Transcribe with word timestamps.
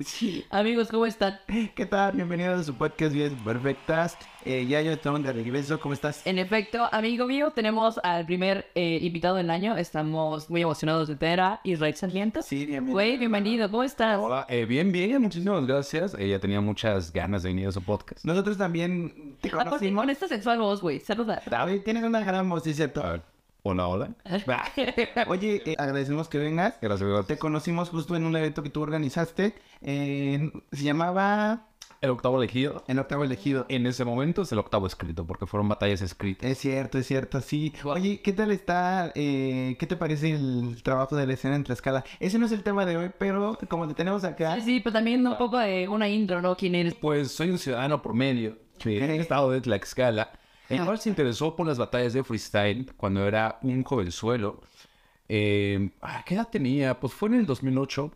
Sí. 0.00 0.44
Amigos, 0.50 0.88
¿cómo 0.88 1.06
están? 1.06 1.38
¿Qué 1.76 1.86
tal? 1.86 2.16
Bienvenidos 2.16 2.60
a 2.60 2.64
su 2.64 2.74
podcast 2.74 3.14
Bien 3.14 3.36
Perfectas. 3.44 4.18
Eh, 4.44 4.66
ya 4.66 4.82
yo 4.82 4.90
estamos 4.90 5.22
de 5.22 5.32
regreso. 5.32 5.78
¿Cómo 5.78 5.94
estás? 5.94 6.26
En 6.26 6.38
efecto, 6.38 6.88
amigo 6.90 7.26
mío, 7.26 7.52
tenemos 7.52 8.00
al 8.02 8.26
primer 8.26 8.66
eh, 8.74 8.98
invitado 9.02 9.36
del 9.36 9.50
año. 9.50 9.76
Estamos 9.76 10.50
muy 10.50 10.62
emocionados 10.62 11.06
de 11.06 11.14
tener 11.14 11.40
a 11.40 11.60
Israel 11.62 11.94
Sarmiento. 11.94 12.42
Sí, 12.42 12.66
bienvenido. 12.66 12.94
Güey, 12.94 13.18
bienvenido, 13.18 13.70
¿cómo 13.70 13.84
estás? 13.84 14.18
Hola, 14.18 14.46
eh, 14.48 14.64
bien, 14.64 14.90
bien, 14.90 15.22
muchísimas 15.22 15.64
gracias. 15.64 16.14
Ella 16.18 16.40
tenía 16.40 16.60
muchas 16.60 17.12
ganas 17.12 17.44
de 17.44 17.50
venir 17.50 17.68
a 17.68 17.72
su 17.72 17.82
podcast. 17.82 18.24
Nosotros 18.24 18.58
también 18.58 19.36
te 19.40 19.48
Aparte, 19.48 19.70
conocimos. 19.70 20.02
con 20.02 20.10
esta 20.10 20.26
sexual 20.26 20.58
voz, 20.58 20.80
güey, 20.80 20.98
saluda. 20.98 21.40
David, 21.46 21.82
tienes 21.82 22.02
una 22.02 22.20
gran 22.20 22.48
voz, 22.48 22.64
sí, 22.64 22.74
cierto. 22.74 23.22
Hola, 23.64 23.86
hola. 23.86 24.14
Oye, 25.28 25.62
eh, 25.64 25.76
agradecemos 25.78 26.28
que 26.28 26.38
vengas. 26.38 26.74
Gracias. 26.82 27.26
Te 27.26 27.38
conocimos 27.38 27.90
justo 27.90 28.16
en 28.16 28.24
un 28.24 28.34
evento 28.36 28.62
que 28.64 28.70
tú 28.70 28.82
organizaste. 28.82 29.54
eh, 29.82 30.50
se 30.72 30.82
llamaba 30.82 31.68
El 32.00 32.10
octavo 32.10 32.42
elegido. 32.42 32.82
El 32.88 32.98
Octavo 32.98 33.22
Elegido. 33.22 33.64
En 33.68 33.86
ese 33.86 34.04
momento 34.04 34.42
es 34.42 34.50
el 34.50 34.58
octavo 34.58 34.88
escrito, 34.88 35.24
porque 35.28 35.46
fueron 35.46 35.68
batallas 35.68 36.02
escritas. 36.02 36.50
Es 36.50 36.58
cierto, 36.58 36.98
es 36.98 37.06
cierto, 37.06 37.40
sí. 37.40 37.72
Oye, 37.84 38.20
¿qué 38.20 38.32
tal 38.32 38.50
está? 38.50 39.12
eh, 39.14 39.76
¿Qué 39.78 39.86
te 39.86 39.94
parece 39.96 40.32
el 40.32 40.82
trabajo 40.82 41.14
de 41.14 41.28
la 41.28 41.34
escena 41.34 41.54
en 41.54 41.62
Tlaxcala? 41.62 42.02
Ese 42.18 42.40
no 42.40 42.46
es 42.46 42.52
el 42.52 42.64
tema 42.64 42.84
de 42.84 42.96
hoy, 42.96 43.10
pero 43.16 43.56
como 43.68 43.86
te 43.86 43.94
tenemos 43.94 44.24
acá, 44.24 44.56
Sí, 44.56 44.62
sí, 44.62 44.80
pero 44.80 44.94
también 44.94 45.24
un 45.24 45.38
poco 45.38 45.58
de 45.58 45.86
una 45.86 46.08
intro, 46.08 46.42
¿no? 46.42 46.56
¿Quién 46.56 46.74
eres? 46.74 46.94
Pues 46.96 47.30
soy 47.30 47.50
un 47.50 47.58
ciudadano 47.58 48.02
promedio 48.02 48.58
del 48.84 49.20
estado 49.20 49.52
de 49.52 49.60
Tlaxcala, 49.60 50.32
el 50.80 50.84
cual 50.84 50.98
se 50.98 51.08
interesó 51.08 51.54
por 51.56 51.66
las 51.66 51.78
batallas 51.78 52.12
de 52.12 52.22
freestyle 52.24 52.92
cuando 52.96 53.26
era 53.26 53.58
un 53.62 53.82
jovenzuelo. 53.84 54.60
Eh, 55.28 55.90
ah, 56.02 56.22
¿Qué 56.26 56.34
edad 56.34 56.48
tenía? 56.50 56.98
Pues 56.98 57.12
fue 57.12 57.28
en 57.28 57.34
el 57.36 57.46
2008. 57.46 58.10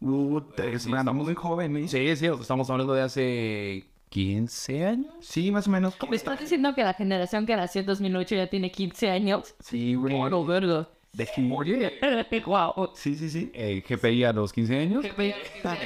uh, 0.00 0.38
Eh, 0.58 0.78
sí, 0.78 0.90
estamos- 0.92 1.24
muy 1.26 1.34
joven, 1.34 1.76
¿eh? 1.76 1.88
Sí, 1.88 2.16
sí, 2.16 2.26
estamos 2.26 2.68
hablando 2.70 2.92
de 2.94 3.02
hace 3.02 3.84
15 4.08 4.84
años. 4.86 5.14
Sí, 5.20 5.50
más 5.50 5.66
o 5.68 5.70
menos. 5.70 5.94
¿Me 6.08 6.16
estás 6.16 6.38
diciendo 6.40 6.74
que 6.74 6.82
la 6.82 6.94
generación 6.94 7.46
que 7.46 7.56
nació 7.56 7.80
en 7.80 7.86
2008 7.86 8.34
ya 8.34 8.46
tiene 8.48 8.70
15 8.70 9.10
años? 9.10 9.54
Sí, 9.60 9.94
güey. 9.94 10.14
Bueno, 10.16 10.44
verga. 10.44 10.88
De 11.16 11.26
Oye, 11.50 11.98
Wow. 12.44 12.90
Sí, 12.94 13.14
sí, 13.14 13.30
sí. 13.30 13.50
eh, 13.54 13.82
GPI 13.88 14.24
a 14.24 14.32
los 14.34 14.52
15 14.52 14.78
años. 14.78 15.04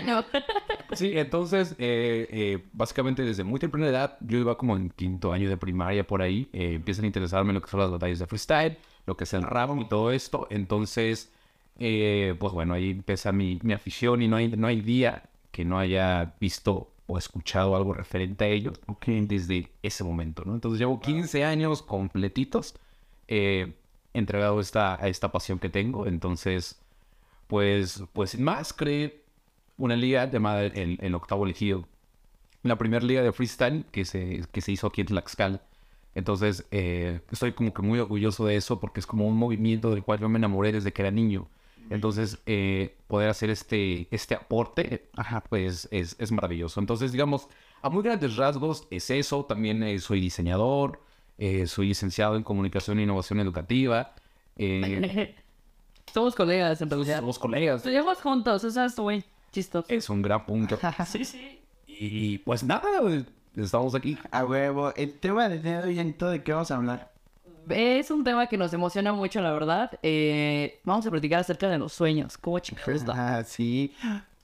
No. 0.04 0.24
Sí, 0.92 1.12
entonces, 1.16 1.76
eh, 1.78 2.26
eh, 2.30 2.64
básicamente 2.72 3.22
desde 3.22 3.44
muy 3.44 3.60
temprana 3.60 3.86
edad, 3.86 4.18
yo 4.20 4.38
iba 4.38 4.58
como 4.58 4.76
en 4.76 4.90
quinto 4.90 5.32
año 5.32 5.48
de 5.48 5.56
primaria 5.56 6.04
por 6.04 6.20
ahí, 6.20 6.48
eh, 6.52 6.72
empiezan 6.74 7.04
a 7.04 7.06
interesarme 7.06 7.50
en 7.50 7.54
lo 7.54 7.62
que 7.62 7.70
son 7.70 7.78
las 7.78 7.92
batallas 7.92 8.18
de 8.18 8.26
freestyle, 8.26 8.76
lo 9.06 9.16
que 9.16 9.22
es 9.22 9.32
el 9.32 9.42
rap 9.42 9.70
y 9.80 9.88
todo 9.88 10.10
esto. 10.10 10.48
Entonces, 10.50 11.32
eh, 11.78 12.34
pues 12.40 12.52
bueno, 12.52 12.74
ahí 12.74 12.90
empieza 12.90 13.30
mi, 13.30 13.60
mi 13.62 13.72
afición 13.72 14.22
y 14.22 14.28
no 14.28 14.34
hay, 14.34 14.48
no 14.48 14.66
hay 14.66 14.80
día 14.80 15.22
que 15.52 15.64
no 15.64 15.78
haya 15.78 16.34
visto 16.40 16.90
o 17.06 17.18
escuchado 17.18 17.76
algo 17.76 17.92
referente 17.92 18.44
a 18.44 18.48
ello 18.48 18.72
desde 19.06 19.68
ese 19.82 20.02
momento, 20.02 20.42
¿no? 20.44 20.54
Entonces 20.54 20.80
llevo 20.80 21.00
15 21.00 21.44
años 21.44 21.82
completitos 21.82 22.74
eh, 23.28 23.74
entregado 24.14 24.60
esta, 24.60 25.02
a 25.02 25.08
esta 25.08 25.32
pasión 25.32 25.58
que 25.58 25.68
tengo. 25.68 26.06
Entonces, 26.06 26.80
pues, 27.46 28.04
pues 28.12 28.30
sin 28.30 28.44
más, 28.44 28.72
creé 28.72 29.22
una 29.78 29.96
liga 29.96 30.30
llamada 30.30 30.64
el, 30.64 30.98
el 31.00 31.14
Octavo 31.14 31.44
Elegido. 31.44 31.84
La 32.62 32.76
primera 32.76 33.04
liga 33.04 33.22
de 33.22 33.32
freestyle 33.32 33.84
que 33.90 34.04
se, 34.04 34.44
que 34.52 34.60
se 34.60 34.72
hizo 34.72 34.86
aquí 34.86 35.00
en 35.00 35.08
Tlaxcala. 35.08 35.62
Entonces, 36.14 36.66
eh, 36.70 37.20
estoy 37.30 37.52
como 37.52 37.72
que 37.72 37.82
muy 37.82 37.98
orgulloso 37.98 38.44
de 38.46 38.56
eso 38.56 38.80
porque 38.80 39.00
es 39.00 39.06
como 39.06 39.26
un 39.26 39.36
movimiento 39.36 39.90
del 39.90 40.02
cual 40.02 40.18
yo 40.20 40.28
me 40.28 40.38
enamoré 40.38 40.72
desde 40.72 40.92
que 40.92 41.02
era 41.02 41.10
niño. 41.10 41.48
Entonces, 41.88 42.38
eh, 42.46 42.96
poder 43.08 43.30
hacer 43.30 43.50
este, 43.50 44.06
este 44.10 44.34
aporte, 44.34 45.08
ajá, 45.16 45.42
pues 45.48 45.88
es, 45.90 46.16
es 46.18 46.30
maravilloso. 46.30 46.78
Entonces, 46.78 47.12
digamos, 47.12 47.48
a 47.82 47.88
muy 47.90 48.02
grandes 48.02 48.36
rasgos 48.36 48.86
es 48.90 49.10
eso. 49.10 49.44
También 49.44 49.82
eh, 49.82 49.98
soy 49.98 50.20
diseñador, 50.20 51.00
eh, 51.40 51.66
soy 51.66 51.88
licenciado 51.88 52.36
en 52.36 52.42
comunicación 52.42 52.98
e 52.98 53.02
innovación 53.02 53.40
educativa. 53.40 54.12
Eh, 54.58 55.34
Somos 56.12 56.34
colegas 56.34 56.80
en 56.82 56.90
realidad. 56.90 57.20
somos 57.20 57.38
colegas. 57.38 57.76
Estudiamos 57.78 58.18
juntos, 58.20 58.62
o 58.62 58.70
sea, 58.70 58.84
es 58.84 58.98
muy 58.98 59.24
chistoso. 59.50 59.86
Es 59.88 60.10
un 60.10 60.20
gran 60.22 60.44
punto. 60.44 60.78
Sí, 61.06 61.24
sí. 61.24 61.60
Y 61.86 62.38
pues 62.38 62.62
nada, 62.62 62.88
estamos 63.56 63.94
aquí. 63.94 64.18
A 64.30 64.44
huevo. 64.44 64.92
El 64.96 65.14
tema 65.18 65.48
de 65.48 65.78
hoy 65.78 65.98
en 65.98 66.12
todo 66.12 66.30
de 66.30 66.42
qué 66.42 66.52
vamos 66.52 66.70
a 66.70 66.76
hablar. 66.76 67.10
Es 67.68 68.10
un 68.10 68.22
tema 68.24 68.46
que 68.46 68.56
nos 68.58 68.72
emociona 68.74 69.12
mucho, 69.12 69.40
la 69.40 69.52
verdad. 69.52 69.98
Eh, 70.02 70.80
vamos 70.84 71.06
a 71.06 71.10
platicar 71.10 71.40
acerca 71.40 71.68
de 71.68 71.78
los 71.78 71.92
sueños. 71.92 72.36
¿Cómo 72.36 72.58
chingados? 72.58 73.04
Ah, 73.08 73.42
sí. 73.44 73.94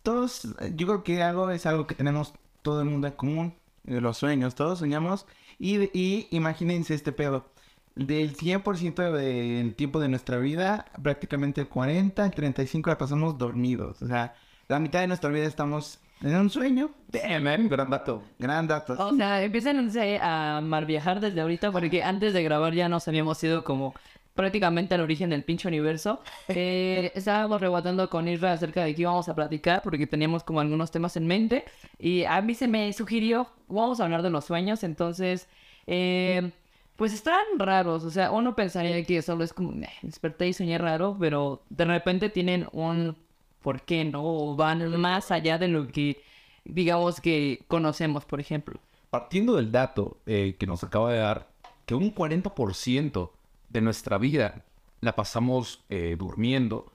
Todos, 0.02 0.46
yo 0.76 0.86
creo 0.86 1.02
que 1.02 1.22
algo 1.22 1.50
es 1.50 1.66
algo 1.66 1.86
que 1.86 1.94
tenemos 1.94 2.32
todo 2.62 2.80
el 2.80 2.88
mundo 2.88 3.06
en 3.08 3.12
común. 3.14 3.54
Los 3.84 4.18
sueños, 4.18 4.54
todos 4.54 4.78
soñamos. 4.78 5.26
Y, 5.58 5.90
y 5.98 6.28
imagínense 6.30 6.94
este 6.94 7.12
pedo. 7.12 7.46
Del 7.94 8.36
100% 8.36 9.10
del 9.10 9.74
tiempo 9.74 10.00
de 10.00 10.08
nuestra 10.08 10.36
vida, 10.36 10.84
prácticamente 11.02 11.62
el 11.62 11.68
40, 11.68 12.26
el 12.26 12.30
35 12.32 12.90
la 12.90 12.98
pasamos 12.98 13.38
dormidos. 13.38 14.02
O 14.02 14.06
sea, 14.06 14.34
la 14.68 14.78
mitad 14.80 15.00
de 15.00 15.06
nuestra 15.06 15.30
vida 15.30 15.46
estamos 15.46 16.00
en 16.22 16.36
un 16.36 16.50
sueño. 16.50 16.90
Damn, 17.08 17.68
gran 17.68 17.90
dato. 17.90 18.22
Gran 18.38 18.66
dato. 18.66 18.94
O 18.98 19.14
sea, 19.16 19.42
empiezan 19.42 19.90
a 20.20 20.60
mal 20.62 20.84
viajar 20.86 21.20
desde 21.20 21.40
ahorita 21.40 21.72
porque 21.72 22.02
antes 22.02 22.32
de 22.32 22.42
grabar 22.42 22.74
ya 22.74 22.88
nos 22.88 23.06
habíamos 23.08 23.42
ido 23.44 23.64
como 23.64 23.94
prácticamente 24.36 24.94
al 24.94 25.00
origen 25.00 25.30
del 25.30 25.42
pinche 25.42 25.66
universo. 25.68 26.20
Eh, 26.48 27.10
estábamos 27.14 27.60
rebotando 27.60 28.08
con 28.08 28.28
Isra 28.28 28.52
acerca 28.52 28.84
de 28.84 28.94
qué 28.94 29.02
íbamos 29.02 29.28
a 29.28 29.34
platicar 29.34 29.82
porque 29.82 30.06
teníamos 30.06 30.44
como 30.44 30.60
algunos 30.60 30.90
temas 30.90 31.16
en 31.16 31.26
mente 31.26 31.64
y 31.98 32.24
a 32.24 32.40
mí 32.40 32.54
se 32.54 32.68
me 32.68 32.92
sugirió, 32.92 33.48
vamos 33.68 34.00
a 34.00 34.04
hablar 34.04 34.22
de 34.22 34.30
los 34.30 34.44
sueños, 34.44 34.84
entonces, 34.84 35.48
eh, 35.86 36.50
pues 36.94 37.12
están 37.12 37.44
raros, 37.58 38.04
o 38.04 38.10
sea, 38.10 38.30
uno 38.30 38.54
pensaría 38.54 39.02
que 39.04 39.20
solo 39.22 39.44
es 39.44 39.52
como, 39.52 39.72
"Eh, 39.72 39.88
desperté 40.02 40.48
y 40.48 40.52
soñé 40.52 40.78
raro, 40.78 41.16
pero 41.18 41.62
de 41.68 41.84
repente 41.84 42.30
tienen 42.30 42.68
un 42.72 43.16
por 43.60 43.82
qué, 43.82 44.04
¿no? 44.04 44.22
O 44.24 44.56
van 44.56 44.88
más 45.00 45.30
allá 45.32 45.58
de 45.58 45.68
lo 45.68 45.88
que 45.88 46.22
digamos 46.64 47.20
que 47.20 47.64
conocemos, 47.68 48.24
por 48.24 48.40
ejemplo. 48.40 48.80
Partiendo 49.10 49.56
del 49.56 49.72
dato 49.72 50.18
eh, 50.26 50.56
que 50.58 50.66
nos 50.66 50.82
acaba 50.84 51.12
de 51.12 51.18
dar, 51.18 51.48
que 51.84 51.94
un 51.94 52.10
40% 52.12 53.32
de 53.78 53.82
nuestra 53.84 54.18
vida 54.18 54.64
la 55.00 55.14
pasamos 55.14 55.84
eh, 55.88 56.16
durmiendo, 56.18 56.92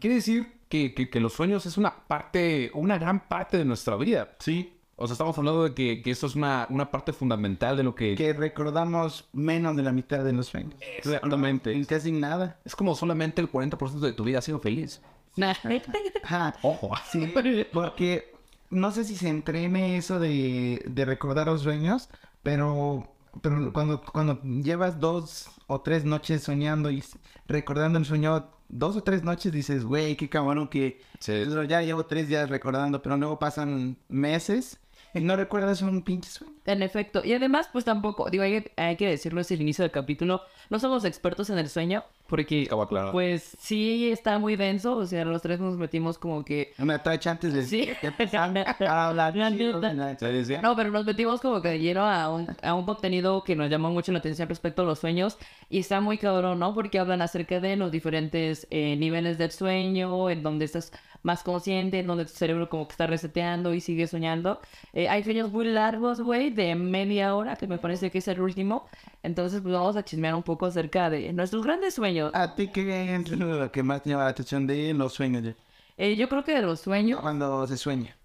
quiere 0.00 0.16
decir 0.16 0.52
que, 0.68 0.92
que- 0.94 1.08
que 1.08 1.20
los 1.20 1.32
sueños 1.32 1.66
es 1.66 1.76
una 1.78 1.94
parte, 2.06 2.70
una 2.74 2.98
gran 2.98 3.20
parte 3.28 3.56
de 3.58 3.64
nuestra 3.64 3.96
vida. 3.96 4.34
Sí. 4.38 4.70
O 4.96 5.06
sea, 5.08 5.14
estamos 5.14 5.36
hablando 5.38 5.64
de 5.64 5.74
que, 5.74 6.02
que 6.02 6.10
esto 6.12 6.26
es 6.28 6.36
una, 6.36 6.66
una 6.70 6.90
parte 6.90 7.12
fundamental 7.12 7.76
de 7.76 7.82
lo 7.82 7.94
que... 7.96 8.14
Que 8.14 8.32
recordamos 8.32 9.28
menos 9.32 9.74
de 9.76 9.82
la 9.82 9.90
mitad 9.90 10.22
de 10.24 10.32
los 10.32 10.46
sueños. 10.46 10.74
Exactamente. 10.98 11.84
Casi 11.86 12.12
nada. 12.12 12.60
Es 12.64 12.76
como 12.76 12.94
solamente 12.94 13.40
el 13.40 13.50
40% 13.50 13.98
de 13.98 14.12
tu 14.12 14.22
vida 14.22 14.38
ha 14.38 14.42
sido 14.42 14.60
feliz. 14.60 15.00
Ojo. 16.62 16.92
Sí, 17.10 17.26
porque 17.72 18.32
no 18.70 18.92
sé 18.92 19.02
si 19.04 19.16
se 19.16 19.28
entrene 19.28 19.96
eso 19.96 20.20
de, 20.20 20.84
de 20.86 21.04
recordar 21.04 21.46
los 21.48 21.62
sueños, 21.62 22.08
pero, 22.44 23.08
pero 23.42 23.72
cuando, 23.72 24.00
cuando 24.02 24.40
llevas 24.42 24.98
dos 25.00 25.50
o 25.66 25.80
tres 25.80 26.04
noches 26.04 26.42
soñando 26.42 26.90
y 26.90 27.02
recordando 27.46 27.98
el 27.98 28.04
sueño, 28.04 28.48
dos 28.68 28.96
o 28.96 29.02
tres 29.02 29.22
noches 29.22 29.52
dices, 29.52 29.84
güey, 29.84 30.16
qué 30.16 30.28
cabrón 30.28 30.68
que 30.68 31.00
Sí. 31.18 31.32
pero 31.48 31.64
ya 31.64 31.82
llevo 31.82 32.06
tres 32.06 32.28
días 32.28 32.48
recordando, 32.50 33.02
pero 33.02 33.16
luego 33.16 33.38
pasan 33.38 33.96
meses 34.08 34.78
y 35.14 35.20
no 35.20 35.36
recuerdas 35.36 35.80
un 35.82 36.02
pinche 36.02 36.28
sueño. 36.30 36.52
En 36.66 36.82
efecto, 36.82 37.22
y 37.24 37.32
además, 37.34 37.68
pues 37.72 37.84
tampoco, 37.84 38.28
digo, 38.30 38.42
hay, 38.42 38.62
que- 38.62 38.72
hay 38.76 38.96
que 38.96 39.08
decirlo, 39.08 39.40
es 39.40 39.50
el 39.50 39.60
inicio 39.62 39.82
del 39.82 39.92
capítulo, 39.92 40.42
no 40.70 40.78
somos 40.78 41.04
expertos 41.04 41.50
en 41.50 41.58
el 41.58 41.68
sueño, 41.68 42.02
porque, 42.26 42.66
pues, 43.12 43.56
sí 43.60 44.10
está 44.10 44.38
muy 44.38 44.56
denso, 44.56 44.96
o 44.96 45.06
sea, 45.06 45.24
los 45.24 45.42
tres 45.42 45.60
nos 45.60 45.76
metimos 45.76 46.18
como 46.18 46.44
que... 46.44 46.72
Una 46.78 47.02
tacha 47.02 47.32
antes 47.32 47.52
de 47.52 47.62
Sí. 47.64 47.86
de 48.00 48.08
empezar 48.08 48.56
a 48.86 49.08
hablar. 49.08 49.36
La 49.36 49.50
chido, 49.50 49.80
neta. 49.80 49.92
la- 49.94 50.18
Se 50.18 50.26
decía. 50.32 50.62
No, 50.62 50.74
pero 50.74 50.90
nos 50.90 51.04
metimos 51.04 51.40
como 51.40 51.60
que 51.60 51.78
lleno 51.78 52.02
a 52.04 52.30
un, 52.34 52.46
a 52.62 52.74
un 52.74 52.84
contenido 52.86 53.44
que 53.44 53.54
nos 53.54 53.68
llamó 53.70 53.90
mucho 53.90 54.10
la 54.12 54.18
atención 54.18 54.48
respecto 54.48 54.82
a 54.82 54.84
los 54.86 54.98
sueños, 54.98 55.38
y 55.68 55.78
está 55.80 56.00
muy 56.00 56.16
cabrón, 56.18 56.58
¿no? 56.58 56.74
Porque 56.74 56.98
hablan 56.98 57.20
acerca 57.22 57.60
de 57.60 57.76
los 57.76 57.92
diferentes 57.92 58.66
eh, 58.70 58.96
niveles 58.96 59.36
del 59.38 59.50
sueño, 59.50 60.30
en 60.30 60.42
donde 60.42 60.64
estás 60.64 60.92
más 61.22 61.42
consciente, 61.42 62.00
en 62.00 62.06
donde 62.06 62.26
tu 62.26 62.32
cerebro 62.32 62.68
como 62.68 62.86
que 62.86 62.92
está 62.92 63.06
reseteando 63.06 63.72
y 63.72 63.80
sigue 63.80 64.06
soñando. 64.06 64.60
Eh, 64.92 65.08
hay 65.08 65.24
sueños 65.24 65.50
muy 65.50 65.64
largos, 65.64 66.20
güey, 66.20 66.50
de 66.50 66.74
media 66.74 67.34
hora, 67.34 67.56
que 67.56 67.66
me 67.66 67.78
parece 67.78 68.10
que 68.10 68.18
es 68.18 68.28
el 68.28 68.40
último. 68.42 68.86
Entonces, 69.22 69.62
pues 69.62 69.72
vamos 69.72 69.96
a 69.96 70.04
chismear 70.04 70.34
un 70.34 70.42
poco 70.42 70.66
acerca 70.66 71.08
de 71.08 71.32
nuestros 71.32 71.64
grandes 71.64 71.94
sueños. 71.94 72.13
¿A 72.34 72.54
ti 72.54 72.68
qué 72.68 73.14
es 73.14 73.30
lo 73.30 73.70
que 73.72 73.82
más 73.82 74.02
te 74.02 74.10
llama 74.10 74.24
la 74.24 74.30
atención 74.30 74.66
de 74.66 74.92
los 74.94 75.12
sueños? 75.14 75.54
Eh, 75.96 76.16
yo 76.16 76.28
creo 76.28 76.44
que 76.44 76.54
de 76.54 76.62
los 76.62 76.80
sueños, 76.80 77.20
Cuando 77.20 77.66
se 77.66 77.76
sueña. 77.76 78.16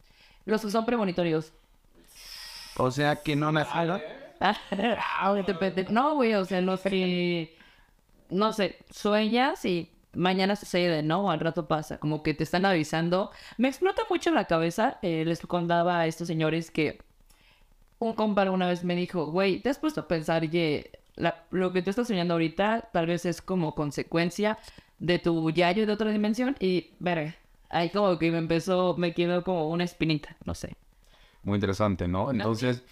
los 0.45 0.62
que 0.62 0.71
son 0.71 0.86
premonitorios. 0.86 1.51
O 2.77 2.91
sea 2.91 3.18
que 3.18 3.36
no 3.36 3.51
nacieron. 3.51 4.01
Ah, 4.41 5.33
depende. 5.45 5.86
No, 5.89 6.15
güey, 6.15 6.33
o 6.36 6.45
sea, 6.45 6.62
los 6.62 6.80
que, 6.80 7.57
no 8.30 8.53
sé, 8.53 8.77
sueñas 8.89 9.65
y 9.65 9.91
mañana 10.13 10.56
sucede, 10.56 11.03
¿no? 11.03 11.30
Al 11.30 11.41
rato 11.41 11.68
pasa, 11.68 11.97
como 12.00 12.24
que 12.24 12.33
te 12.33 12.45
están 12.45 12.65
avisando. 12.65 13.31
Me 13.57 13.68
explota 13.68 14.03
mucho 14.09 14.31
la 14.31 14.45
cabeza. 14.45 14.97
eh, 15.01 15.25
les 15.25 15.41
contaba 15.41 16.00
a 16.00 16.07
estos 16.07 16.27
señores 16.30 16.71
que 16.71 17.00
un 18.00 18.13
compa 18.13 18.50
una 18.50 18.68
vez 18.69 18.86
me 18.86 18.95
dijo, 18.95 19.25
güey, 19.25 19.59
¿te 19.59 19.69
has 19.69 19.77
puesto 19.77 20.00
a 20.01 20.07
pensar 20.07 20.50
que 20.50 20.99
la- 21.19 21.45
lo 21.51 21.71
que 21.71 21.81
tú 21.81 21.92
estás 21.92 22.07
soñando 22.07 22.33
ahorita 22.33 22.89
tal 22.92 23.06
vez 23.06 23.25
es 23.25 23.42
como 23.42 23.75
consecuencia 23.75 24.57
de 24.98 25.19
tu 25.19 25.50
yayo 25.51 25.86
de 25.86 25.94
otra 25.94 26.12
dimensión? 26.12 26.56
Y, 26.60 26.92
verga, 27.00 27.36
ahí 27.69 27.89
como 27.89 28.18
que 28.18 28.31
me 28.31 28.39
empezó, 28.39 28.95
me 28.98 29.13
quedó 29.13 29.44
como 29.44 29.69
una 29.69 29.83
espinita, 29.83 30.36
no 30.45 30.56
sé. 30.56 30.75
Muy 31.44 31.56
interesante, 31.56 32.07
¿no? 32.07 32.31
Entonces, 32.31 32.83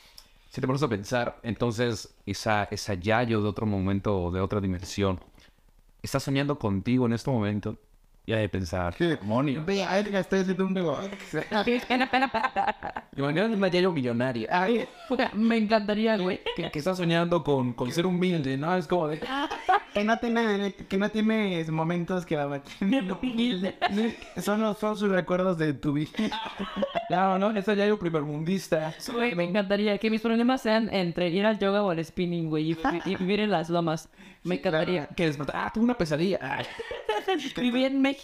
si 0.50 0.62
te 0.62 0.68
pones 0.68 0.84
a 0.84 0.88
pensar, 0.88 1.40
entonces 1.44 2.16
esa, 2.26 2.66
esa 2.72 2.94
Yayo 2.94 3.42
de 3.42 3.50
otro 3.50 3.66
momento 3.66 4.24
o 4.24 4.32
de 4.32 4.40
otra 4.42 4.62
dimensión 4.62 5.20
está 6.02 6.20
soñando 6.20 6.58
contigo 6.60 7.06
en 7.06 7.14
este 7.14 7.30
momento 7.30 7.78
y 8.28 8.34
hay 8.34 8.42
de 8.42 8.50
pensar, 8.50 8.94
¿Qué? 8.94 9.06
demonio. 9.16 9.64
Ve, 9.66 9.82
a 9.84 9.94
ver, 9.96 10.14
estoy 10.14 10.42
haciendo 10.42 10.66
un 10.66 10.74
negocio. 10.74 11.10
Imagínate 13.16 13.56
una 13.56 13.68
Yayo 13.70 13.92
millonaria. 13.94 14.50
Ay, 14.52 14.86
me 15.34 15.56
encantaría, 15.58 16.18
güey. 16.18 16.42
que, 16.56 16.70
que 16.70 16.80
está 16.80 16.94
soñando 16.94 17.42
con, 17.42 17.72
con 17.72 17.90
ser 17.92 18.06
humilde, 18.06 18.58
¿no? 18.58 18.76
Es 18.76 18.86
como 18.88 19.08
de... 19.08 19.20
Que 19.94 20.04
no 20.04 20.16
tiene, 20.20 20.74
que 20.74 20.96
no 20.98 21.10
tienes 21.10 21.70
momentos 21.72 22.24
que 22.24 22.36
la 22.36 22.62
son, 24.38 24.62
los- 24.62 24.78
son 24.78 24.96
sus 24.96 25.10
recuerdos 25.10 25.58
de 25.58 25.74
tu 25.74 25.94
vida. 25.94 26.12
No, 27.10 27.40
no, 27.40 27.50
esa 27.58 27.74
Yayo 27.74 27.98
primermundista. 27.98 28.94
Güey, 29.12 29.34
me 29.34 29.46
encantaría 29.46 29.98
que 29.98 30.12
mis 30.12 30.22
problemas 30.22 30.62
sean 30.62 30.94
entre 30.94 31.30
ir 31.30 31.46
al 31.48 31.58
yoga 31.58 31.82
o 31.82 31.90
al 31.90 32.04
spinning, 32.06 32.48
güey, 32.50 32.74
y, 32.74 32.78
y 33.06 33.16
vivir 33.16 33.40
en 33.40 33.50
las 33.50 33.72
lomas. 33.72 34.10
Me 34.44 34.56
encantaría. 34.56 35.08
Que 35.08 35.26
despertar, 35.26 35.56
ah, 35.56 35.72
tuve 35.74 35.86
una 35.86 35.98
pesadilla. 35.98 36.38
Ay, 36.42 36.66
Viví 37.60 37.86
en 37.86 38.00
México. 38.00 38.17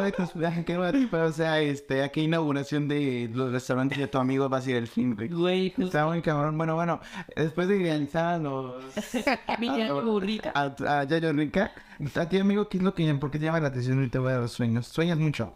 De 0.00 0.12
tus 0.12 0.34
viajes, 0.34 0.64
que 0.64 0.74
no 0.74 0.82
de 0.82 0.92
tus- 0.92 1.12
o 1.12 1.32
sea, 1.32 1.60
este, 1.60 2.02
aquí 2.02 2.22
inauguración 2.22 2.88
de 2.88 3.30
los 3.32 3.52
restaurantes 3.52 3.98
de 3.98 4.06
tu 4.06 4.18
amigo 4.18 4.48
va 4.48 4.58
a 4.58 4.62
ser 4.62 4.76
el 4.76 4.86
fin, 4.86 5.14
güey. 5.14 5.28
Güey, 5.28 5.74
Está 5.78 6.06
muy 6.06 6.22
cabrón. 6.22 6.56
Bueno, 6.56 6.74
bueno, 6.74 7.00
después 7.36 7.68
de 7.68 7.78
realizar 7.78 8.40
los... 8.40 8.82
mi 9.58 9.66
yayo 9.66 10.02
burrita. 10.02 10.52
A, 10.54 11.00
a 11.00 11.04
Yayo 11.04 11.32
Rica, 11.32 11.72
a 12.14 12.28
ti, 12.28 12.38
amigo, 12.38 12.68
¿qué 12.68 12.78
es 12.78 12.82
lo 12.82 12.94
que, 12.94 13.12
por 13.14 13.30
qué 13.30 13.38
te 13.38 13.44
llama 13.46 13.60
la 13.60 13.68
atención 13.68 13.98
ahorita 13.98 14.20
voy 14.20 14.32
a 14.32 14.38
los 14.38 14.52
sueños? 14.52 14.86
¿Sueñas 14.86 15.18
mucho? 15.18 15.52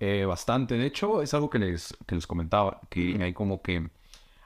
Eh, 0.00 0.24
bastante. 0.26 0.76
De 0.76 0.86
hecho, 0.86 1.22
es 1.22 1.34
algo 1.34 1.50
que 1.50 1.58
les, 1.58 1.96
que 2.06 2.14
les 2.14 2.26
comentaba, 2.26 2.80
que 2.88 3.18
hay 3.22 3.32
como 3.32 3.62
que... 3.62 3.88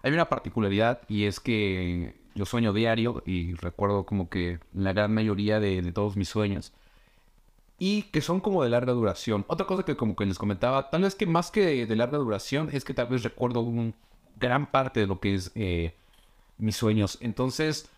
Hay 0.04 0.12
una 0.12 0.28
particularidad 0.28 1.00
y 1.08 1.24
es 1.26 1.38
que 1.40 2.14
yo 2.34 2.44
sueño 2.46 2.72
diario 2.72 3.22
y 3.26 3.54
recuerdo 3.54 4.04
como 4.04 4.28
que 4.28 4.58
la 4.72 4.92
gran 4.92 5.12
mayoría 5.14 5.60
de, 5.60 5.80
de 5.82 5.92
todos 5.92 6.16
mis 6.16 6.28
sueños. 6.28 6.72
Y 7.84 8.04
que 8.12 8.20
son 8.20 8.38
como 8.38 8.62
de 8.62 8.70
larga 8.70 8.92
duración. 8.92 9.44
Otra 9.48 9.66
cosa 9.66 9.82
que 9.82 9.96
como 9.96 10.14
que 10.14 10.24
les 10.24 10.38
comentaba, 10.38 10.88
tal 10.88 11.02
vez 11.02 11.16
que 11.16 11.26
más 11.26 11.50
que 11.50 11.66
de, 11.66 11.86
de 11.86 11.96
larga 11.96 12.16
duración, 12.16 12.70
es 12.72 12.84
que 12.84 12.94
tal 12.94 13.08
vez 13.08 13.24
recuerdo 13.24 13.58
un 13.58 13.92
gran 14.38 14.70
parte 14.70 15.00
de 15.00 15.08
lo 15.08 15.18
que 15.18 15.34
es 15.34 15.50
eh, 15.56 15.92
mis 16.58 16.76
sueños. 16.76 17.18
Entonces, 17.20 17.90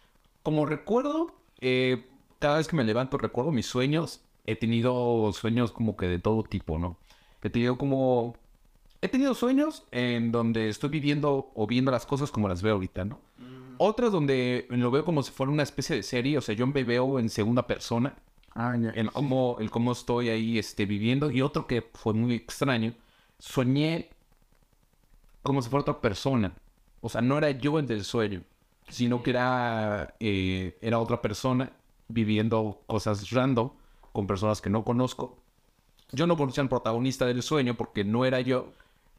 como 0.43 0.65
recuerdo, 0.65 1.35
eh, 1.61 2.07
cada 2.39 2.57
vez 2.57 2.67
que 2.67 2.77
me 2.77 2.85
levanto 2.85 3.19
recuerdo 3.19 3.53
mis 3.53 3.67
sueños. 3.67 4.23
He 4.47 4.57
tenido 4.57 5.31
sueños 5.35 5.71
como 5.71 5.99
que 5.99 6.07
de 6.07 6.19
todo 6.19 6.45
tipo, 6.45 6.79
¿no? 6.79 6.97
He 7.43 7.51
tenido 7.51 7.77
como... 7.77 8.37
He 9.03 9.09
tenido 9.09 9.35
sueños 9.35 9.85
en 9.91 10.33
donde 10.33 10.71
estoy 10.71 10.89
viviendo 10.89 11.51
o 11.55 11.67
viendo 11.67 11.91
las 11.91 12.07
cosas 12.07 12.31
como 12.31 12.49
las 12.49 12.63
veo 12.63 12.73
ahorita, 12.73 13.05
¿no? 13.05 13.21
Otros 13.77 14.13
donde 14.13 14.67
lo 14.71 14.91
veo 14.91 15.05
como 15.05 15.23
si 15.23 15.31
fuera 15.31 15.53
una 15.53 15.63
especie 15.63 15.95
de 15.95 16.03
serie, 16.03 16.39
o 16.39 16.41
sea, 16.41 16.55
yo 16.55 16.67
me 16.67 16.85
veo 16.85 17.19
en 17.19 17.29
segunda 17.29 17.67
persona, 17.67 18.15
Ah, 18.55 18.75
en 18.77 19.09
cómo, 19.09 19.57
el 19.59 19.71
cómo 19.71 19.93
estoy 19.93 20.29
ahí 20.29 20.59
este, 20.59 20.87
viviendo. 20.87 21.31
Y 21.31 21.43
otro 21.43 21.67
que 21.67 21.83
fue 21.95 22.15
muy 22.15 22.35
extraño, 22.35 22.95
soñé 23.39 24.11
como 25.43 25.61
si 25.61 25.69
fuera 25.69 25.83
otra 25.83 26.01
persona. 26.01 26.55
O 27.01 27.09
sea, 27.09 27.21
no 27.21 27.37
era 27.37 27.51
yo 27.51 27.79
el 27.79 27.87
del 27.87 28.05
sueño, 28.05 28.43
sino 28.89 29.23
que 29.23 29.31
era, 29.31 30.15
eh, 30.21 30.79
era 30.81 30.99
otra 30.99 31.21
persona 31.21 31.73
viviendo 32.09 32.83
cosas 32.87 33.31
random 33.31 33.71
con 34.13 34.27
personas 34.27 34.61
que 34.61 34.71
no 34.71 34.85
conozco. 34.85 35.39
Yo 36.13 36.27
no 36.27 36.37
conocía 36.37 36.63
al 36.63 36.69
protagonista 36.69 37.27
del 37.27 37.43
sueño 37.43 37.75
porque 37.75 38.05
no 38.05 38.25
era 38.25 38.41
yo. 38.41 38.73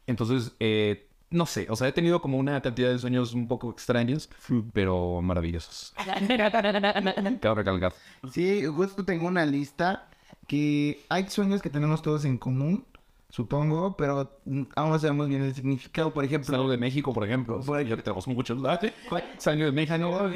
Entonces, 0.06 0.52
eh, 0.60 1.05
no 1.30 1.46
sé, 1.46 1.66
o 1.70 1.76
sea, 1.76 1.88
he 1.88 1.92
tenido 1.92 2.20
como 2.22 2.38
una 2.38 2.60
cantidad 2.62 2.90
de 2.90 2.98
sueños 2.98 3.34
un 3.34 3.48
poco 3.48 3.70
extraños, 3.70 4.30
pero 4.72 5.20
maravillosos. 5.22 5.94
Quiero 6.26 7.54
recalcar. 7.54 7.92
Sí, 8.32 8.64
justo 8.66 9.04
tengo 9.04 9.26
una 9.26 9.44
lista 9.44 10.08
que 10.46 11.04
hay 11.08 11.28
sueños 11.28 11.62
que 11.62 11.70
tenemos 11.70 12.02
todos 12.02 12.24
en 12.24 12.38
común, 12.38 12.86
supongo, 13.28 13.96
pero 13.96 14.30
aún 14.76 14.90
no 14.90 14.98
sabemos 14.98 15.28
bien 15.28 15.42
el 15.42 15.54
significado. 15.54 16.12
Por 16.14 16.24
ejemplo, 16.24 16.50
Salud 16.54 16.70
de 16.70 16.78
México, 16.78 17.12
por 17.12 17.24
ejemplo. 17.24 17.60
Por 17.60 17.82
Ya 17.84 17.96
que 17.96 18.02
tenemos 18.02 18.26
muchos. 18.28 18.58
¿Ah, 18.64 18.78
sí? 18.80 18.90
Salud 19.38 19.64
de 19.66 19.72
México. 19.72 20.30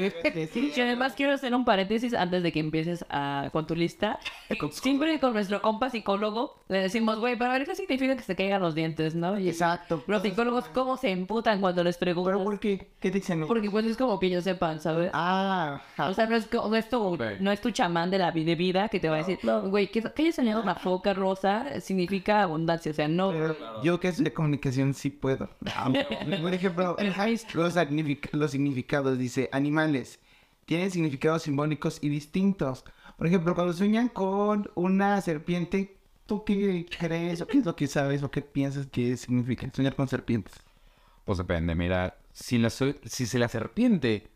Y 0.55 0.81
además 0.81 1.13
quiero 1.15 1.33
hacer 1.33 1.53
un 1.55 1.65
paréntesis 1.65 2.13
antes 2.13 2.43
de 2.43 2.51
que 2.51 2.59
empieces 2.59 3.05
a, 3.09 3.49
con 3.51 3.65
tu 3.65 3.75
lista. 3.75 4.19
Siempre 4.71 5.19
con 5.19 5.33
nuestro 5.33 5.61
compa 5.61 5.89
psicólogo 5.89 6.59
le 6.67 6.79
decimos, 6.79 7.19
güey, 7.19 7.37
pero 7.37 7.51
a 7.51 7.53
ver 7.53 7.65
qué 7.65 7.75
significa 7.75 8.15
que 8.15 8.23
se 8.23 8.35
caigan 8.35 8.61
los 8.61 8.75
dientes, 8.75 9.15
¿no? 9.15 9.39
Y 9.39 9.49
exacto. 9.49 10.03
los 10.07 10.21
psicólogos, 10.21 10.65
¿cómo 10.69 10.97
se 10.97 11.11
emputan 11.11 11.59
cuando 11.61 11.83
les 11.83 11.97
¿Pero 11.97 12.13
preguntan? 12.13 12.43
por 12.43 12.59
qué? 12.59 12.91
¿Qué 12.99 13.11
te 13.11 13.17
dicen? 13.19 13.45
Porque 13.47 13.69
pues 13.69 13.85
es 13.85 13.97
como 13.97 14.19
que 14.19 14.27
ellos 14.27 14.43
sepan, 14.43 14.79
¿sabes? 14.79 15.09
Ah, 15.13 15.81
O 15.97 16.13
sea, 16.13 16.25
no 16.27 16.35
es, 16.35 16.51
no 16.51 16.75
es 16.75 16.89
tu, 16.89 17.17
no 17.39 17.51
es 17.51 17.61
tu 17.61 17.71
chamán 17.71 18.09
de 18.11 18.17
la 18.17 18.31
vi- 18.31 18.43
de 18.43 18.55
vida 18.55 18.89
que 18.89 18.99
te 18.99 19.09
va 19.09 19.15
a 19.15 19.17
decir, 19.19 19.39
no, 19.43 19.61
güey, 19.69 19.89
que, 19.89 20.01
que 20.01 20.21
hayas 20.23 20.35
soñado 20.35 20.61
una 20.61 20.75
foca 20.75 21.13
rosa 21.13 21.79
significa 21.81 22.43
abundancia. 22.43 22.80
O 22.89 22.93
sea, 22.93 23.07
no. 23.07 23.31
pero 23.31 23.83
yo 23.83 23.99
que 23.99 24.07
es 24.09 24.23
de 24.23 24.33
comunicación 24.33 24.93
sí 24.93 25.09
puedo. 25.09 25.49
Por 26.41 26.53
ejemplo, 26.53 26.95
los, 27.53 27.75
signific- 27.75 28.29
los 28.33 28.51
significados, 28.51 29.17
dice, 29.17 29.49
animales, 29.51 30.19
tienen 30.65 30.91
significados 30.91 31.43
simbólicos 31.43 31.99
y 32.01 32.09
distintos. 32.09 32.83
Por 33.17 33.27
ejemplo, 33.27 33.53
cuando 33.55 33.73
sueñan 33.73 34.07
con 34.09 34.69
una 34.75 35.21
serpiente, 35.21 35.95
¿tú 36.25 36.43
qué 36.43 36.85
crees 36.97 37.41
o 37.41 37.47
qué 37.47 37.59
es 37.59 37.65
lo 37.65 37.75
que 37.75 37.87
sabes 37.87 38.23
o 38.23 38.31
qué 38.31 38.41
piensas 38.41 38.87
que 38.87 39.15
significa 39.17 39.69
soñar 39.73 39.95
con 39.95 40.07
serpientes? 40.07 40.53
Pues 41.25 41.37
depende, 41.37 41.75
mira. 41.75 42.17
Si 42.33 42.57
la, 42.57 42.69
si 42.69 43.25
se 43.25 43.37
la 43.39 43.47
serpiente 43.49 44.27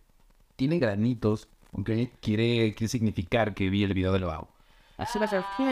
tiene 0.56 0.80
granitos, 0.80 1.48
¿ok? 1.72 1.90
Quiere, 2.22 2.74
quiere 2.76 2.88
significar 2.90 3.54
que 3.56 3.70
vi 3.70 3.84
el 3.84 3.94
video 3.94 4.12
del 4.12 4.22
lavabo. 4.22 4.50
Así 4.98 5.20
va 5.20 5.26
a 5.26 5.28
ser. 5.28 5.44
Qué 5.58 5.64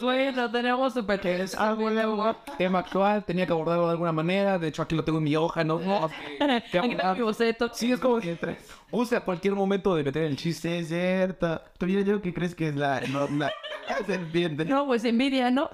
güey, 0.00 0.32
lo 0.32 0.50
tenemos 0.50 0.92
súper 0.92 1.20
Tema 2.56 2.80
actual, 2.80 3.24
tenía 3.24 3.46
que 3.46 3.52
abordarlo 3.52 3.86
de 3.86 3.92
alguna 3.92 4.12
manera. 4.12 4.58
De 4.58 4.68
hecho, 4.68 4.82
aquí 4.82 4.96
lo 4.96 5.04
tengo 5.04 5.18
en 5.18 5.24
mi 5.24 5.36
hoja, 5.36 5.62
¿no? 5.62 5.78
Aquí 6.40 6.92
está 6.92 7.14
mi 7.14 7.22
boceto. 7.22 7.70
Sí, 7.72 7.92
es 7.92 8.00
como 8.00 8.18
que 8.18 8.36
usa 8.90 9.20
cualquier 9.20 9.54
momento 9.54 9.94
de 9.94 10.02
meter 10.02 10.24
el 10.24 10.36
chiste. 10.36 10.80
Es 10.80 10.88
cierto. 10.88 11.60
¿Tú 11.78 11.86
yo, 11.86 12.00
yo 12.00 12.20
qué 12.20 12.34
crees 12.34 12.54
que 12.54 12.68
es 12.68 12.76
la, 12.76 13.00
no, 13.02 13.28
la, 13.28 13.52
la 13.88 14.04
serpiente? 14.04 14.64
No, 14.64 14.86
pues 14.86 15.04
envidia, 15.04 15.50
¿no? 15.50 15.70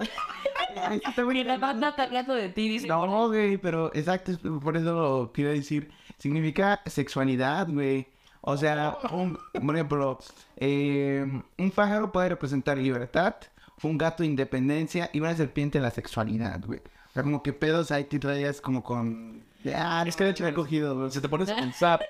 Y 1.33 1.43
la 1.43 1.57
banda 1.57 1.95
hablando 1.97 2.35
de 2.35 2.49
ti, 2.49 2.69
dice. 2.69 2.87
No, 2.87 3.27
güey, 3.27 3.57
pero 3.57 3.91
exacto, 3.95 4.33
por 4.59 4.77
eso 4.77 4.93
lo 4.93 5.31
quiero 5.33 5.51
decir. 5.51 5.89
Significa 6.17 6.81
sexualidad, 6.85 7.67
güey. 7.69 8.07
O 8.47 8.55
sea, 8.57 8.97
un, 9.11 9.37
por 9.65 9.75
ejemplo, 9.75 10.19
eh, 10.57 11.25
un 11.57 11.71
pájaro 11.71 12.11
puede 12.11 12.29
representar 12.29 12.77
libertad, 12.77 13.35
un 13.81 13.97
gato 13.97 14.23
independencia 14.23 15.09
y 15.13 15.19
una 15.19 15.35
serpiente 15.35 15.79
la 15.79 15.89
sexualidad, 15.91 16.61
güey. 16.65 16.79
O 16.79 17.13
sea, 17.13 17.23
como 17.23 17.41
que 17.41 17.53
pedos 17.53 17.91
ahí 17.91 18.03
te 18.03 18.19
traías 18.19 18.61
como 18.61 18.83
con... 18.83 19.43
Ah, 19.75 20.03
es 20.05 20.15
que 20.15 20.25
de 20.25 20.29
hecho 20.29 20.47
he 20.47 20.53
cogido, 20.53 20.95
güey. 20.95 21.11
Si 21.11 21.19
te 21.19 21.27
pones 21.29 21.49
a 21.49 21.55
pensar, 21.57 22.05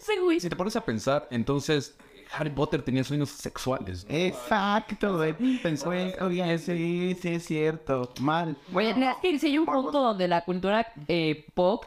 Sí, 0.00 0.12
güey. 0.22 0.40
si 0.40 0.48
te 0.50 0.56
pones 0.56 0.76
a 0.76 0.84
pensar, 0.84 1.26
entonces 1.30 1.96
Harry 2.36 2.50
Potter 2.50 2.82
tenía 2.82 3.02
sueños 3.02 3.30
sexuales. 3.30 4.04
Exacto, 4.10 5.16
güey. 5.16 5.32
Güey, 5.84 6.14
oye, 6.20 6.58
sí, 6.58 7.16
sí 7.20 7.28
es 7.30 7.44
cierto. 7.46 8.12
Mal. 8.20 8.56
Güey, 8.70 8.88
es 8.90 8.96
que 9.22 9.38
si 9.38 9.46
hay 9.46 9.58
un 9.58 9.64
punto 9.64 9.92
donde 10.02 10.28
la 10.28 10.44
cultura 10.44 10.86
eh, 11.08 11.46
pop, 11.54 11.84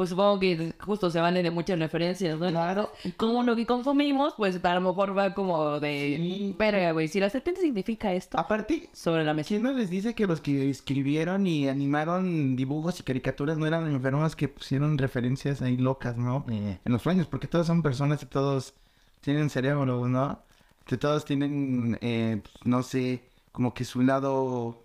pues 0.00 0.08
supongo 0.08 0.40
que 0.40 0.72
justo 0.78 1.10
se 1.10 1.20
vale 1.20 1.42
de 1.42 1.50
muchas 1.50 1.78
referencias, 1.78 2.38
¿no? 2.38 2.48
Claro. 2.48 2.90
Como 3.18 3.42
lo 3.42 3.54
que 3.54 3.66
consumimos, 3.66 4.32
pues 4.34 4.58
a 4.64 4.74
lo 4.76 4.80
mejor 4.80 5.14
va 5.14 5.34
como 5.34 5.78
de... 5.78 6.54
Verga, 6.58 6.92
güey, 6.92 7.06
si 7.06 7.20
la 7.20 7.28
serpiente 7.28 7.60
significa 7.60 8.10
esto 8.14 8.38
Aparte, 8.38 8.88
sobre 8.94 9.24
la 9.24 9.34
mesa. 9.34 9.48
¿Quién 9.48 9.62
no 9.62 9.72
les 9.72 9.90
dice 9.90 10.14
que 10.14 10.26
los 10.26 10.40
que 10.40 10.70
escribieron 10.70 11.46
y 11.46 11.68
animaron 11.68 12.56
dibujos 12.56 12.98
y 12.98 13.02
caricaturas 13.02 13.58
no 13.58 13.66
eran 13.66 13.90
enfermos 13.90 14.34
que 14.36 14.48
pusieron 14.48 14.96
referencias 14.96 15.60
ahí 15.60 15.76
locas, 15.76 16.16
¿no? 16.16 16.46
En 16.48 16.80
los 16.86 17.02
sueños, 17.02 17.26
porque 17.26 17.46
todos 17.46 17.66
son 17.66 17.82
personas 17.82 18.22
y 18.22 18.26
todos 18.26 18.72
tienen 19.20 19.50
cerebro, 19.50 20.08
¿no? 20.08 20.38
Que 20.86 20.96
todos 20.96 21.26
tienen, 21.26 21.98
eh, 22.00 22.40
pues, 22.42 22.54
no 22.64 22.82
sé, 22.82 23.22
como 23.52 23.74
que 23.74 23.84
su 23.84 24.00
lado... 24.00 24.78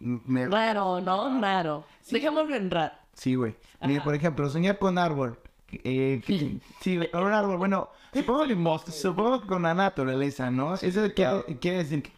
me- 0.00 0.48
Raro, 0.48 1.02
¿no? 1.02 1.38
Raro. 1.38 1.84
Dejémoslo 2.10 2.56
en 2.56 2.70
raro. 2.70 3.03
Sí, 3.14 3.34
güey. 3.34 3.54
Mira, 3.82 4.02
por 4.04 4.14
ejemplo, 4.14 4.48
soñar 4.50 4.78
con 4.78 4.98
árbol 4.98 5.38
Eh, 5.82 6.22
que- 6.26 6.58
sí, 6.80 7.00
con 7.12 7.24
un 7.24 7.32
árbol. 7.32 7.56
Bueno, 7.58 7.88
supongo 8.12 8.44
que, 8.46 8.92
supongo 8.92 9.40
que 9.42 9.46
con 9.48 9.62
la 9.62 9.74
naturaleza, 9.74 10.50
¿no? 10.50 10.74
Eso 10.74 11.12
quiere, 11.14 11.58
quiere 11.60 11.78
decir 11.78 12.02
que 12.02 12.12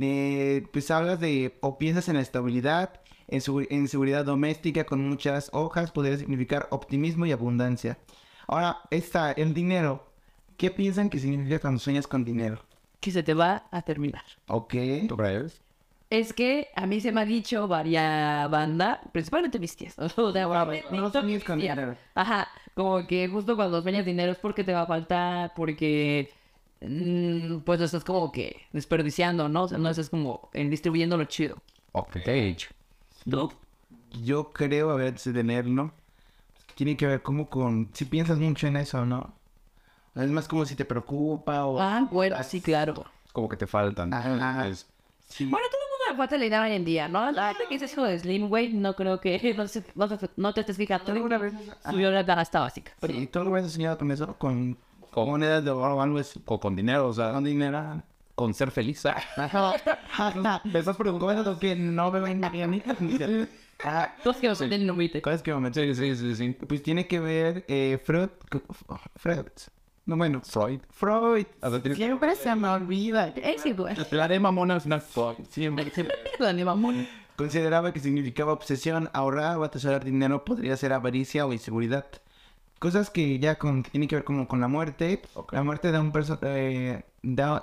eh, 0.00 0.66
pues 0.72 0.90
hablas 0.90 1.20
de 1.20 1.56
o 1.60 1.78
piensas 1.78 2.08
en 2.08 2.16
la 2.16 2.22
estabilidad, 2.22 3.00
en, 3.28 3.40
su- 3.40 3.66
en 3.68 3.88
seguridad 3.88 4.24
doméstica 4.24 4.84
con 4.84 5.06
muchas 5.08 5.48
hojas, 5.52 5.90
podría 5.90 6.16
significar 6.16 6.66
optimismo 6.70 7.24
y 7.26 7.32
abundancia. 7.32 7.98
Ahora, 8.46 8.78
está 8.90 9.32
el 9.32 9.54
dinero. 9.54 10.06
¿Qué 10.56 10.70
piensan 10.70 11.08
que 11.10 11.18
significa 11.18 11.58
cuando 11.58 11.78
sueñas 11.80 12.06
con 12.06 12.24
dinero? 12.24 12.60
Que 13.00 13.10
se 13.10 13.22
te 13.22 13.34
va 13.34 13.64
a 13.70 13.82
terminar. 13.82 14.22
Ok. 14.48 14.74
¿Tú 15.08 15.16
crees? 15.16 15.60
Es 16.12 16.34
que 16.34 16.68
a 16.76 16.86
mí 16.86 17.00
se 17.00 17.10
me 17.10 17.22
ha 17.22 17.24
dicho 17.24 17.66
varias 17.66 18.50
banda, 18.50 19.00
principalmente 19.12 19.58
mis 19.58 19.74
tías. 19.74 19.94
O 20.18 20.30
sea, 20.30 20.46
bueno, 20.46 20.66
no 20.90 21.22
mis 21.22 21.42
tías. 21.42 21.56
dinero. 21.56 21.96
Ajá, 22.14 22.48
como 22.74 23.06
que 23.06 23.28
justo 23.28 23.56
cuando 23.56 23.80
sueñas 23.80 24.04
dinero 24.04 24.32
es 24.32 24.36
porque 24.38 24.62
te 24.62 24.74
va 24.74 24.82
a 24.82 24.86
faltar, 24.86 25.54
porque 25.56 26.30
mm, 26.82 27.60
pues 27.60 27.80
lo 27.80 27.86
estás 27.86 28.04
como 28.04 28.30
que 28.30 28.60
desperdiciando, 28.72 29.48
¿no? 29.48 29.62
O 29.62 29.68
sea, 29.68 29.78
no 29.78 29.88
estás 29.88 30.10
como 30.10 30.50
en 30.52 30.68
distribuyendo 30.68 31.16
lo 31.16 31.24
chido. 31.24 31.56
Ok. 31.92 32.16
¿No? 33.24 33.50
Yo 34.22 34.50
creo, 34.52 34.90
a 34.90 34.96
ver, 34.96 35.18
si 35.18 35.32
tenerlo. 35.32 35.92
Tiene 36.74 36.94
que 36.94 37.06
ver 37.06 37.22
como 37.22 37.48
con... 37.48 37.88
Si 37.94 38.04
piensas 38.04 38.38
mucho 38.38 38.66
en 38.66 38.76
eso, 38.76 39.06
¿no? 39.06 39.32
Es 40.14 40.28
más 40.30 40.46
como 40.46 40.66
si 40.66 40.74
te 40.76 40.84
preocupa 40.84 41.64
o... 41.64 41.80
Ah, 41.80 42.06
bueno, 42.10 42.36
sí, 42.42 42.60
claro. 42.60 43.06
Como 43.32 43.48
que 43.48 43.56
te 43.56 43.66
faltan. 43.66 44.12
Ajá. 44.12 44.68
Es- 44.68 44.86
Sí. 45.28 45.46
Bueno, 45.46 45.66
todo 45.70 45.80
el 46.12 46.16
mundo 46.16 46.22
le 46.24 46.28
falta 46.28 46.38
la 46.38 46.46
idea 46.46 46.62
hoy 46.62 46.72
en 46.72 46.84
día, 46.84 47.08
¿no? 47.08 47.30
La 47.32 47.48
gente 47.54 47.64
que 47.68 47.74
es 47.84 47.92
hijo 47.92 48.04
de 48.04 48.18
Slim, 48.18 48.48
güey, 48.48 48.72
no 48.72 48.94
creo 48.94 49.20
que 49.20 49.54
no, 49.56 49.66
se- 49.66 49.84
no 49.94 50.08
te- 50.08 50.30
no 50.36 50.54
te 50.54 50.60
estés 50.60 50.76
fijando. 50.76 51.12
¿Alguna 51.12 51.38
vez? 51.38 51.52
Subió 51.90 52.10
la 52.10 52.24
canasta 52.24 52.60
básica. 52.60 52.92
Sí, 53.06 53.26
¿Tú 53.26 53.38
alguna 53.40 53.56
vez 53.56 53.66
has 53.66 53.72
soñado 53.72 53.98
con 53.98 54.10
eso? 54.10 54.34
¿Con, 54.38 54.76
Con- 55.10 55.28
monedas 55.28 55.64
de 55.64 55.70
oro 55.70 55.96
o 55.96 56.00
algo 56.02 56.18
así? 56.18 56.40
o 56.44 56.60
con 56.60 56.76
dinero, 56.76 57.08
o 57.08 57.12
sea, 57.12 57.32
¿Con 57.32 57.44
dinero? 57.44 58.02
con 58.34 58.54
ser 58.54 58.70
feliz. 58.70 59.02
¿Me 60.64 60.78
estás 60.78 60.96
preguntando 60.96 61.58
que 61.58 61.76
no 61.76 62.10
me 62.10 62.20
ven 62.20 62.44
a 62.44 62.50
mí? 62.50 62.82
Ah, 63.84 64.14
Todos 64.22 64.36
que 64.36 64.48
tienen 64.54 64.86
límite. 64.86 65.20
¿Cuál 65.22 65.34
es 65.34 65.42
que 65.42 65.52
momento? 65.52 65.80
Sí, 65.80 65.94
sí, 65.94 66.14
sí, 66.16 66.34
sí. 66.36 66.56
Pues 66.66 66.82
tiene 66.82 67.06
que 67.08 67.18
ver 67.20 67.64
eh, 67.68 68.00
Freud... 68.02 68.28
Freud. 69.16 69.46
No, 70.04 70.16
bueno. 70.16 70.40
Freud. 70.42 70.80
Freud. 70.90 71.46
A 71.60 71.68
ver, 71.68 71.82
tienes- 71.82 71.96
Siempre 71.98 72.34
se 72.34 72.54
me 72.56 72.68
olvida. 72.68 73.28
Ese, 73.28 73.72
güey. 73.72 73.94
La 74.10 74.26
de 74.28 74.40
mamona 74.40 74.74
al 74.74 74.80
final 74.80 75.00
Freud. 75.00 75.36
Siempre. 75.48 75.92
La 76.38 76.52
de 76.52 76.64
mamón. 76.64 77.06
Consideraba 77.36 77.92
que 77.92 78.00
significaba 78.00 78.52
obsesión, 78.52 79.08
ahorrar 79.12 79.56
o 79.58 79.64
atesorar 79.64 80.04
dinero 80.04 80.44
podría 80.44 80.76
ser 80.76 80.92
avaricia 80.92 81.46
o 81.46 81.52
inseguridad. 81.52 82.06
Cosas 82.78 83.10
que 83.10 83.38
ya 83.38 83.56
con, 83.58 83.84
tienen 83.84 84.08
que 84.08 84.16
ver 84.16 84.24
como 84.24 84.46
con 84.48 84.60
la 84.60 84.68
muerte. 84.68 85.22
La 85.52 85.62
muerte 85.62 85.92
de 85.92 85.98
un, 85.98 86.12
perso- 86.12 86.38
eh, 86.42 87.04
da- 87.22 87.62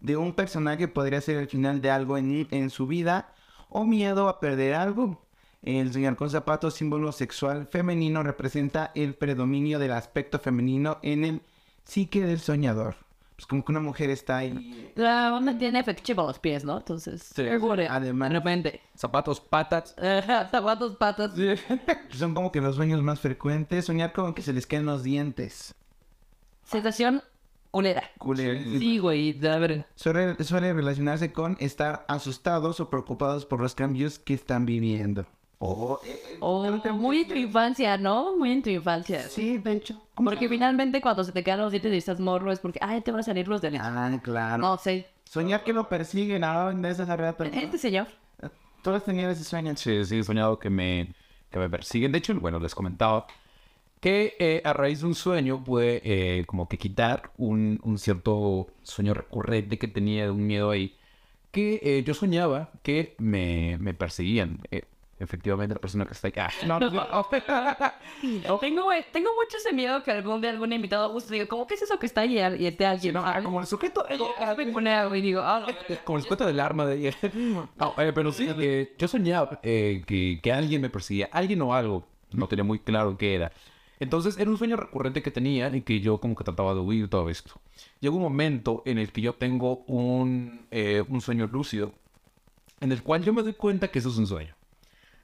de 0.00 0.16
un 0.16 0.32
personaje 0.34 0.86
podría 0.88 1.20
ser 1.20 1.36
el 1.36 1.48
final 1.48 1.80
de 1.82 1.90
algo 1.90 2.16
en, 2.16 2.46
en 2.50 2.70
su 2.70 2.86
vida 2.86 3.32
o 3.68 3.84
miedo 3.84 4.28
a 4.28 4.38
perder 4.40 4.74
algo. 4.74 5.20
El 5.62 5.92
soñar 5.92 6.16
con 6.16 6.30
zapatos, 6.30 6.74
símbolo 6.74 7.12
sexual 7.12 7.66
femenino, 7.66 8.22
representa 8.22 8.92
el 8.94 9.14
predominio 9.14 9.78
del 9.78 9.92
aspecto 9.92 10.38
femenino 10.38 10.98
en 11.02 11.24
el 11.24 11.42
psique 11.84 12.20
del 12.22 12.40
soñador. 12.40 12.96
Pues 13.36 13.46
como 13.46 13.64
que 13.64 13.72
una 13.72 13.80
mujer 13.80 14.08
está 14.10 14.36
ahí. 14.36 14.92
La 14.94 15.34
onda 15.34 15.56
tiene 15.58 15.80
efectivo 15.80 16.22
a 16.22 16.26
los 16.26 16.38
pies, 16.38 16.64
¿no? 16.64 16.76
Entonces, 16.78 17.22
Sí. 17.22 17.42
seguro. 17.42 17.82
Además- 17.90 18.30
de 18.30 18.36
repente. 18.38 18.80
Zapatos, 18.96 19.40
patas. 19.40 19.96
Zapatos, 20.50 20.94
patas. 20.96 21.32
Son 22.10 22.34
como 22.34 22.52
que 22.52 22.60
los 22.60 22.76
sueños 22.76 23.02
más 23.02 23.18
frecuentes. 23.20 23.86
Soñar 23.86 24.12
como 24.12 24.34
que 24.34 24.42
se 24.42 24.52
les 24.52 24.66
caen 24.66 24.86
los 24.86 25.02
dientes. 25.02 25.74
Sensación 26.64 27.22
culera. 27.72 28.04
Culero. 28.18 28.60
Sí, 28.78 28.98
güey, 28.98 29.32
verga. 29.32 29.86
Suele, 29.96 30.42
suele 30.44 30.72
relacionarse 30.72 31.32
con 31.32 31.56
estar 31.58 32.04
asustados 32.06 32.78
o 32.80 32.90
preocupados 32.90 33.44
por 33.46 33.60
los 33.60 33.74
cambios 33.74 34.18
que 34.20 34.34
están 34.34 34.66
viviendo. 34.66 35.26
Oh, 35.64 36.00
O 36.40 36.64
muy 36.94 37.20
en 37.20 37.28
tu 37.28 37.34
infancia, 37.34 37.96
¿no? 37.96 38.36
Muy 38.36 38.50
en 38.50 38.62
tu 38.62 38.70
infancia. 38.70 39.22
sí, 39.28 39.58
de 39.58 39.72
hecho. 39.74 40.02
Porque 40.16 40.48
finalmente 40.48 41.00
cuando 41.00 41.22
se 41.22 41.30
te 41.30 41.44
caen 41.44 41.60
los 41.60 41.70
dientes 41.70 41.92
y 41.92 41.98
estás 41.98 42.18
morro 42.18 42.50
es 42.50 42.58
porque, 42.58 42.80
ay, 42.82 43.00
te 43.00 43.12
van 43.12 43.20
a 43.20 43.22
salir 43.22 43.46
los 43.46 43.60
dientes. 43.60 43.80
Ah, 43.82 44.18
claro. 44.22 44.60
No 44.60 44.76
sé. 44.76 45.06
Soñar 45.22 45.62
que 45.62 45.72
lo 45.72 45.88
persiguen, 45.88 46.42
ah, 46.42 46.72
de 46.74 46.90
esa 46.90 47.04
verdad. 47.04 47.36
Este 47.54 47.78
señor. 47.78 48.08
Todos 48.82 49.04
tenían 49.04 49.30
ese 49.30 49.44
sueño. 49.44 49.72
Sí, 49.76 50.04
sí, 50.04 50.18
he 50.18 50.24
soñado 50.24 50.58
que 50.58 50.68
me, 50.68 51.14
que 51.48 51.60
me 51.60 51.70
persiguen. 51.70 52.10
De 52.10 52.18
hecho, 52.18 52.34
bueno, 52.40 52.58
les 52.58 52.74
comentaba 52.74 53.28
que 54.00 54.34
eh, 54.40 54.62
a 54.64 54.72
raíz 54.72 55.02
de 55.02 55.06
un 55.06 55.14
sueño 55.14 55.62
puede 55.62 56.02
eh, 56.04 56.44
como 56.46 56.68
que 56.68 56.76
quitar 56.76 57.30
un, 57.36 57.78
un 57.84 57.98
cierto 57.98 58.66
sueño 58.82 59.14
recurrente 59.14 59.78
que 59.78 59.86
tenía, 59.86 60.32
un 60.32 60.44
miedo 60.44 60.70
ahí, 60.70 60.96
que 61.52 61.78
eh, 61.84 62.02
yo 62.04 62.14
soñaba 62.14 62.70
que 62.82 63.14
me, 63.18 63.78
me 63.78 63.94
perseguían. 63.94 64.58
Eh, 65.22 65.24
efectivamente, 65.24 65.74
la 65.74 65.80
persona 65.80 66.04
que 66.04 66.12
está 66.12 66.28
ahí... 66.28 66.34
Ah, 66.36 66.50
no, 66.66 66.80
no, 66.80 66.90
no. 66.90 68.58
Tengo, 68.58 68.84
güey, 68.84 69.04
tengo 69.12 69.30
mucho 69.34 69.56
ese 69.56 69.72
miedo 69.72 70.02
que 70.02 70.10
algún 70.10 70.40
día 70.40 70.50
algún 70.50 70.72
invitado 70.72 71.10
guste 71.12 71.34
diga, 71.34 71.46
¿cómo 71.46 71.66
que 71.66 71.74
es 71.74 71.82
eso 71.82 71.98
que 71.98 72.06
está 72.06 72.22
ahí? 72.22 72.38
Y 72.58 72.66
esté 72.66 72.86
alguien, 72.86 73.14
¿no? 73.14 73.24
Ah, 73.24 73.40
como 73.42 73.60
el 73.60 73.66
sujeto... 73.66 74.04
Ah, 74.38 74.54
me 74.56 74.66
pone 74.66 74.92
algo 74.92 75.14
y 75.14 75.20
digo, 75.20 75.40
ah, 75.42 75.66
no. 75.66 75.96
Como 76.04 76.18
el 76.18 76.24
sujeto 76.24 76.46
del 76.46 76.60
arma 76.60 76.86
de... 76.86 77.14
No, 77.78 77.94
eh, 77.98 78.12
pero 78.14 78.32
sí, 78.32 78.48
eh, 78.58 78.94
yo 78.98 79.08
soñaba 79.08 79.60
eh, 79.62 80.02
que, 80.06 80.40
que 80.42 80.52
alguien 80.52 80.80
me 80.80 80.90
perseguía, 80.90 81.28
alguien 81.32 81.62
o 81.62 81.74
algo, 81.74 82.06
no 82.32 82.46
tenía 82.48 82.64
muy 82.64 82.78
claro 82.78 83.16
qué 83.16 83.34
era. 83.34 83.52
Entonces 84.00 84.36
era 84.36 84.50
un 84.50 84.58
sueño 84.58 84.76
recurrente 84.76 85.22
que 85.22 85.30
tenía 85.30 85.68
y 85.74 85.82
que 85.82 86.00
yo 86.00 86.18
como 86.18 86.34
que 86.34 86.42
trataba 86.42 86.74
de 86.74 86.80
huir 86.80 87.08
todo 87.08 87.30
esto. 87.30 87.60
Llegó 88.00 88.16
un 88.16 88.22
momento 88.22 88.82
en 88.84 88.98
el 88.98 89.12
que 89.12 89.20
yo 89.20 89.34
tengo 89.34 89.84
un, 89.86 90.66
eh, 90.72 91.04
un 91.08 91.20
sueño 91.20 91.46
lúcido, 91.46 91.92
en 92.80 92.90
el 92.90 93.04
cual 93.04 93.22
yo 93.22 93.32
me 93.32 93.42
doy 93.42 93.52
cuenta 93.52 93.88
que 93.88 94.00
eso 94.00 94.08
es 94.08 94.16
un 94.18 94.26
sueño. 94.26 94.56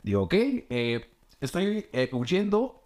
Digo, 0.02 0.22
ok, 0.22 0.34
eh, 0.34 1.08
estoy 1.40 1.86
eh, 1.92 2.08
huyendo, 2.12 2.82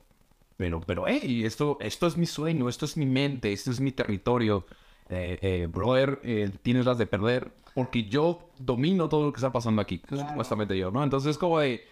pero, 0.56 0.80
pero, 0.80 1.04
hey, 1.06 1.44
esto, 1.44 1.78
esto 1.80 2.06
es 2.06 2.16
mi 2.16 2.26
sueño, 2.26 2.68
esto 2.68 2.84
es 2.84 2.96
mi 2.96 3.06
mente, 3.06 3.52
esto 3.52 3.70
es 3.70 3.80
mi 3.80 3.92
territorio. 3.92 4.64
Eh, 5.08 5.38
eh, 5.42 5.68
brother, 5.70 6.20
eh, 6.22 6.50
tienes 6.62 6.86
las 6.86 6.96
de 6.96 7.06
perder, 7.06 7.52
porque 7.74 8.04
yo 8.04 8.48
domino 8.58 9.08
todo 9.08 9.26
lo 9.26 9.32
que 9.32 9.38
está 9.38 9.52
pasando 9.52 9.82
aquí, 9.82 10.00
supuestamente 10.08 10.78
yo, 10.78 10.90
¿no? 10.90 11.02
Entonces, 11.04 11.36
como 11.36 11.58
de, 11.58 11.82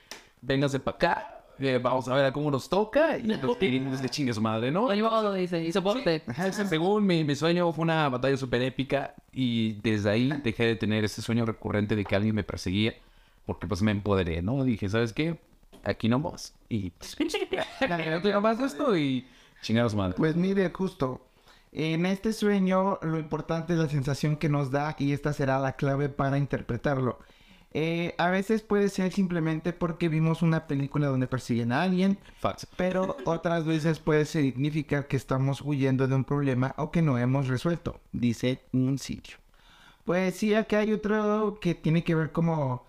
véngase 0.41 0.81
para 0.81 0.97
acá, 0.97 1.45
eh, 1.59 1.79
vamos 1.83 2.09
a 2.09 2.15
ver 2.15 2.25
a 2.25 2.33
cómo 2.33 2.51
nos 2.51 2.69
toca, 2.69 3.19
y 3.19 3.23
los 3.43 3.59
de 3.59 4.09
chingue 4.09 4.33
su 4.33 4.41
madre, 4.41 4.71
¿no? 4.71 4.87
Vamos, 4.87 5.35
dice, 5.35 5.63
y 5.63 5.71
soporte. 5.71 6.23
Según 6.67 7.07
mi, 7.07 7.25
mi 7.25 7.35
sueño, 7.35 7.71
fue 7.73 7.83
una 7.83 8.09
batalla 8.09 8.37
súper 8.37 8.63
épica, 8.63 9.15
y 9.33 9.73
desde 9.83 10.11
ahí 10.11 10.33
dejé 10.43 10.65
de 10.65 10.77
tener 10.77 11.05
ese 11.05 11.21
sueño 11.21 11.45
recurrente 11.45 11.97
de 11.97 12.05
que 12.05 12.17
alguien 12.17 12.35
me 12.35 12.45
perseguía, 12.45 12.95
porque 13.51 13.67
pues 13.67 13.83
me 13.83 13.91
empoderé, 13.91 14.43
¿no? 14.43 14.63
Dije, 14.63 14.89
¿sabes 14.89 15.13
qué? 15.13 15.37
Aquí 15.83 16.09
no 16.09 16.21
más. 16.21 16.55
Y 16.69 16.91
pues, 16.91 17.17
no 18.23 18.41
más 18.41 18.61
esto 18.61 18.97
y 18.97 19.27
chingados 19.61 19.97
madre. 19.97 20.15
Pues 20.17 20.37
mire, 20.37 20.71
justo. 20.71 21.27
En 21.73 22.07
este 22.07 22.33
sueño 22.33 23.01
lo 23.03 23.19
importante 23.19 23.73
es 23.73 23.79
la 23.81 23.89
sensación 23.89 24.37
que 24.37 24.49
nos 24.49 24.71
da 24.71 24.95
y 25.01 25.11
esta 25.11 25.33
será 25.33 25.59
la 25.59 25.73
clave 25.73 26.09
para 26.09 26.39
interpretarlo. 26.39 27.19
Eh, 27.73 28.15
a 28.19 28.31
veces 28.31 28.63
puede 28.63 28.89
ser 28.89 29.11
simplemente 29.11 29.73
porque 29.73 30.09
vimos 30.09 30.43
una 30.43 30.69
película 30.69 31.09
donde 31.09 31.27
persiguen 31.27 31.73
a 31.73 31.83
alguien, 31.83 32.19
Facts. 32.39 32.69
pero 32.77 33.17
otras 33.25 33.65
veces 33.65 33.99
puede 33.99 34.27
significar 34.27 35.09
que 35.09 35.17
estamos 35.17 35.61
huyendo 35.61 36.07
de 36.07 36.15
un 36.15 36.25
problema 36.25 36.73
o 36.79 36.93
que 36.93 37.03
no 37.03 37.19
hemos 37.19 37.49
resuelto, 37.49 37.99
dice 38.13 38.61
un 38.73 38.97
sitio. 38.97 39.39
Pues 40.05 40.37
sí, 40.37 40.55
aquí 40.55 40.77
hay 40.77 40.93
otro 40.93 41.59
que 41.61 41.75
tiene 41.75 42.05
que 42.05 42.15
ver 42.15 42.31
como 42.31 42.89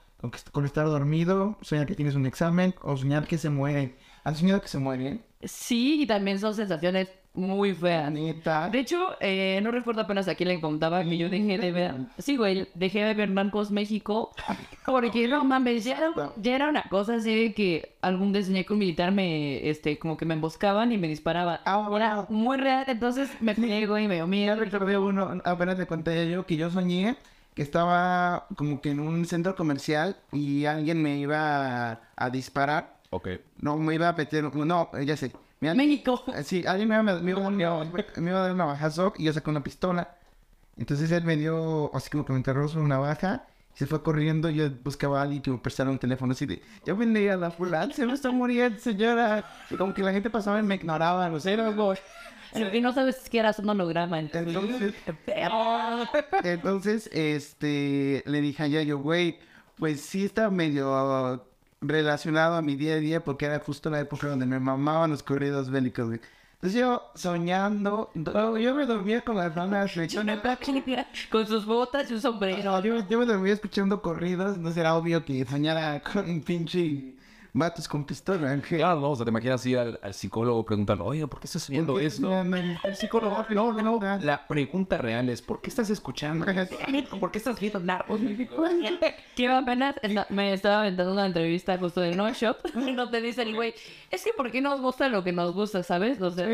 con, 0.51 0.65
estar 0.65 0.85
dormido, 0.85 1.57
soñar 1.61 1.87
que 1.87 1.95
tienes 1.95 2.15
un 2.15 2.25
examen 2.25 2.75
o 2.81 2.95
soñar 2.95 3.27
que 3.27 3.37
se 3.37 3.49
mueren. 3.49 3.95
¿Han 4.23 4.35
soñado 4.35 4.61
que 4.61 4.67
se 4.67 4.77
mueren? 4.77 5.23
Sí, 5.43 6.03
y 6.03 6.05
también 6.05 6.39
son 6.39 6.53
sensaciones 6.53 7.09
muy 7.33 7.73
feas. 7.73 8.11
Neta. 8.11 8.69
De 8.69 8.79
hecho, 8.79 9.15
eh, 9.19 9.59
no 9.63 9.71
recuerdo 9.71 10.01
apenas 10.01 10.27
a 10.27 10.35
quién 10.35 10.49
le 10.49 10.61
contaba 10.61 11.03
que 11.03 11.17
yo 11.17 11.29
dejé 11.29 11.57
de 11.57 11.71
ver. 11.71 11.95
Sí, 12.17 12.35
güey, 12.35 12.67
dejé 12.75 13.03
de 13.03 13.13
ver 13.13 13.29
Narcos 13.29 13.71
México. 13.71 14.31
Porque 14.85 15.27
no 15.27 15.43
mames, 15.43 15.85
ya 15.85 15.97
era, 15.97 16.11
ya 16.37 16.55
era 16.55 16.69
una 16.69 16.83
cosa 16.83 17.15
así 17.15 17.33
de 17.33 17.53
que 17.53 17.95
algún 18.01 18.33
día 18.33 18.41
militar 18.69 19.11
me, 19.11 19.67
este, 19.69 19.97
como 19.97 20.17
que 20.17 20.25
me 20.25 20.33
emboscaban 20.33 20.91
y 20.91 20.97
me 20.97 21.07
disparaban. 21.07 21.59
Ahora, 21.65 22.27
Muy 22.29 22.57
real, 22.57 22.85
entonces 22.87 23.29
me 23.39 23.55
pego 23.55 23.97
y 23.97 24.07
me 24.07 24.15
dio 24.15 24.25
Ya 24.25 24.27
miedo. 24.27 24.55
recordé 24.55 24.97
uno, 24.97 25.41
apenas 25.45 25.79
le 25.79 25.87
conté 25.87 26.29
yo 26.29 26.45
que 26.45 26.57
yo 26.57 26.69
soñé 26.69 27.15
que 27.53 27.61
estaba 27.61 28.47
como 28.55 28.81
que 28.81 28.91
en 28.91 28.99
un 28.99 29.25
centro 29.25 29.55
comercial 29.55 30.17
y 30.31 30.65
alguien 30.65 31.01
me 31.01 31.17
iba 31.17 31.91
a, 31.91 32.01
a 32.15 32.29
disparar. 32.29 32.97
Ok. 33.09 33.27
No, 33.59 33.77
me 33.77 33.95
iba 33.95 34.07
a 34.09 34.13
meter, 34.13 34.43
no, 34.55 34.89
ya 35.03 35.17
sé. 35.17 35.31
Me, 35.59 35.73
México. 35.75 36.23
Sí, 36.43 36.65
alguien 36.65 36.89
me 36.89 36.95
iba, 37.01 37.11
a- 37.11 37.19
me, 37.19 37.31
iba, 37.31 37.49
me 37.49 37.63
iba- 37.63 37.83
me 38.17 38.29
iba 38.31 38.39
a 38.39 38.43
dar 38.43 38.53
una 38.53 38.65
bajazo 38.65 39.13
y 39.17 39.25
yo 39.25 39.33
saqué 39.33 39.49
una 39.49 39.63
pistola. 39.63 40.15
Entonces 40.77 41.11
él 41.11 41.23
me 41.25 41.35
dio, 41.35 41.91
así 41.93 42.09
como 42.09 42.25
que 42.25 42.31
me 42.33 42.37
enterró 42.37 42.67
su 42.67 42.81
navaja 42.87 43.45
Se 43.73 43.85
fue 43.85 44.01
corriendo 44.01 44.49
y 44.49 44.55
yo 44.55 44.69
buscaba 44.83 45.19
a 45.19 45.23
alguien 45.23 45.41
que 45.41 45.51
me 45.51 45.57
prestara 45.57 45.89
un 45.91 45.99
teléfono 45.99 46.31
así 46.33 46.45
de, 46.45 46.61
yo 46.85 46.95
venía 46.95 47.33
a 47.33 47.37
la 47.37 47.51
fulana, 47.51 47.93
se 47.93 48.05
me 48.05 48.13
está 48.13 48.31
muriendo, 48.31 48.79
señora. 48.79 49.43
Y 49.69 49.75
como 49.75 49.93
que 49.93 50.01
la 50.01 50.11
gente 50.11 50.29
pasaba 50.29 50.59
y 50.59 50.63
me 50.63 50.75
ignoraba, 50.75 51.29
no 51.29 51.39
sé, 51.39 51.53
era 51.53 51.69
no 52.81 52.93
sabes 52.93 53.29
que 53.29 53.39
eras 53.39 53.59
un 53.59 53.69
holograma. 53.69 54.19
Entonces, 54.19 54.93
Entonces, 56.43 57.09
este, 57.13 58.23
le 58.25 58.41
dije 58.41 58.63
a 58.63 58.67
Yayo, 58.67 58.99
güey, 58.99 59.37
pues 59.77 60.01
sí 60.01 60.25
está 60.25 60.49
medio 60.49 60.93
ah, 60.95 61.41
relacionado 61.81 62.55
a 62.55 62.61
mi 62.61 62.75
día 62.75 62.93
a 62.95 62.97
día 62.97 63.23
porque 63.23 63.45
era 63.45 63.59
justo 63.59 63.89
la 63.89 63.99
época 63.99 64.27
donde 64.27 64.45
me 64.45 64.59
mamaban 64.59 65.09
los 65.11 65.23
corridos 65.23 65.69
bélicos, 65.69 66.07
güey. 66.07 66.19
Entonces 66.55 66.79
yo 66.79 67.01
soñando, 67.15 68.11
do- 68.13 68.55
yo 68.59 68.75
me 68.75 68.85
dormía 68.85 69.21
con 69.21 69.35
las 69.35 69.55
neta, 70.23 70.59
con 71.31 71.47
sus 71.47 71.65
botas 71.65 72.11
y 72.11 72.13
un 72.13 72.21
sombrero. 72.21 72.79
yo, 72.83 73.07
yo 73.09 73.17
me 73.17 73.25
dormía 73.25 73.53
escuchando 73.53 73.99
corridos, 74.03 74.59
no 74.59 74.71
será 74.71 74.93
obvio 74.93 75.25
que 75.25 75.43
soñara 75.45 75.99
con 76.01 76.29
un 76.29 76.41
pinche 76.41 77.15
vatos 77.53 77.87
con 77.87 78.05
pistola. 78.05 78.59
¿qué? 78.67 78.77
Claro, 78.77 78.99
no, 78.99 79.11
o 79.11 79.15
sea, 79.15 79.25
te 79.25 79.29
imaginas 79.29 79.65
ir 79.65 79.77
al, 79.77 79.99
al 80.01 80.13
psicólogo 80.13 80.63
preguntando, 80.65 81.03
oye, 81.05 81.27
¿por 81.27 81.39
qué 81.39 81.47
estás 81.47 81.63
soñando 81.63 81.99
esto? 81.99 82.31
El 82.41 82.95
psicólogo, 82.95 83.45
no, 83.49 83.73
no, 83.73 83.99
no. 83.99 84.17
La 84.21 84.47
pregunta 84.47 84.97
real 84.97 85.27
es, 85.29 85.41
¿por 85.41 85.61
qué 85.61 85.69
estás 85.69 85.89
escuchando? 85.89 86.45
¿Por 87.19 87.31
qué 87.31 87.37
estás 87.37 87.59
viendo 87.59 87.79
narcos? 87.79 88.19
Que 89.35 89.47
apenas 89.47 89.95
esta- 90.01 90.27
me 90.29 90.53
estaba 90.53 90.81
aventando 90.81 91.11
una 91.13 91.25
entrevista 91.25 91.77
justo 91.77 92.01
de 92.01 92.15
No 92.15 92.31
Shop. 92.33 92.57
No 92.75 93.09
te 93.09 93.21
dice 93.21 93.41
el 93.43 93.55
güey, 93.55 93.73
es 94.09 94.23
que 94.23 94.31
¿por 94.33 94.51
qué 94.51 94.61
nos 94.61 94.81
gusta 94.81 95.07
lo 95.09 95.23
que 95.23 95.31
nos 95.31 95.53
gusta, 95.53 95.83
sabes? 95.83 96.21
O 96.21 96.31
sea, 96.31 96.45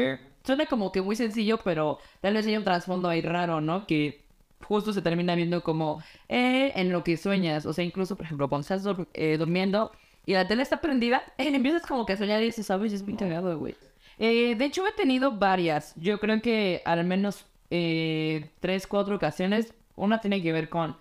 suena 0.43 0.65
como 0.65 0.91
que 0.91 1.01
muy 1.01 1.15
sencillo, 1.15 1.59
pero 1.63 1.99
tal 2.21 2.33
vez 2.35 2.45
hay 2.47 2.57
un 2.57 2.63
trasfondo 2.63 3.09
ahí 3.09 3.21
raro, 3.21 3.59
¿no? 3.61 3.85
Que 3.87 4.23
justo 4.63 4.93
se 4.93 5.01
termina 5.01 5.35
viendo 5.35 5.61
como 5.63 6.01
eh, 6.29 6.71
en 6.75 6.91
lo 6.91 7.03
que 7.03 7.17
sueñas. 7.17 7.65
O 7.65 7.73
sea, 7.73 7.83
incluso, 7.83 8.15
por 8.15 8.25
ejemplo, 8.25 8.47
cuando 8.49 8.61
estás 8.61 8.85
dur- 8.85 9.07
eh, 9.13 9.37
durmiendo 9.37 9.91
y 10.27 10.33
la 10.33 10.47
tele 10.47 10.61
está 10.61 10.79
prendida, 10.79 11.23
eh, 11.39 11.47
empiezas 11.47 11.87
como 11.87 12.05
que 12.05 12.13
a 12.13 12.17
soñar 12.17 12.43
y 12.43 12.45
dices, 12.45 12.67
¿sabes? 12.67 12.93
Es 12.93 13.01
muy 13.01 13.15
cagado, 13.15 13.57
güey. 13.57 13.75
Eh, 14.19 14.53
de 14.55 14.65
hecho, 14.65 14.85
he 14.85 14.91
tenido 14.91 15.31
varias. 15.31 15.93
Yo 15.95 16.19
creo 16.19 16.39
que 16.41 16.83
al 16.85 17.03
menos 17.05 17.45
eh, 17.71 18.49
tres, 18.59 18.85
cuatro 18.85 19.15
ocasiones. 19.15 19.73
Una 19.95 20.21
tiene 20.21 20.43
que 20.43 20.51
ver 20.51 20.69
con 20.69 20.95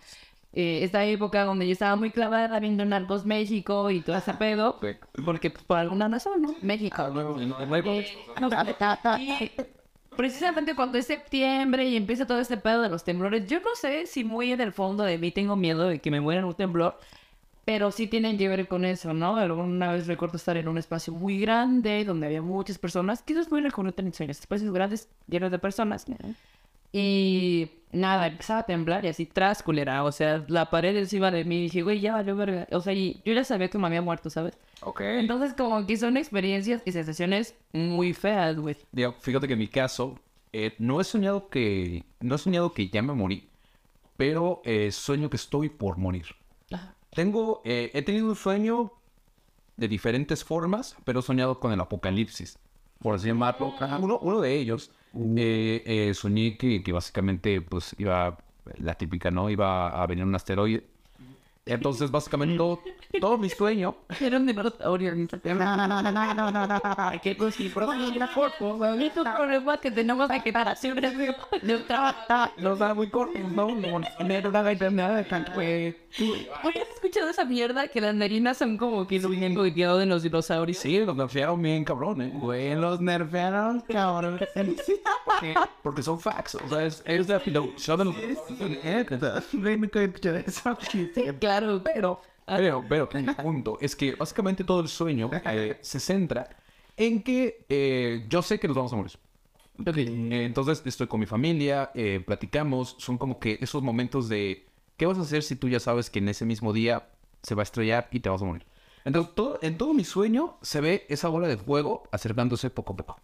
eh, 0.52 0.80
esta 0.82 1.04
época 1.04 1.44
donde 1.44 1.66
yo 1.66 1.72
estaba 1.72 1.96
muy 1.96 2.10
clavada 2.10 2.58
viendo 2.60 2.82
Narcos 2.86 3.26
México 3.26 3.90
y 3.90 4.00
todo 4.00 4.16
ese 4.16 4.32
pedo. 4.34 4.80
Porque 5.24 5.50
pues, 5.50 5.64
por 5.64 5.78
alguna 5.78 6.08
razón, 6.08 6.40
¿no? 6.40 6.54
México. 6.62 7.02
Eh, 7.04 7.52
y 9.20 9.50
precisamente 10.16 10.74
cuando 10.74 10.96
es 10.96 11.06
septiembre 11.06 11.84
y 11.84 11.96
empieza 11.96 12.26
todo 12.26 12.40
este 12.40 12.56
pedo 12.56 12.80
de 12.80 12.88
los 12.88 13.04
temblores, 13.04 13.46
yo 13.46 13.60
no 13.60 13.74
sé 13.74 14.06
si 14.06 14.24
muy 14.24 14.50
en 14.50 14.62
el 14.62 14.72
fondo 14.72 15.04
de 15.04 15.18
mí 15.18 15.30
tengo 15.30 15.56
miedo 15.56 15.88
de 15.88 15.98
que 15.98 16.10
me 16.10 16.22
muera 16.22 16.40
en 16.40 16.46
un 16.46 16.54
temblor, 16.54 16.98
pero 17.66 17.90
sí 17.90 18.06
tienen 18.06 18.38
que 18.38 18.48
ver 18.48 18.68
con 18.68 18.84
eso, 18.84 19.12
¿no? 19.12 19.36
Alguna 19.36 19.90
vez 19.90 20.06
recuerdo 20.06 20.36
estar 20.36 20.56
en 20.56 20.68
un 20.68 20.78
espacio 20.78 21.12
muy 21.12 21.40
grande 21.40 22.04
donde 22.04 22.26
había 22.26 22.40
muchas 22.40 22.78
personas, 22.78 23.22
quizás 23.22 23.50
muy 23.50 23.60
recurrente 23.60 24.02
en 24.02 24.30
espacios 24.30 24.72
grandes 24.72 25.08
llenos 25.26 25.50
de 25.50 25.58
personas. 25.58 26.06
Y 26.92 27.68
nada, 27.90 28.28
empezaba 28.28 28.60
a 28.60 28.62
temblar 28.62 29.04
y 29.04 29.08
así 29.08 29.26
tras 29.26 29.64
culera, 29.64 30.04
o 30.04 30.12
sea, 30.12 30.44
la 30.46 30.70
pared 30.70 30.96
encima 30.96 31.32
de 31.32 31.44
mí, 31.44 31.58
y 31.58 31.62
dije, 31.62 31.82
güey, 31.82 31.98
ya 31.98 32.12
valió 32.12 32.36
verga. 32.36 32.68
O 32.70 32.80
sea, 32.80 32.92
y 32.92 33.20
yo 33.24 33.32
ya 33.32 33.42
sabía 33.42 33.68
que 33.68 33.78
me 33.78 33.88
había 33.88 34.00
muerto, 34.00 34.30
¿sabes? 34.30 34.56
Ok. 34.82 35.00
Entonces, 35.00 35.52
como 35.52 35.84
que 35.84 35.96
son 35.96 36.16
experiencias 36.16 36.82
y 36.84 36.92
sensaciones 36.92 37.56
muy 37.72 38.12
feas, 38.12 38.56
güey. 38.60 38.76
Digo, 38.92 39.12
fíjate 39.18 39.48
que 39.48 39.54
en 39.54 39.58
mi 39.58 39.66
caso, 39.66 40.20
eh, 40.52 40.76
no 40.78 41.00
he 41.00 41.04
soñado 41.04 41.48
que, 41.48 42.04
no 42.20 42.36
he 42.36 42.38
soñado 42.38 42.72
que 42.72 42.88
ya 42.88 43.02
me 43.02 43.12
morí, 43.12 43.48
pero 44.16 44.62
eh, 44.64 44.92
sueño 44.92 45.28
que 45.28 45.36
estoy 45.36 45.68
por 45.68 45.98
morir. 45.98 46.26
Tengo, 47.16 47.62
eh, 47.64 47.90
he 47.94 48.02
tenido 48.02 48.28
un 48.28 48.36
sueño 48.36 48.92
de 49.78 49.88
diferentes 49.88 50.44
formas, 50.44 50.94
pero 51.04 51.20
he 51.20 51.22
soñado 51.22 51.58
con 51.58 51.72
el 51.72 51.80
apocalipsis, 51.80 52.58
por 53.00 53.14
así 53.14 53.28
llamarlo. 53.28 53.72
Uno, 54.02 54.18
uno 54.18 54.42
de 54.42 54.54
ellos, 54.54 54.90
eh, 55.14 55.82
eh, 55.86 56.12
soñé 56.12 56.58
que, 56.58 56.82
que 56.82 56.92
básicamente, 56.92 57.62
pues, 57.62 57.96
iba, 57.96 58.36
la 58.76 58.96
típica, 58.96 59.30
¿no? 59.30 59.48
Iba 59.48 59.88
a 59.88 60.06
venir 60.06 60.26
un 60.26 60.34
asteroide. 60.34 60.84
Entonces, 61.66 62.12
básicamente, 62.12 62.56
todo, 62.56 62.80
todo 63.20 63.38
mi 63.38 63.50
sueño 63.50 63.96
Era 64.20 64.36
un 64.36 64.46
dinosaurio. 64.46 65.12
Que 67.22 67.34
los 72.56 72.78
da 72.78 72.94
muy 72.94 73.08
cortos, 73.10 73.40
¿no? 73.50 73.66
¿has 76.80 76.88
escuchado 76.94 77.30
esa 77.30 77.44
mierda? 77.44 77.88
Que 77.88 78.00
las 78.00 78.14
narinas 78.14 78.58
son 78.58 78.76
como 78.76 79.06
que 79.06 79.18
lo 79.18 79.28
bien 79.28 79.54
cuidado 79.54 79.98
de 79.98 80.06
los 80.06 80.22
dinosaurios. 80.22 80.78
Sí, 80.78 81.00
los 81.00 81.16
nerfearon 81.16 81.60
bien 81.60 81.84
cabrón, 81.84 82.22
¿eh? 82.22 82.32
Güey, 82.32 82.76
los 82.76 83.00
nerfearon, 83.00 83.80
cabrón. 83.80 84.38
Porque, 85.82 86.02
son 86.02 86.20
facts, 86.20 86.56
o 86.56 86.68
sea, 86.68 86.84
es, 86.84 87.02
es 87.06 87.26
de. 87.26 87.40
Yo 87.78 87.96
no-. 87.96 88.14
Claro, 91.40 91.82
pero... 91.82 92.20
Pero, 92.46 92.84
pero, 92.88 93.08
el 93.14 93.34
punto 93.34 93.76
es 93.80 93.96
que 93.96 94.14
básicamente 94.14 94.62
todo 94.62 94.80
el 94.80 94.88
sueño 94.88 95.30
eh, 95.46 95.78
se 95.80 95.98
centra 95.98 96.48
en 96.96 97.22
que 97.22 97.64
eh, 97.68 98.24
yo 98.28 98.40
sé 98.42 98.58
que 98.58 98.68
nos 98.68 98.76
vamos 98.76 98.92
a 98.92 98.96
morir. 98.96 99.18
Eh, 99.84 100.44
entonces 100.44 100.82
estoy 100.86 101.06
con 101.06 101.20
mi 101.20 101.26
familia, 101.26 101.90
eh, 101.94 102.22
platicamos, 102.24 102.96
son 102.98 103.18
como 103.18 103.38
que 103.38 103.58
esos 103.60 103.82
momentos 103.82 104.28
de 104.28 104.66
¿qué 104.96 105.06
vas 105.06 105.18
a 105.18 105.22
hacer 105.22 105.42
si 105.42 105.56
tú 105.56 105.68
ya 105.68 105.80
sabes 105.80 106.08
que 106.08 106.18
en 106.18 106.28
ese 106.28 106.46
mismo 106.46 106.72
día 106.72 107.08
se 107.42 107.54
va 107.54 107.62
a 107.62 107.64
estrellar 107.64 108.08
y 108.10 108.20
te 108.20 108.28
vas 108.28 108.40
a 108.40 108.46
morir? 108.46 108.66
Entonces 109.04 109.34
todo, 109.34 109.58
en 109.62 109.76
todo 109.76 109.92
mi 109.92 110.04
sueño 110.04 110.56
se 110.62 110.80
ve 110.80 111.06
esa 111.08 111.28
bola 111.28 111.46
de 111.46 111.56
fuego 111.58 112.04
acercándose 112.10 112.70
poco 112.70 112.94
a 112.94 112.96
poco. 112.96 113.20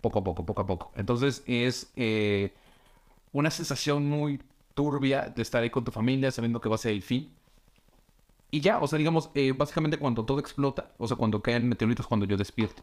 Poco 0.00 0.20
a 0.20 0.24
poco, 0.24 0.44
poco 0.44 0.62
a 0.62 0.66
poco. 0.66 0.92
Entonces 0.94 1.42
es 1.46 1.90
eh, 1.96 2.52
una 3.32 3.50
sensación 3.50 4.08
muy 4.08 4.40
turbia 4.74 5.32
de 5.34 5.42
estar 5.42 5.62
ahí 5.62 5.70
con 5.70 5.84
tu 5.84 5.90
familia 5.90 6.30
sabiendo 6.30 6.60
que 6.60 6.68
va 6.68 6.76
a 6.76 6.78
ser 6.78 6.92
el 6.92 7.02
fin. 7.02 7.32
Y 8.50 8.60
ya, 8.60 8.78
o 8.78 8.86
sea, 8.86 8.98
digamos, 8.98 9.30
eh, 9.34 9.52
básicamente 9.52 9.98
cuando 9.98 10.24
todo 10.24 10.38
explota, 10.38 10.92
o 10.98 11.08
sea, 11.08 11.16
cuando 11.16 11.42
caen 11.42 11.68
meteoritos, 11.68 12.06
cuando 12.06 12.26
yo 12.26 12.36
despierto. 12.36 12.82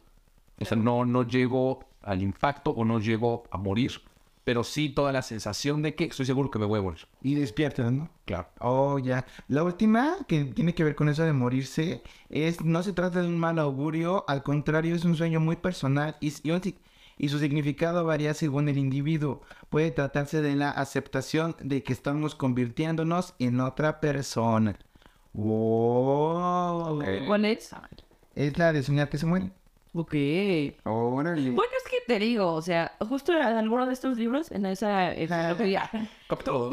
O 0.59 0.65
sea, 0.65 0.77
no, 0.77 1.05
no 1.05 1.23
llego 1.23 1.85
al 2.01 2.21
impacto 2.21 2.71
o 2.71 2.83
no 2.83 2.99
llego 2.99 3.43
a 3.49 3.57
morir, 3.57 4.01
pero 4.43 4.63
sí 4.63 4.89
toda 4.89 5.11
la 5.11 5.21
sensación 5.21 5.81
de 5.81 5.95
que 5.95 6.05
estoy 6.05 6.25
seguro 6.25 6.51
que 6.51 6.59
me 6.59 6.65
voy 6.65 6.79
a 6.79 6.83
morir. 6.83 7.07
Y 7.21 7.35
despiertas, 7.35 7.91
¿no? 7.91 8.09
Claro. 8.25 8.47
Oh, 8.59 8.99
ya. 8.99 9.25
La 9.47 9.63
última 9.63 10.17
que 10.27 10.43
tiene 10.45 10.73
que 10.73 10.83
ver 10.83 10.95
con 10.95 11.09
eso 11.09 11.23
de 11.23 11.33
morirse 11.33 12.03
es, 12.29 12.63
no 12.63 12.83
se 12.83 12.93
trata 12.93 13.21
de 13.21 13.27
un 13.27 13.39
mal 13.39 13.57
augurio, 13.59 14.25
al 14.27 14.43
contrario, 14.43 14.95
es 14.95 15.05
un 15.05 15.15
sueño 15.15 15.39
muy 15.39 15.55
personal 15.55 16.17
y, 16.19 16.33
y 16.43 16.51
y 17.17 17.29
su 17.29 17.39
significado 17.39 18.05
varía 18.05 18.33
según 18.33 18.69
el 18.69 18.77
individuo. 18.77 19.41
Puede 19.69 19.91
tratarse 19.91 20.41
de 20.41 20.55
la 20.55 20.69
aceptación 20.71 21.55
de 21.59 21.83
que 21.83 21.93
estamos 21.93 22.35
convirtiéndonos 22.35 23.35
en 23.39 23.59
otra 23.59 23.99
persona. 23.99 24.77
Wow. 25.33 27.03
¿Cuál 27.25 27.45
es? 27.45 27.71
Es 28.35 28.57
la 28.57 28.73
de 28.73 28.83
soñar 28.83 29.09
que 29.09 29.17
se 29.17 29.25
muere. 29.25 29.51
Ok. 29.95 30.13
Órale. 30.85 31.51
Bueno, 31.51 31.71
es 31.77 31.89
que 31.89 31.97
te 32.07 32.17
digo, 32.19 32.53
o 32.53 32.61
sea, 32.61 32.93
justo 32.99 33.31
en 33.33 33.41
alguno 33.43 33.85
de 33.85 33.93
estos 33.93 34.17
libros, 34.17 34.51
en 34.51 34.65
esa... 34.65 35.13
enciclopedia. 35.13 35.89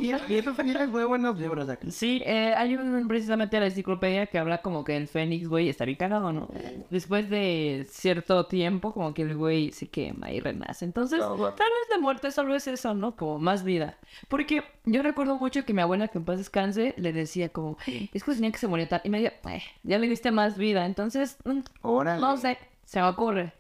Y 0.01 0.07
y 0.33 0.37
eso 0.39 0.55
fue 0.55 0.65
muy 0.87 1.05
buenos 1.05 1.39
libros 1.39 1.69
aquí. 1.69 1.91
Sí, 1.91 2.23
eh, 2.25 2.55
hay 2.57 2.77
un 2.77 3.07
precisamente 3.09 3.61
la 3.61 3.67
enciclopedia 3.67 4.27
que 4.27 4.39
habla 4.39 4.63
como 4.63 4.85
que 4.85 4.97
el 4.97 5.07
Fénix, 5.07 5.49
güey, 5.49 5.69
está 5.69 5.85
bien 5.85 5.99
cagado, 5.99 6.33
¿no? 6.33 6.49
Después 6.89 7.29
de 7.29 7.87
cierto 7.91 8.47
tiempo, 8.47 8.93
como 8.95 9.13
que 9.13 9.23
el 9.23 9.37
güey 9.37 9.71
se 9.73 9.89
quema 9.89 10.31
y 10.33 10.41
renace. 10.41 10.87
Entonces, 10.87 11.21
tal 11.21 11.37
vez 11.39 11.89
la 11.91 11.99
muerte 12.01 12.31
solo 12.31 12.55
es 12.55 12.67
eso, 12.69 12.95
¿no? 12.95 13.17
Como 13.17 13.39
más 13.39 13.63
vida. 13.65 13.99
Porque 14.29 14.63
yo 14.87 15.03
recuerdo 15.03 15.37
mucho 15.37 15.65
que 15.67 15.75
mi 15.75 15.83
abuela, 15.83 16.09
que 16.09 16.17
en 16.19 16.25
paz 16.25 16.39
descanse, 16.39 16.95
le 16.97 17.13
decía 17.13 17.51
como, 17.51 17.77
es 17.87 18.25
que 18.25 18.33
tenía 18.33 18.51
que 18.53 18.59
se 18.59 18.67
moría 18.69 18.89
tal. 18.89 19.03
Y 19.05 19.11
me 19.11 19.21
decía, 19.21 19.39
"Eh, 19.55 19.63
ya 19.83 19.99
le 19.99 20.09
diste 20.09 20.31
más 20.31 20.57
vida. 20.57 20.87
Entonces, 20.87 21.37
mm, 21.45 21.61
Órale. 21.83 22.21
no 22.21 22.37
sé, 22.39 22.57
se 22.91 23.01
me 23.01 23.07
ocurre. 23.07 23.53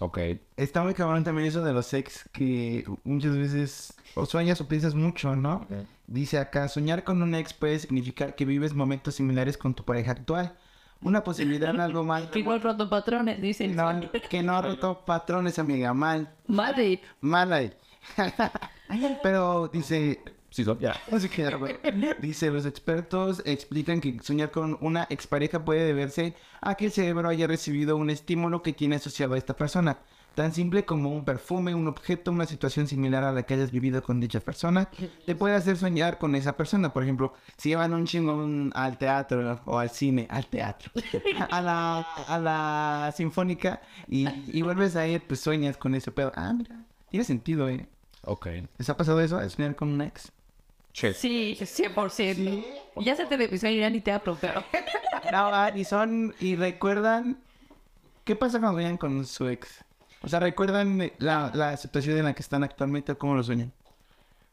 Ok. 0.00 0.18
Está 0.56 0.82
muy 0.82 0.94
cabrón 0.94 1.22
también 1.22 1.48
eso 1.48 1.62
de 1.62 1.74
los 1.74 1.92
ex 1.92 2.26
que 2.32 2.86
muchas 3.04 3.36
veces 3.36 3.94
o 4.14 4.24
sueñas 4.24 4.58
o 4.62 4.66
piensas 4.66 4.94
mucho, 4.94 5.36
¿no? 5.36 5.66
Dice 6.06 6.38
acá, 6.38 6.66
soñar 6.68 7.04
con 7.04 7.20
un 7.22 7.34
ex 7.34 7.52
puede 7.52 7.78
significar 7.78 8.34
que 8.34 8.46
vives 8.46 8.72
momentos 8.72 9.16
similares 9.16 9.58
con 9.58 9.74
tu 9.74 9.84
pareja 9.84 10.12
actual. 10.12 10.56
Una 11.02 11.22
posibilidad 11.22 11.78
algo 11.78 12.04
mal. 12.04 12.30
Que 12.30 12.38
igual 12.38 12.62
roto 12.62 12.88
patrones, 12.88 13.38
dicen. 13.38 13.76
No, 13.76 13.92
que 14.30 14.42
no 14.42 14.56
ha 14.56 14.62
roto 14.62 15.04
patrones, 15.04 15.58
amiga, 15.58 15.92
mal. 15.92 16.32
Madre. 16.46 17.02
Mal 17.20 17.52
ahí. 17.52 17.72
Pero 19.22 19.68
dice, 19.68 20.22
Sí, 20.54 20.62
son, 20.62 20.78
ya. 20.78 20.94
Así 21.10 21.28
que. 21.28 21.50
Dice, 22.20 22.48
los 22.48 22.64
expertos 22.64 23.42
explican 23.44 24.00
que 24.00 24.20
soñar 24.22 24.52
con 24.52 24.78
una 24.80 25.04
expareja 25.10 25.64
puede 25.64 25.84
deberse 25.84 26.36
a 26.60 26.76
que 26.76 26.84
el 26.84 26.92
cerebro 26.92 27.28
haya 27.28 27.48
recibido 27.48 27.96
un 27.96 28.08
estímulo 28.08 28.62
que 28.62 28.72
tiene 28.72 28.94
asociado 28.94 29.34
a 29.34 29.38
esta 29.38 29.56
persona. 29.56 29.98
Tan 30.36 30.52
simple 30.52 30.84
como 30.84 31.10
un 31.10 31.24
perfume, 31.24 31.74
un 31.74 31.88
objeto, 31.88 32.30
una 32.30 32.46
situación 32.46 32.86
similar 32.86 33.24
a 33.24 33.32
la 33.32 33.42
que 33.42 33.54
hayas 33.54 33.72
vivido 33.72 34.00
con 34.04 34.20
dicha 34.20 34.38
persona, 34.38 34.88
te 35.26 35.34
puede 35.34 35.56
hacer 35.56 35.76
soñar 35.76 36.18
con 36.18 36.36
esa 36.36 36.56
persona. 36.56 36.92
Por 36.92 37.02
ejemplo, 37.02 37.34
si 37.56 37.70
llevan 37.70 37.92
un 37.92 38.04
chingón 38.04 38.70
al 38.76 38.96
teatro 38.96 39.60
o 39.64 39.80
al 39.80 39.90
cine, 39.90 40.28
al 40.30 40.46
teatro, 40.46 40.92
a 41.50 41.60
la, 41.60 41.98
a 42.28 42.38
la 42.38 43.12
sinfónica 43.16 43.80
y, 44.06 44.28
y 44.56 44.62
vuelves 44.62 44.94
a 44.94 45.04
ir, 45.04 45.20
pues 45.26 45.40
sueñas 45.40 45.76
con 45.76 45.96
ese 45.96 46.12
pedo. 46.12 46.30
Ah, 46.36 46.52
mira, 46.52 46.84
tiene 47.10 47.24
sentido, 47.24 47.68
¿eh? 47.68 47.88
Ok. 48.22 48.46
¿Les 48.78 48.88
ha 48.88 48.96
pasado 48.96 49.20
eso? 49.20 49.38
¿De 49.38 49.50
soñar 49.50 49.74
con 49.74 49.88
un 49.88 50.00
ex? 50.00 50.30
Che. 50.94 51.12
Sí, 51.12 51.56
100%. 51.60 52.64
Ya 52.98 53.16
se 53.16 53.26
te 53.26 53.34
empezó 53.34 53.66
a 53.66 53.70
ir 53.70 53.84
a 53.84 53.90
ni 53.90 54.00
teatro, 54.00 54.38
pero... 54.40 54.64
No, 55.32 55.48
ah, 55.52 55.72
y 55.74 55.84
son, 55.84 56.34
y 56.38 56.54
recuerdan, 56.54 57.38
¿qué 58.24 58.36
pasa 58.36 58.60
cuando 58.60 58.76
sueñan 58.76 58.98
con 58.98 59.24
su 59.24 59.48
ex? 59.48 59.82
O 60.22 60.28
sea, 60.28 60.38
¿recuerdan 60.38 61.10
la, 61.18 61.50
la 61.54 61.76
situación 61.76 62.18
en 62.18 62.24
la 62.24 62.34
que 62.34 62.42
están 62.42 62.62
actualmente 62.62 63.12
o 63.12 63.18
cómo 63.18 63.34
lo 63.34 63.42
sueñan? 63.42 63.72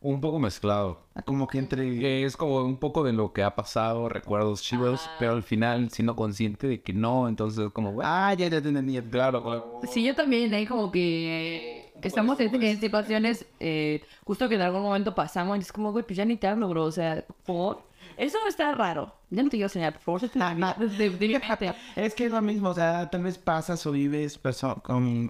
Un 0.03 0.19
poco 0.19 0.39
mezclado. 0.39 0.99
Ah, 1.13 1.21
Como 1.21 1.47
que 1.47 1.59
entre... 1.59 2.23
Es 2.25 2.35
como 2.35 2.63
un 2.63 2.77
poco 2.77 3.03
de 3.03 3.13
lo 3.13 3.33
que 3.33 3.43
ha 3.43 3.55
pasado, 3.55 4.09
recuerdos 4.09 4.63
chidos, 4.63 5.07
pero 5.19 5.33
al 5.33 5.43
final 5.43 5.91
siendo 5.91 6.15
consciente 6.15 6.65
de 6.67 6.81
que 6.81 6.91
no, 6.91 7.27
entonces 7.27 7.69
como, 7.71 7.91
bueno, 7.91 8.09
Ah, 8.11 8.33
ya, 8.33 8.47
ya 8.47 8.59
te 8.61 8.69
entendí. 8.69 8.99
claro. 9.01 9.79
Sí, 9.91 10.03
yo 10.03 10.15
también, 10.15 10.51
hay 10.55 10.65
como 10.65 10.91
que 10.91 11.93
estamos 12.01 12.39
en, 12.39 12.63
en 12.63 12.79
situaciones 12.79 13.45
eh, 13.59 14.01
justo 14.25 14.49
que 14.49 14.55
en 14.55 14.61
algún 14.61 14.81
momento 14.81 15.13
pasamos 15.13 15.57
y 15.57 15.61
es 15.61 15.71
como, 15.71 15.91
güey, 15.91 16.03
pues 16.03 16.17
ya 16.17 16.25
ni 16.25 16.35
te 16.35 16.47
hablo, 16.47 16.67
bro, 16.67 16.85
o 16.85 16.91
sea, 16.91 17.23
por... 17.45 17.83
Eso 18.17 18.37
está 18.47 18.73
raro. 18.73 19.13
Ya 19.29 19.41
no 19.43 19.49
te 19.49 19.57
quiero 19.57 19.67
enseñar, 19.67 19.93
por 19.93 20.19
favor, 20.19 20.35
Nah, 20.35 20.53
nah. 20.53 20.73
Es 21.95 22.13
que 22.15 22.25
es 22.25 22.31
lo 22.31 22.41
mismo, 22.41 22.69
o 22.69 22.73
sea, 22.73 23.09
tal 23.09 23.23
vez 23.23 23.37
pasas 23.37 23.85
o 23.85 23.91
vives 23.91 24.39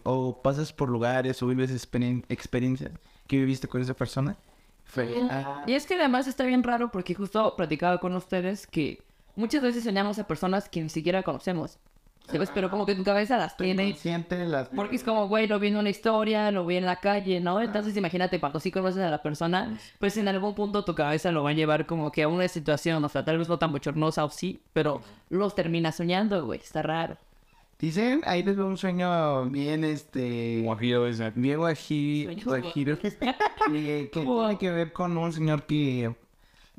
o 0.04 0.42
pasas 0.42 0.74
por 0.74 0.90
lugares 0.90 1.42
o 1.44 1.48
vives 1.48 1.72
experien- 1.72 2.24
experiencias 2.30 2.92
que 3.28 3.38
viviste 3.38 3.68
con 3.68 3.82
esa 3.82 3.94
persona. 3.94 4.36
Fue, 4.92 5.10
ah, 5.30 5.64
Y 5.68 5.74
es 5.74 5.86
que 5.88 5.96
además 5.96 6.28
está 6.28 6.44
bien 6.44 6.64
raro 6.64 6.92
porque 6.92 7.16
justo 7.16 7.56
platicaba 7.56 8.00
con 8.00 8.14
ustedes 8.14 8.68
que 8.68 9.02
muchas 9.38 9.62
veces 9.62 9.86
soñamos 9.86 10.20
a 10.20 10.28
personas 10.28 10.68
que 10.68 10.82
ni 10.82 10.90
siquiera 10.90 11.24
conocemos. 11.24 11.80
¿Sabes? 12.28 12.52
Pero 12.54 12.70
como 12.70 12.86
que 12.86 12.94
tu 12.94 13.04
cabeza 13.04 13.38
las 13.38 13.56
tiene. 13.58 13.96
las... 14.46 14.68
Porque 14.70 14.98
es 14.98 15.04
como, 15.04 15.28
güey, 15.30 15.48
lo 15.48 15.60
vi 15.60 15.70
en 15.70 15.78
una 15.78 15.90
historia, 15.90 16.52
lo 16.52 16.66
vi 16.66 16.76
en 16.76 16.86
la 16.86 16.98
calle, 16.98 17.40
¿no? 17.40 17.62
Entonces 17.62 17.96
imagínate, 17.96 18.40
cuando 18.40 18.60
sí 18.60 18.70
conoces 18.70 19.02
a 19.02 19.10
la 19.10 19.22
persona, 19.22 19.78
pues 19.98 20.18
en 20.18 20.28
algún 20.28 20.54
punto 20.54 20.84
tu 20.84 20.94
cabeza 20.94 21.32
lo 21.32 21.44
va 21.44 21.52
a 21.52 21.54
llevar 21.54 21.86
como 21.86 22.12
que 22.12 22.24
a 22.24 22.28
una 22.28 22.48
situación, 22.48 23.04
o 23.04 23.10
sea, 23.10 23.24
tal 23.26 23.38
vez 23.38 23.48
no 23.50 23.60
tan 23.60 23.72
bochornosa 23.72 24.26
o 24.26 24.30
sí, 24.30 24.62
pero 24.74 25.02
los 25.30 25.56
termina 25.56 25.92
soñando, 25.92 26.46
güey, 26.46 26.60
está 26.60 26.82
raro. 26.82 27.18
Dicen, 27.82 28.22
ahí 28.26 28.44
les 28.44 28.56
veo 28.56 28.68
un 28.68 28.78
sueño 28.78 29.46
bien, 29.46 29.84
este... 29.84 30.62
Guajiro 30.64 31.08
ese. 31.08 31.32
Bien 31.32 31.58
guaji- 31.60 32.26
Sueños 32.26 32.46
guajiro. 32.46 32.98
eh, 33.74 34.10
que 34.14 34.20
tiene 34.22 34.58
que 34.60 34.70
ver 34.72 34.94
con 34.94 35.18
un 35.18 35.34
señor 35.34 35.64
que 35.64 36.14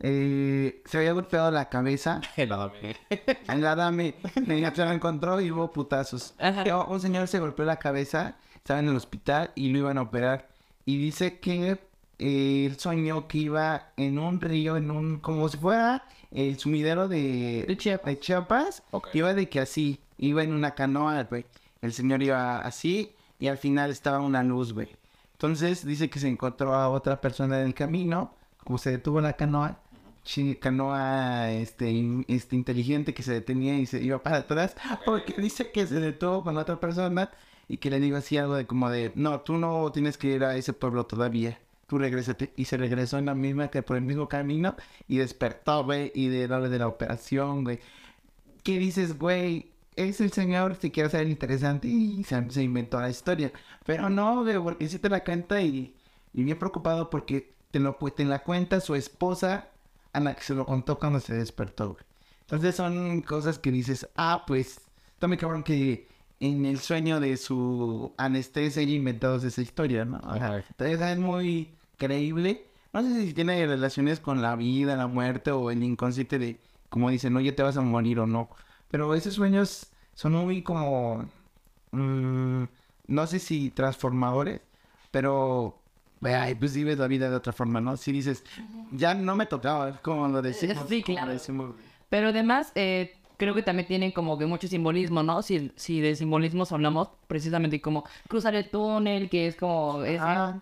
eh, 0.00 0.82
se 0.84 0.98
había 0.98 1.12
golpeado 1.12 1.50
la 1.50 1.68
cabeza. 1.68 2.20
Nada, 2.38 2.70
me- 2.80 2.96
En 3.48 3.60
la 3.60 3.74
dame, 3.74 4.14
se 4.74 4.84
lo 4.84 4.92
encontró 4.92 5.40
y 5.40 5.50
hubo 5.50 5.72
putazos. 5.72 6.34
Ajá. 6.38 6.62
Pero 6.64 6.86
Un 6.86 7.00
señor 7.00 7.26
se 7.28 7.38
golpeó 7.40 7.64
la 7.64 7.76
cabeza, 7.80 8.36
estaba 8.54 8.80
en 8.80 8.88
el 8.88 8.96
hospital 8.96 9.50
y 9.54 9.70
lo 9.70 9.78
iban 9.80 9.98
a 9.98 10.02
operar. 10.02 10.48
Y 10.86 10.98
dice 10.98 11.38
que 11.40 11.78
eh, 12.18 12.66
él 12.66 12.76
soñó 12.78 13.26
que 13.28 13.38
iba 13.38 13.88
en 13.96 14.18
un 14.18 14.40
río, 14.40 14.76
en 14.76 14.90
un, 14.90 15.18
como 15.18 15.48
si 15.48 15.56
fuera 15.58 16.04
el 16.30 16.58
sumidero 16.58 17.08
de, 17.08 17.64
De 17.66 17.76
Chiapas. 17.76 18.06
de 18.06 18.20
Chiapas. 18.20 18.82
Iba 19.12 19.34
de 19.34 19.48
que 19.48 19.60
así, 19.60 20.00
iba 20.22 20.42
en 20.42 20.52
una 20.52 20.74
canoa, 20.74 21.24
güey. 21.24 21.44
El 21.82 21.92
señor 21.92 22.22
iba 22.22 22.60
así 22.60 23.12
y 23.38 23.48
al 23.48 23.58
final 23.58 23.90
estaba 23.90 24.20
una 24.20 24.42
luz, 24.42 24.72
güey. 24.72 24.88
Entonces 25.32 25.84
dice 25.84 26.08
que 26.08 26.20
se 26.20 26.28
encontró 26.28 26.74
a 26.74 26.88
otra 26.88 27.20
persona 27.20 27.60
en 27.60 27.66
el 27.66 27.74
camino, 27.74 28.34
como 28.64 28.78
se 28.78 28.92
detuvo 28.92 29.20
la 29.20 29.32
canoa, 29.32 29.80
canoa 30.60 31.50
este, 31.50 32.24
este, 32.28 32.54
inteligente 32.54 33.12
que 33.12 33.24
se 33.24 33.32
detenía 33.32 33.76
y 33.78 33.86
se 33.86 34.00
iba 34.00 34.22
para 34.22 34.38
atrás, 34.38 34.76
porque 35.04 35.34
dice 35.38 35.72
que 35.72 35.86
se 35.88 35.98
detuvo 35.98 36.44
con 36.44 36.56
otra 36.56 36.78
persona 36.78 37.28
y 37.66 37.78
que 37.78 37.90
le 37.90 37.98
digo 37.98 38.16
así 38.16 38.36
algo 38.38 38.54
de 38.54 38.66
como 38.66 38.88
de, 38.88 39.10
no, 39.16 39.40
tú 39.40 39.58
no 39.58 39.90
tienes 39.90 40.16
que 40.16 40.28
ir 40.28 40.44
a 40.44 40.54
ese 40.56 40.72
pueblo 40.72 41.06
todavía. 41.06 41.58
Tú 41.88 41.98
regrésate. 41.98 42.52
Y 42.56 42.66
se 42.66 42.76
regresó 42.76 43.18
en 43.18 43.26
la 43.26 43.34
misma, 43.34 43.68
que 43.68 43.82
por 43.82 43.96
el 43.96 44.02
mismo 44.02 44.28
camino 44.28 44.76
y 45.08 45.18
despertó, 45.18 45.84
güey, 45.84 46.12
y 46.14 46.28
de 46.28 46.48
la 46.48 46.60
de 46.60 46.78
la 46.78 46.86
operación, 46.86 47.64
güey. 47.64 47.80
¿Qué 48.62 48.78
dices, 48.78 49.18
güey? 49.18 49.71
Es 49.96 50.20
el 50.20 50.32
señor 50.32 50.76
si 50.76 50.90
quiere 50.90 51.10
ser 51.10 51.28
interesante 51.28 51.88
y 51.88 52.24
se, 52.24 52.50
se 52.50 52.62
inventó 52.62 53.00
la 53.00 53.10
historia. 53.10 53.52
Pero 53.84 54.08
no, 54.08 54.44
porque 54.62 54.88
sí 54.88 54.98
te 54.98 55.08
la 55.08 55.22
cuenta 55.22 55.60
y, 55.60 55.94
y 56.32 56.44
bien 56.44 56.58
preocupado 56.58 57.10
porque 57.10 57.54
te 57.70 57.80
lo 57.80 57.98
pues, 57.98 58.14
te 58.14 58.24
la 58.24 58.42
cuenta 58.42 58.80
su 58.80 58.94
esposa 58.94 59.68
a 60.12 60.20
la 60.20 60.34
que 60.34 60.42
se 60.42 60.54
lo 60.54 60.64
contó 60.66 60.98
cuando 60.98 61.20
se 61.20 61.34
despertó. 61.34 61.96
Entonces 62.42 62.74
son 62.74 63.22
cosas 63.22 63.58
que 63.58 63.70
dices, 63.70 64.08
ah, 64.16 64.44
pues, 64.46 64.80
muy 65.26 65.36
cabrón 65.36 65.62
que 65.62 66.08
en 66.40 66.66
el 66.66 66.80
sueño 66.80 67.20
de 67.20 67.36
su 67.36 68.12
anestesia 68.16 68.82
haya 68.82 68.94
inventado 68.94 69.36
esa 69.36 69.62
historia, 69.62 70.04
¿no? 70.04 70.16
Ajá. 70.24 70.58
entonces 70.58 71.00
es 71.00 71.18
muy 71.18 71.70
creíble. 71.96 72.66
No 72.92 73.02
sé 73.02 73.24
si 73.24 73.32
tiene 73.32 73.64
relaciones 73.66 74.20
con 74.20 74.42
la 74.42 74.56
vida, 74.56 74.96
la 74.96 75.06
muerte 75.06 75.50
o 75.50 75.70
el 75.70 75.82
inconsciente 75.82 76.38
de, 76.38 76.60
como 76.88 77.10
dicen, 77.10 77.32
no, 77.32 77.40
ya 77.40 77.54
te 77.54 77.62
vas 77.62 77.76
a 77.76 77.80
morir 77.80 78.18
o 78.18 78.26
no. 78.26 78.50
Pero 78.92 79.14
esos 79.14 79.32
sueños 79.32 79.86
son 80.14 80.32
muy 80.32 80.62
como, 80.62 81.24
mm, 81.92 82.64
no 83.06 83.26
sé 83.26 83.38
si 83.38 83.70
transformadores, 83.70 84.60
pero, 85.10 85.78
ay, 86.20 86.54
pues 86.56 86.74
vives 86.76 86.98
la 86.98 87.08
vida 87.08 87.30
de 87.30 87.36
otra 87.36 87.54
forma, 87.54 87.80
¿no? 87.80 87.96
Si 87.96 88.12
dices, 88.12 88.44
ya 88.90 89.14
no 89.14 89.34
me 89.34 89.46
tocaba, 89.46 89.88
es 89.88 90.00
como 90.00 90.28
lo 90.28 90.42
decimos. 90.42 90.84
Sí, 90.90 91.02
claro. 91.02 91.32
decimos. 91.32 91.74
Pero 92.10 92.28
además, 92.28 92.70
eh, 92.74 93.14
creo 93.38 93.54
que 93.54 93.62
también 93.62 93.88
tienen 93.88 94.12
como 94.12 94.36
que 94.36 94.44
mucho 94.44 94.68
simbolismo, 94.68 95.22
¿no? 95.22 95.40
Si, 95.40 95.72
si 95.74 96.02
de 96.02 96.14
simbolismos 96.14 96.70
hablamos, 96.70 97.08
precisamente 97.28 97.80
como 97.80 98.04
cruzar 98.28 98.54
el 98.54 98.68
túnel, 98.68 99.30
que 99.30 99.46
es 99.46 99.56
como 99.56 100.02
ese 100.04 100.18
Ajá. 100.18 100.60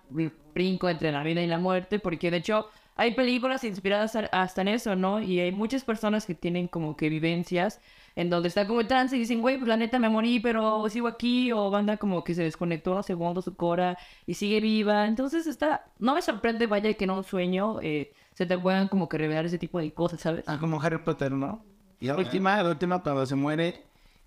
brinco 0.54 0.88
entre 0.88 1.10
la 1.10 1.24
vida 1.24 1.42
y 1.42 1.48
la 1.48 1.58
muerte, 1.58 1.98
porque 1.98 2.30
de 2.30 2.36
hecho 2.36 2.68
hay 2.94 3.14
películas 3.14 3.64
inspiradas 3.64 4.14
hasta 4.30 4.60
en 4.60 4.68
eso, 4.68 4.94
¿no? 4.94 5.20
Y 5.20 5.40
hay 5.40 5.50
muchas 5.50 5.82
personas 5.82 6.26
que 6.26 6.36
tienen 6.36 6.68
como 6.68 6.96
que 6.96 7.08
vivencias 7.08 7.80
en 8.16 8.30
donde 8.30 8.48
está 8.48 8.66
como 8.66 8.80
en 8.80 8.88
trance 8.88 9.16
y 9.16 9.20
dicen, 9.20 9.40
güey, 9.40 9.56
pues 9.56 9.68
la 9.68 9.76
neta 9.76 9.98
me 9.98 10.08
morí, 10.08 10.40
pero 10.40 10.88
sigo 10.88 11.08
aquí, 11.08 11.52
o 11.52 11.70
banda 11.70 11.96
como 11.96 12.24
que 12.24 12.34
se 12.34 12.42
desconectó 12.42 12.92
unos 12.92 13.06
segundos 13.06 13.44
su 13.44 13.54
cora 13.54 13.96
y 14.26 14.34
sigue 14.34 14.60
viva. 14.60 15.06
Entonces 15.06 15.46
está, 15.46 15.84
no 15.98 16.14
me 16.14 16.22
sorprende, 16.22 16.66
vaya, 16.66 16.92
que 16.94 17.04
en 17.04 17.10
un 17.10 17.24
sueño 17.24 17.80
eh, 17.82 18.12
se 18.34 18.46
te 18.46 18.58
puedan 18.58 18.88
como 18.88 19.08
que 19.08 19.18
revelar 19.18 19.46
ese 19.46 19.58
tipo 19.58 19.78
de 19.78 19.92
cosas, 19.92 20.20
¿sabes? 20.20 20.44
Ah, 20.46 20.58
como 20.58 20.80
Harry 20.80 20.98
Potter, 20.98 21.32
¿no? 21.32 21.64
Y 22.00 22.06
la 22.06 22.16
última, 22.16 22.62
la 22.62 22.70
última 22.70 23.02
cuando 23.02 23.26
se 23.26 23.34
muere 23.34 23.84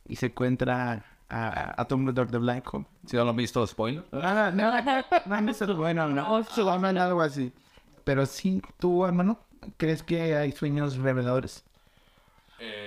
y 0.07 0.15
se 0.15 0.27
encuentra 0.27 1.03
a, 1.29 1.81
a 1.81 1.85
Dumbledore 1.85 2.29
de 2.29 2.37
blanco. 2.37 2.85
Si 3.05 3.15
no 3.15 3.23
lo 3.23 3.31
han 3.31 3.35
visto, 3.35 3.65
spoiler. 3.65 4.03
Ah, 4.11 4.51
no, 4.53 4.71
no, 5.25 5.41
no, 5.41 5.51
eso 5.51 5.65
es 5.65 5.75
bueno, 5.75 6.07
no. 6.07 6.43
Superman, 6.43 6.97
algo 6.97 7.21
así. 7.21 7.51
Pero 8.03 8.25
sí, 8.25 8.61
tú, 8.79 9.05
hermano, 9.05 9.39
¿crees 9.77 10.03
que 10.03 10.35
hay 10.35 10.51
sueños 10.51 10.97
reveladores? 10.97 11.63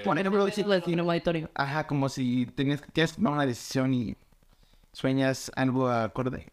Ejemplo, 0.04 0.48
si- 0.50 0.60
El 0.62 0.82
cine 0.82 1.02
auditorio. 1.02 1.50
ajá, 1.54 1.86
como 1.86 2.08
si 2.08 2.46
tenías, 2.46 2.82
tienes 2.92 3.12
que 3.12 3.16
tomar 3.16 3.32
una 3.34 3.46
decisión 3.46 3.92
y 3.94 4.16
sueñas 4.92 5.50
algo 5.56 5.88
acorde. 5.88 6.46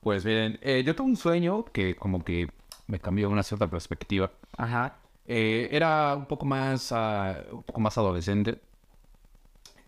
Pues 0.00 0.24
miren, 0.24 0.58
eh, 0.62 0.82
yo 0.84 0.94
tuve 0.96 1.08
un 1.08 1.16
sueño 1.16 1.64
que 1.66 1.94
como 1.96 2.24
que 2.24 2.48
me 2.86 2.98
cambió 2.98 3.28
una 3.30 3.42
cierta 3.42 3.66
perspectiva. 3.68 4.30
Ajá. 4.56 4.96
Eh, 5.26 5.68
era 5.70 6.16
un 6.16 6.26
poco 6.26 6.44
más, 6.46 6.90
ah, 6.92 7.42
un 7.52 7.62
poco 7.62 7.80
más 7.80 7.96
adolescente. 7.98 8.58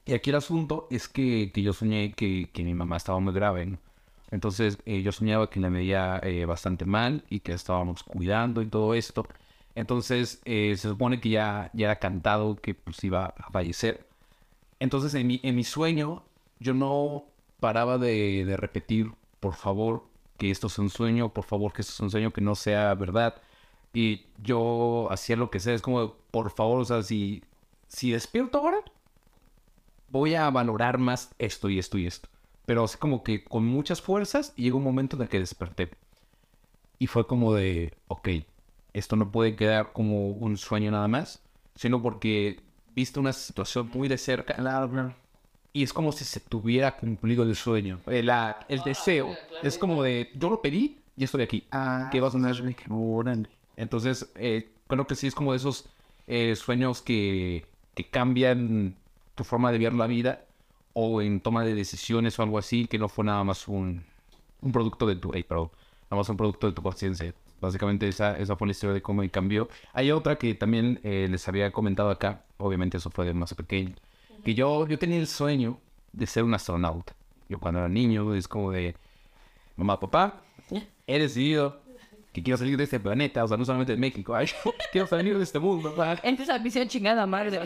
Y 0.05 0.15
aquí 0.15 0.31
el 0.31 0.37
asunto 0.37 0.89
es 0.91 1.09
que, 1.09 1.51
que 1.53 1.63
yo 1.63 1.73
soñé 1.73 2.13
que, 2.13 2.51
que 2.53 2.63
mi 2.65 2.75
mamá 2.75 2.97
estaba 2.97 3.19
muy 3.21 3.33
grave. 3.33 3.67
¿no? 3.67 3.79
Entonces 4.31 4.79
eh, 4.87 5.03
yo 5.03 5.13
soñaba 5.13 5.49
que 5.51 5.61
la 5.61 5.69
veía 5.69 6.19
eh, 6.23 6.45
bastante 6.45 6.85
mal 6.85 7.25
y 7.29 7.41
que 7.41 7.53
estábamos 7.53 8.03
cuidando 8.03 8.63
y 8.63 8.67
todo 8.67 8.95
esto. 8.95 9.27
Entonces 9.75 10.41
eh, 10.45 10.75
se 10.77 10.89
supone 10.89 11.21
que 11.21 11.31
ya, 11.31 11.71
ya 11.73 11.87
era 11.87 11.99
cantado 11.99 12.57
que 12.57 12.75
pues 12.75 13.03
iba 13.05 13.27
a 13.37 13.51
fallecer. 13.51 14.07
Entonces 14.81 15.15
en 15.15 15.27
mi, 15.27 15.41
en 15.43 15.57
mi 15.57 15.65
sueño 15.65 16.25
yo 16.61 16.75
no 16.75 17.25
paraba 17.61 17.99
de, 17.99 18.45
de 18.45 18.57
repetir, 18.57 19.13
por 19.41 19.55
favor, 19.55 20.05
que 20.39 20.51
esto 20.51 20.67
es 20.69 20.79
un 20.79 20.91
sueño, 20.91 21.33
por 21.33 21.45
favor, 21.45 21.73
que 21.73 21.83
esto 21.83 21.93
es 21.93 22.01
un 22.01 22.11
sueño 22.11 22.33
que 22.33 22.41
no 22.41 22.55
sea 22.55 22.95
verdad. 22.95 23.37
Y 23.95 24.27
yo 24.43 25.09
hacía 25.11 25.37
lo 25.37 25.51
que 25.51 25.61
sea, 25.61 25.75
es 25.75 25.83
como, 25.83 26.15
por 26.31 26.51
favor, 26.51 26.81
o 26.81 26.85
sea, 26.85 27.03
si, 27.03 27.45
si 27.89 28.13
despierto 28.13 28.59
ahora, 28.59 28.79
voy 30.11 30.35
a 30.35 30.51
valorar 30.51 30.99
más 30.99 31.31
esto 31.39 31.69
y 31.71 31.79
esto 31.79 31.99
y 31.99 32.07
esto. 32.07 32.29
Pero 32.67 32.85
así 32.85 32.99
como 32.99 33.23
que 33.25 33.45
con 33.45 33.67
muchas 33.67 34.01
fuerzas 34.03 34.55
llegó 34.57 34.79
un 34.79 34.85
momento 34.85 35.17
en 35.17 35.23
el 35.23 35.29
que 35.29 35.41
desperté. 35.41 35.91
Y 36.99 37.07
fue 37.09 37.27
como 37.27 37.55
de, 37.55 37.95
ok, 38.09 38.29
esto 38.95 39.17
no 39.17 39.31
puede 39.31 39.57
quedar 39.57 39.93
como 39.93 40.29
un 40.29 40.57
sueño 40.57 40.91
nada 40.91 41.09
más, 41.09 41.43
sino 41.75 42.03
porque 42.03 42.61
viste 42.95 43.19
una 43.21 43.33
situación 43.33 43.91
muy 43.95 44.09
de 44.09 44.19
cerca 44.19 44.55
Claro, 44.55 44.91
claro. 44.91 45.15
y 45.73 45.83
es 45.83 45.93
como 45.93 46.13
si 46.13 46.25
se 46.25 46.41
tuviera 46.41 46.97
cumplido 46.97 47.43
el 47.45 47.57
sueño, 47.57 48.01
el, 48.07 48.27
la- 48.27 48.59
el 48.69 48.83
deseo. 48.83 49.39
Es 49.63 49.79
como 49.79 50.03
de, 50.03 50.31
yo 50.35 50.51
lo 50.51 50.61
pedí 50.61 50.99
y 51.17 51.25
estoy 51.25 51.43
aquí. 51.43 51.65
Ah, 51.71 52.09
¿Qué 52.11 52.21
vas 52.21 52.35
a 52.35 52.39
hacer? 52.39 52.75
Entonces, 53.77 54.31
eh, 54.37 54.71
creo 54.89 55.07
que 55.07 55.15
sí 55.15 55.27
es 55.27 55.35
como 55.35 55.53
de 55.53 55.57
esos 55.59 55.87
eh, 56.27 56.55
sueños 56.57 57.01
que, 57.03 57.65
que 57.95 58.09
cambian 58.09 58.97
tu 59.35 59.45
forma 59.45 59.73
de 59.73 59.79
ver 59.79 59.95
la 59.95 60.07
vida 60.07 60.45
o 60.93 61.23
en 61.23 61.41
toma 61.41 61.65
de 61.65 61.75
decisiones 61.75 62.39
o 62.39 62.43
algo 62.43 62.59
así, 62.59 62.87
que 62.87 62.99
no 62.99 63.09
fue 63.09 63.25
nada 63.25 63.43
más 63.45 63.67
un, 63.69 64.05
un 64.61 64.73
producto 64.73 65.07
de 65.07 65.17
tu, 65.17 65.31
hey, 65.33 65.45
pero 65.49 65.71
nada 66.11 66.17
más 66.21 66.29
un 66.29 66.37
producto 66.37 66.67
de 66.67 66.73
tu 66.75 66.83
conciencia. 66.83 67.33
Básicamente 67.63 68.09
esa, 68.09 68.37
esa 68.39 68.57
fue 68.57 68.67
la 68.67 68.73
historia 68.73 68.93
de 68.93 69.03
cómo 69.03 69.23
cambió. 69.31 69.69
Hay 69.93 70.11
otra 70.11 70.35
que 70.35 70.53
también 70.55 70.99
eh, 71.05 71.29
les 71.31 71.47
había 71.47 71.71
comentado 71.71 72.11
acá, 72.11 72.43
obviamente 72.59 72.97
eso 72.97 73.09
fue 73.09 73.25
de 73.25 73.35
más 73.35 73.55
pequeño, 73.55 73.95
que 74.45 74.53
yo, 74.53 74.85
yo 74.89 74.99
tenía 74.99 75.19
el 75.19 75.29
sueño 75.29 75.79
de 76.13 76.27
ser 76.27 76.43
un 76.43 76.53
astronauta. 76.55 77.15
Yo 77.49 77.61
cuando 77.61 77.79
era 77.79 77.89
niño 77.89 78.35
es 78.35 78.49
como 78.49 78.73
de, 78.73 78.97
mamá, 79.77 80.01
papá, 80.01 80.43
he 81.07 81.21
decidido 81.21 81.81
que 82.33 82.43
quiero 82.43 82.57
salir 82.57 82.77
de 82.77 82.83
este 82.83 82.99
planeta, 82.99 83.45
o 83.45 83.47
sea, 83.47 83.57
no 83.57 83.65
solamente 83.65 83.93
de 83.93 83.99
México, 83.99 84.35
ay, 84.37 84.49
quiero 84.91 85.07
salir 85.07 85.39
de 85.39 85.45
este 85.45 85.61
mundo. 85.61 85.95
Entonces 86.25 86.49
la 86.49 86.59
misión 86.59 86.89
chingada 86.89 87.27
madre 87.27 87.61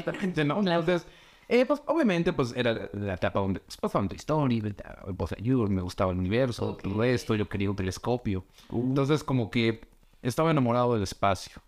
¿no? 0.44 0.59
Entonces, 0.59 1.06
eh, 1.48 1.64
pues 1.66 1.82
obviamente, 1.87 2.32
pues 2.32 2.52
era 2.56 2.90
la 2.92 3.14
etapa 3.14 3.40
donde 3.40 3.61
pues, 3.61 3.76
pasaban 3.76 4.09
Toy 4.09 4.16
Story, 4.16 4.61
¿verdad? 4.61 4.98
pues, 5.16 5.35
yo 5.40 5.59
me 5.68 5.82
gustaba 5.82 6.12
el 6.12 6.18
universo, 6.18 6.76
todo 6.76 7.04
esto, 7.04 7.35
yo 7.35 7.48
quería 7.48 7.70
un 7.70 7.76
telescopio. 7.76 8.44
Entonces, 8.72 9.22
como 9.24 9.50
que 9.50 9.80
estaba 10.22 10.50
enamorado 10.50 10.94
del 10.94 11.02
espacio. 11.02 11.61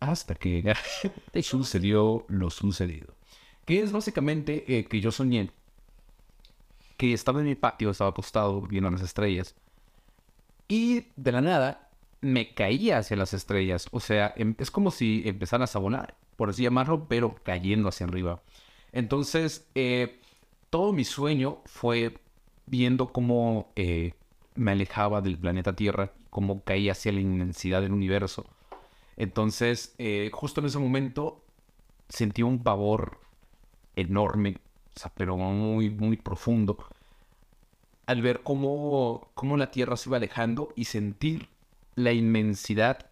Hasta 0.00 0.34
que 0.34 0.74
sucedió 1.42 2.24
lo 2.28 2.50
sucedido. 2.50 3.14
Que 3.64 3.80
es 3.82 3.92
básicamente 3.92 4.64
eh, 4.78 4.84
que 4.86 5.00
yo 5.00 5.12
soñé 5.12 5.50
que 6.96 7.12
estaba 7.12 7.40
en 7.40 7.46
mi 7.46 7.54
patio, 7.56 7.90
estaba 7.90 8.10
acostado 8.10 8.62
viendo 8.62 8.90
las 8.90 9.00
estrellas. 9.02 9.54
Y 10.68 11.06
de 11.16 11.32
la 11.32 11.40
nada 11.40 11.88
me 12.20 12.54
caía 12.54 12.98
hacia 12.98 13.16
las 13.16 13.34
estrellas. 13.34 13.88
O 13.90 13.98
sea, 14.00 14.32
em- 14.36 14.54
es 14.58 14.70
como 14.70 14.90
si 14.90 15.22
empezaras 15.24 15.74
a 15.74 15.80
volar, 15.80 16.14
por 16.36 16.50
así 16.50 16.62
llamarlo, 16.62 17.06
pero 17.08 17.34
cayendo 17.42 17.88
hacia 17.88 18.06
arriba. 18.06 18.40
Entonces, 18.92 19.66
eh, 19.74 20.20
todo 20.70 20.92
mi 20.92 21.04
sueño 21.04 21.58
fue 21.64 22.18
viendo 22.66 23.12
cómo 23.12 23.70
eh, 23.76 24.14
me 24.54 24.72
alejaba 24.72 25.20
del 25.20 25.38
planeta 25.38 25.74
Tierra, 25.74 26.12
cómo 26.30 26.62
caía 26.62 26.92
hacia 26.92 27.12
la 27.12 27.20
inmensidad 27.20 27.82
del 27.82 27.92
universo. 27.92 28.46
Entonces, 29.16 29.94
eh, 29.98 30.30
justo 30.32 30.60
en 30.60 30.66
ese 30.66 30.78
momento 30.78 31.42
sentí 32.08 32.42
un 32.42 32.62
pavor 32.62 33.18
enorme, 33.96 34.58
o 34.94 34.98
sea, 34.98 35.12
pero 35.14 35.36
muy, 35.36 35.90
muy 35.90 36.16
profundo, 36.16 36.78
al 38.06 38.22
ver 38.22 38.42
cómo, 38.42 39.28
cómo 39.34 39.56
la 39.56 39.70
Tierra 39.70 39.96
se 39.96 40.08
iba 40.08 40.16
alejando 40.18 40.72
y 40.76 40.84
sentir 40.84 41.48
la 41.94 42.12
inmensidad 42.12 43.10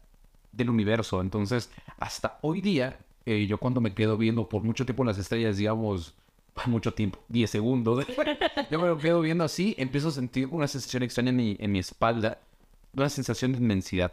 del 0.53 0.71
universo. 0.71 1.21
Entonces, 1.21 1.71
hasta 1.99 2.39
hoy 2.43 2.61
día, 2.61 2.99
eh, 3.27 3.47
yo 3.47 3.59
cuando 3.59 3.81
me 3.81 3.95
quedo 3.95 4.17
viendo 4.17 4.49
por 4.49 4.63
mucho 4.63 4.85
tiempo 4.85 5.05
las 5.05 5.19
estrellas, 5.19 5.57
digamos, 5.57 6.15
mucho 6.67 6.93
tiempo, 6.93 7.19
10 7.29 7.51
segundos, 7.51 8.07
yo 8.71 8.81
me 8.81 9.01
quedo 9.01 9.21
viendo 9.21 9.45
así, 9.45 9.75
empiezo 9.79 10.09
a 10.09 10.13
sentir 10.13 10.49
una 10.51 10.69
sensación 10.69 11.03
extraña 11.03 11.31
en 11.31 11.37
mi, 11.37 11.57
en 11.59 11.73
mi 11.73 11.79
espalda, 11.79 12.39
una 12.95 13.09
sensación 13.09 13.53
de 13.53 13.59
inmensidad. 13.59 14.13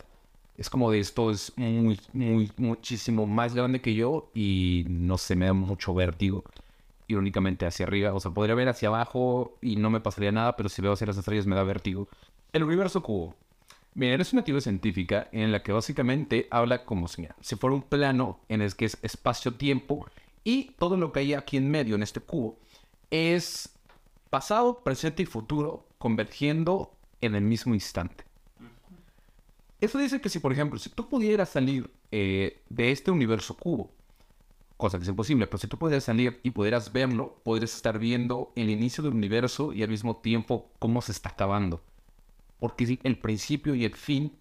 Es 0.57 0.69
como 0.69 0.89
de 0.89 0.99
esto 0.99 1.29
es 1.29 1.53
muy, 1.55 1.99
muy, 2.13 2.51
muchísimo 2.57 3.27
más 3.27 3.53
grande 3.53 3.79
que 3.79 3.93
yo 3.93 4.31
y 4.33 4.85
no 4.89 5.17
sé, 5.17 5.35
me 5.35 5.45
da 5.45 5.53
mucho 5.53 5.93
vértigo. 5.93 6.43
Irónicamente 7.07 7.65
hacia 7.65 7.85
arriba, 7.85 8.13
o 8.13 8.19
sea, 8.19 8.31
podría 8.31 8.55
ver 8.55 8.67
hacia 8.67 8.89
abajo 8.89 9.55
y 9.61 9.75
no 9.75 9.89
me 9.89 10.01
pasaría 10.01 10.31
nada, 10.31 10.57
pero 10.57 10.67
si 10.67 10.81
veo 10.81 10.93
hacia 10.93 11.07
las 11.07 11.17
estrellas 11.17 11.45
me 11.45 11.55
da 11.55 11.63
vértigo. 11.63 12.07
El 12.53 12.63
universo 12.63 13.03
cubo. 13.03 13.35
Miren, 13.97 14.21
es 14.21 14.31
una 14.31 14.43
teoría 14.43 14.62
científica 14.62 15.27
en 15.31 15.51
la 15.51 15.63
que 15.63 15.71
básicamente 15.71 16.47
habla 16.51 16.86
como 16.86 17.07
si, 17.07 17.27
fuera 17.60 17.75
un 17.75 17.81
plano 17.81 18.39
en 18.47 18.62
el 18.62 18.75
que 18.75 18.86
es 18.86 18.99
espacio-tiempo 19.01 20.05
y 20.43 20.65
todo 20.77 20.97
lo 20.97 21.12
que 21.12 21.21
hay 21.21 21.33
aquí 21.33 21.57
en 21.57 21.71
medio, 21.71 21.95
en 21.95 22.03
este 22.03 22.19
cubo, 22.19 22.60
es 23.10 23.75
pasado, 24.29 24.83
presente 24.83 25.23
y 25.23 25.25
futuro 25.25 25.88
convergiendo 25.97 26.93
en 27.21 27.33
el 27.33 27.41
mismo 27.41 27.73
instante. 27.73 28.23
Eso 29.81 29.97
dice 29.97 30.21
que 30.21 30.29
si, 30.29 30.38
por 30.38 30.51
ejemplo, 30.51 30.77
si 30.77 30.91
tú 30.91 31.10
pudieras 31.10 31.49
salir 31.49 31.89
eh, 32.12 32.62
de 32.69 32.91
este 32.91 33.10
universo 33.10 33.57
cubo, 33.57 33.89
cosa 34.77 34.99
que 34.99 35.05
es 35.05 35.10
imposible, 35.10 35.47
pero 35.47 35.57
si 35.57 35.65
tú 35.65 35.79
pudieras 35.79 36.03
salir 36.03 36.39
y 36.43 36.51
pudieras 36.51 36.93
verlo, 36.93 37.41
podrías 37.43 37.73
estar 37.73 37.97
viendo 37.97 38.51
el 38.55 38.69
inicio 38.69 39.03
del 39.03 39.13
universo 39.13 39.73
y 39.73 39.81
al 39.81 39.89
mismo 39.89 40.17
tiempo 40.17 40.69
cómo 40.77 41.01
se 41.01 41.13
está 41.13 41.29
acabando. 41.29 41.81
Porque 42.59 42.99
el 43.03 43.17
principio 43.19 43.75
y 43.75 43.85
el 43.85 43.95
fin 43.95 44.31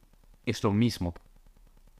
es 0.46 0.62
lo 0.64 0.72
mismo. 0.72 1.14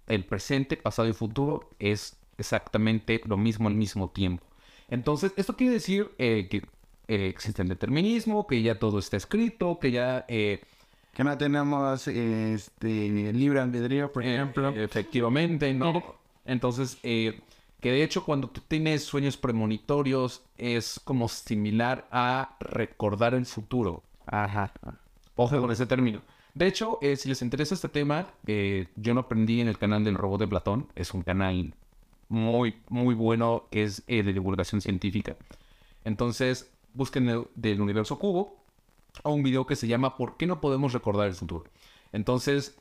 El 0.07 0.24
presente, 0.24 0.76
pasado 0.76 1.09
y 1.09 1.12
futuro 1.12 1.68
es 1.79 2.16
exactamente 2.38 3.20
lo 3.26 3.37
mismo 3.37 3.68
al 3.68 3.74
mismo 3.74 4.09
tiempo. 4.11 4.44
Entonces, 4.88 5.33
esto 5.37 5.57
quiere 5.57 5.74
decir 5.74 6.11
eh, 6.18 6.46
que 6.50 6.59
eh, 7.09 7.29
existe 7.29 7.62
el 7.62 7.68
determinismo, 7.68 8.46
que 8.46 8.62
ya 8.62 8.79
todo 8.79 8.98
está 8.98 9.16
escrito, 9.16 9.79
que 9.81 9.90
ya... 9.90 10.24
eh, 10.29 10.62
Que 11.12 11.24
no 11.24 11.37
tenemos 11.37 12.07
este 12.09 13.33
libre 13.33 13.61
albedrío, 13.61 14.12
por 14.12 14.24
ejemplo. 14.24 14.70
eh, 14.70 14.85
efectivamente, 14.85 15.72
¿no? 15.74 16.02
Entonces, 16.44 16.98
eh, 17.02 17.40
que 17.81 17.90
de 17.90 18.02
hecho 18.05 18.24
cuando 18.24 18.48
tú 18.48 18.61
tienes 18.68 19.02
sueños 19.05 19.37
premonitorios 19.37 20.42
es 20.57 21.00
como 21.05 21.29
similar 21.29 22.07
a 22.12 22.57
recordar 22.61 23.35
el 23.35 23.44
futuro. 23.46 24.02
Ajá. 24.26 24.72
Ojo 25.37 25.61
con 25.61 25.70
ese 25.70 25.87
término. 25.87 26.22
De 26.55 26.66
hecho, 26.66 26.99
eh, 27.03 27.16
si 27.16 27.29
les 27.29 27.42
interesa 27.42 27.75
este 27.75 27.90
tema, 27.90 28.27
eh, 28.46 28.88
yo 28.96 29.12
lo 29.12 29.20
aprendí 29.20 29.61
en 29.61 29.68
el 29.68 29.77
canal 29.77 30.03
del 30.03 30.14
Robot 30.14 30.40
de 30.40 30.49
Platón. 30.49 30.88
Es 30.94 31.12
un 31.12 31.22
canal 31.22 31.75
muy, 32.31 32.77
muy 32.88 33.14
bueno 33.14 33.64
que 33.70 33.83
es 33.83 34.03
eh, 34.07 34.22
de 34.22 34.33
divulgación 34.33 34.81
científica. 34.81 35.37
Entonces, 36.05 36.70
busquen 36.94 37.29
el, 37.29 37.44
del 37.55 37.83
universo 37.83 38.18
cubo 38.18 38.57
o 39.22 39.33
un 39.33 39.42
video 39.42 39.66
que 39.66 39.77
se 39.77 39.87
llama 39.87 40.16
¿Por 40.16 40.38
qué 40.38 40.46
no 40.46 40.62
podemos 40.62 40.94
recordar 40.94 41.29
el 41.29 41.35
futuro? 41.35 41.64
Entonces, 42.12 42.79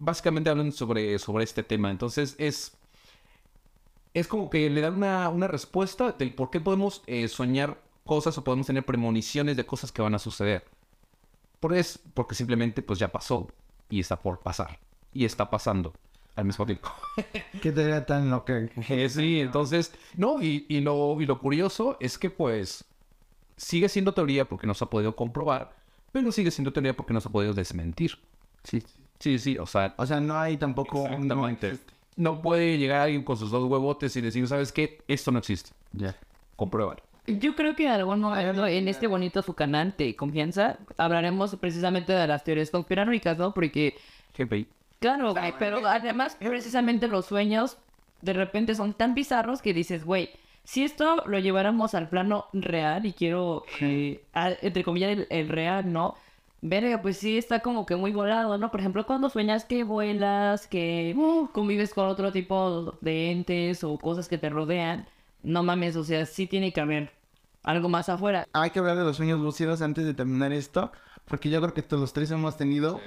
básicamente 0.00 0.50
hablan 0.50 0.72
sobre, 0.72 1.20
sobre 1.20 1.44
este 1.44 1.62
tema. 1.62 1.92
Entonces, 1.92 2.34
es, 2.38 2.76
es 4.14 4.26
como 4.26 4.50
que 4.50 4.68
le 4.68 4.80
dan 4.80 4.96
una, 4.96 5.28
una 5.28 5.46
respuesta 5.46 6.10
del 6.10 6.34
por 6.34 6.50
qué 6.50 6.60
podemos 6.60 7.02
soñar 7.28 7.78
cosas 8.04 8.36
o 8.38 8.42
podemos 8.42 8.66
tener 8.66 8.84
premoniciones 8.84 9.56
de 9.56 9.66
cosas 9.66 9.92
que 9.92 10.02
van 10.02 10.16
a 10.16 10.18
suceder. 10.18 10.64
Por 11.64 11.72
es, 11.74 11.98
porque 12.12 12.34
simplemente 12.34 12.82
pues 12.82 12.98
ya 12.98 13.08
pasó 13.08 13.48
y 13.88 13.98
está 13.98 14.20
por 14.20 14.40
pasar. 14.40 14.78
Y 15.14 15.24
está 15.24 15.48
pasando 15.48 15.94
al 16.36 16.44
mismo 16.44 16.66
tiempo. 16.66 16.90
¿Qué 17.62 17.72
teoría 17.72 18.04
tan 18.04 18.28
loca? 18.28 18.68
Sí, 19.08 19.40
entonces, 19.40 19.94
no, 20.14 20.42
y, 20.42 20.66
y 20.68 20.82
lo, 20.82 21.18
y 21.22 21.24
lo 21.24 21.38
curioso 21.38 21.96
es 22.00 22.18
que 22.18 22.28
pues 22.28 22.84
sigue 23.56 23.88
siendo 23.88 24.12
teoría 24.12 24.44
porque 24.44 24.66
no 24.66 24.74
se 24.74 24.84
ha 24.84 24.90
podido 24.90 25.16
comprobar, 25.16 25.74
pero 26.12 26.30
sigue 26.32 26.50
siendo 26.50 26.70
teoría 26.70 26.94
porque 26.94 27.14
no 27.14 27.22
se 27.22 27.30
ha 27.30 27.32
podido 27.32 27.54
desmentir. 27.54 28.18
Sí. 28.62 28.82
Sí, 29.18 29.38
sí, 29.38 29.56
o 29.56 29.64
sea, 29.64 29.94
O 29.96 30.04
sea, 30.04 30.20
no 30.20 30.38
hay 30.38 30.58
tampoco... 30.58 31.06
Exactamente. 31.06 31.78
no 32.16 32.42
puede 32.42 32.76
llegar 32.76 33.00
alguien 33.00 33.24
con 33.24 33.38
sus 33.38 33.50
dos 33.50 33.64
huevotes 33.64 34.14
y 34.16 34.20
decir, 34.20 34.46
¿sabes 34.46 34.70
qué? 34.70 35.00
Esto 35.08 35.32
no 35.32 35.38
existe. 35.38 35.70
Ya. 35.92 36.14
Compruébalo. 36.56 37.02
Yo 37.26 37.54
creo 37.56 37.74
que 37.74 37.86
en 37.86 37.92
algún 37.92 38.20
momento 38.20 38.66
en 38.66 38.86
este 38.88 39.06
bonito 39.06 39.40
su 39.42 39.54
canal 39.54 39.94
de 39.96 40.14
confianza 40.14 40.76
hablaremos 40.98 41.56
precisamente 41.56 42.12
de 42.12 42.26
las 42.26 42.44
teorías 42.44 42.70
conspiranoicas, 42.70 43.38
¿no? 43.38 43.54
Porque, 43.54 43.96
GPI. 44.36 44.66
claro, 45.00 45.32
güey, 45.32 45.54
pero 45.58 45.86
además 45.86 46.36
precisamente 46.38 47.08
los 47.08 47.24
sueños 47.26 47.78
de 48.20 48.32
repente 48.34 48.74
son 48.74 48.92
tan 48.92 49.14
bizarros 49.14 49.62
que 49.62 49.72
dices, 49.72 50.04
güey, 50.04 50.30
si 50.64 50.82
esto 50.84 51.22
lo 51.26 51.38
lleváramos 51.38 51.94
al 51.94 52.08
plano 52.08 52.46
real 52.52 53.04
y 53.06 53.12
quiero, 53.12 53.64
eh, 53.80 54.22
a- 54.34 54.52
entre 54.62 54.82
comillas, 54.84 55.10
el, 55.12 55.26
el 55.30 55.48
real, 55.48 55.92
¿no? 55.92 56.14
Verga, 56.62 57.02
pues 57.02 57.18
sí 57.18 57.36
está 57.36 57.60
como 57.60 57.84
que 57.84 57.96
muy 57.96 58.12
volado, 58.12 58.56
¿no? 58.56 58.70
Por 58.70 58.80
ejemplo, 58.80 59.04
cuando 59.06 59.28
sueñas 59.28 59.66
que 59.66 59.84
vuelas, 59.84 60.66
que 60.66 61.14
uh, 61.16 61.48
convives 61.52 61.92
con 61.92 62.06
otro 62.08 62.32
tipo 62.32 62.94
de 63.02 63.30
entes 63.30 63.84
o 63.84 63.98
cosas 63.98 64.28
que 64.28 64.38
te 64.38 64.48
rodean, 64.48 65.06
no 65.44 65.62
mames, 65.62 65.94
o 65.96 66.04
sea, 66.04 66.26
sí 66.26 66.46
tiene 66.46 66.72
que 66.72 66.80
haber 66.80 67.12
algo 67.62 67.88
más 67.88 68.08
afuera. 68.08 68.46
Hay 68.52 68.70
que 68.70 68.78
hablar 68.78 68.96
de 68.96 69.04
los 69.04 69.16
sueños 69.16 69.40
lúcidos 69.40 69.82
antes 69.82 70.04
de 70.04 70.14
terminar 70.14 70.52
esto, 70.52 70.90
porque 71.24 71.48
yo 71.48 71.60
creo 71.60 71.72
que 71.72 71.82
todos 71.82 72.00
los 72.00 72.12
tres 72.12 72.30
hemos 72.30 72.56
tenido. 72.56 73.00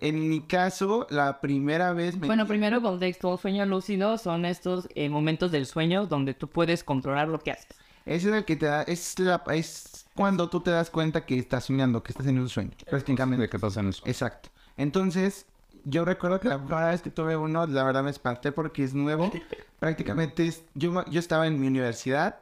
En 0.00 0.28
mi 0.28 0.40
caso, 0.40 1.06
la 1.10 1.40
primera 1.40 1.92
vez 1.92 2.16
me... 2.16 2.26
Bueno, 2.26 2.46
primero 2.46 2.80
contexto, 2.82 3.30
un 3.30 3.38
sueño 3.38 3.64
lúcido 3.66 4.18
son 4.18 4.44
estos 4.44 4.88
eh, 4.94 5.08
momentos 5.08 5.50
del 5.50 5.66
sueño 5.66 6.06
donde 6.06 6.34
tú 6.34 6.48
puedes 6.48 6.84
controlar 6.84 7.28
lo 7.28 7.40
que 7.40 7.52
haces. 7.52 7.66
Ese 8.06 8.28
es 8.28 8.34
el 8.34 8.44
que 8.44 8.56
te 8.56 8.66
da... 8.66 8.82
Es, 8.82 9.18
la, 9.18 9.42
es 9.52 10.06
cuando 10.14 10.48
tú 10.48 10.60
te 10.60 10.70
das 10.70 10.90
cuenta 10.90 11.24
que 11.24 11.38
estás 11.38 11.64
soñando, 11.64 12.02
que 12.02 12.12
estás 12.12 12.26
en 12.26 12.38
un 12.38 12.48
sueño. 12.48 12.72
Prácticamente. 12.88 13.42
¿De 13.42 13.48
qué 13.48 13.56
estás 13.56 13.76
en 13.76 13.88
eso? 13.88 14.02
Exacto. 14.06 14.50
Entonces, 14.76 15.46
yo 15.84 16.04
recuerdo 16.04 16.40
que 16.40 16.48
la 16.48 16.58
primera 16.58 16.90
vez 16.90 17.02
que 17.02 17.10
tuve 17.10 17.36
uno, 17.36 17.66
la 17.66 17.84
verdad 17.84 18.02
me 18.02 18.10
espanté 18.10 18.52
porque 18.52 18.84
es 18.84 18.94
nuevo. 18.94 19.30
Prácticamente, 19.78 20.46
es, 20.46 20.64
yo, 20.74 21.04
yo 21.06 21.20
estaba 21.20 21.46
en 21.46 21.60
mi 21.60 21.66
universidad 21.66 22.40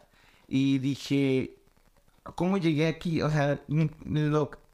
y 0.48 0.78
dije, 0.78 1.54
¿cómo 2.34 2.58
llegué 2.58 2.86
aquí? 2.86 3.22
O 3.22 3.30
sea, 3.30 3.60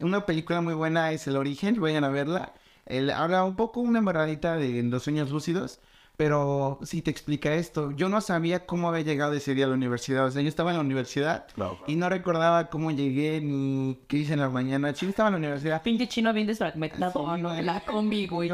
una 0.00 0.26
película 0.26 0.60
muy 0.60 0.74
buena 0.74 1.12
es 1.12 1.26
El 1.26 1.36
Origen, 1.36 1.80
vayan 1.80 2.04
a 2.04 2.08
verla. 2.08 2.52
El, 2.86 3.10
habla 3.10 3.44
un 3.44 3.56
poco 3.56 3.80
una 3.80 3.98
embarradita 3.98 4.56
de 4.56 4.82
los 4.82 5.02
sueños 5.02 5.30
lúcidos, 5.30 5.80
pero 6.18 6.80
sí 6.82 7.00
te 7.00 7.12
explica 7.12 7.54
esto. 7.54 7.92
Yo 7.92 8.08
no 8.08 8.20
sabía 8.20 8.66
cómo 8.66 8.88
había 8.88 9.02
llegado 9.04 9.34
ese 9.34 9.54
día 9.54 9.66
a 9.66 9.68
la 9.68 9.74
universidad. 9.74 10.26
O 10.26 10.30
sea, 10.32 10.42
yo 10.42 10.48
estaba 10.48 10.70
en 10.72 10.76
la 10.78 10.82
universidad 10.82 11.46
Claro. 11.54 11.78
y 11.86 11.94
no 11.94 12.08
recordaba 12.08 12.68
cómo 12.70 12.90
llegué 12.90 13.40
ni 13.40 14.00
qué 14.08 14.16
hice 14.18 14.32
en 14.32 14.40
la 14.40 14.48
mañana. 14.50 14.92
Sí, 14.94 15.06
estaba 15.06 15.28
en 15.28 15.34
la 15.34 15.38
universidad. 15.38 15.80
Pinche 15.80 16.08
chino 16.08 16.32
bien 16.32 16.48
desfragmentado, 16.48 17.36
Sí, 17.36 17.40
¿no? 17.40 17.62
La 17.62 17.80
combi, 17.84 18.26
güey. 18.26 18.50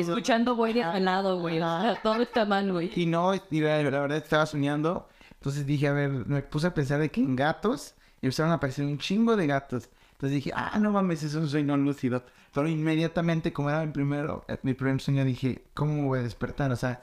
Escuchando 0.00 0.56
güey 0.56 0.80
al 0.80 1.04
lado, 1.04 1.38
güey. 1.38 1.58
Sea, 1.58 1.98
Todo 2.02 2.22
está 2.22 2.46
mal, 2.46 2.72
güey. 2.72 2.90
Y 2.96 3.04
no, 3.04 3.34
y 3.34 3.60
la, 3.60 3.82
la 3.82 4.00
verdad 4.00 4.16
estaba 4.16 4.46
soñando. 4.46 5.06
Entonces 5.34 5.66
dije, 5.66 5.88
a 5.88 5.92
ver, 5.92 6.08
me 6.08 6.40
puse 6.40 6.68
a 6.68 6.72
pensar 6.72 6.98
de 6.98 7.10
que 7.10 7.20
en 7.20 7.36
gatos 7.36 7.94
y 8.22 8.26
empezaron 8.26 8.52
a 8.52 8.54
aparecer 8.54 8.86
un 8.86 8.96
chingo 8.96 9.36
de 9.36 9.46
gatos. 9.46 9.90
Entonces 10.22 10.36
dije, 10.36 10.52
ah, 10.54 10.78
no 10.78 10.92
mames, 10.92 11.24
es 11.24 11.34
un 11.34 11.48
sueño 11.48 11.76
lúcido. 11.76 12.22
Pero 12.54 12.68
inmediatamente, 12.68 13.52
como 13.52 13.70
era 13.70 13.84
mi, 13.84 13.90
primero, 13.90 14.44
eh, 14.46 14.56
mi 14.62 14.72
primer 14.72 15.00
sueño, 15.00 15.24
dije, 15.24 15.64
¿cómo 15.74 16.06
voy 16.06 16.20
a 16.20 16.22
despertar? 16.22 16.70
O 16.70 16.76
sea, 16.76 17.00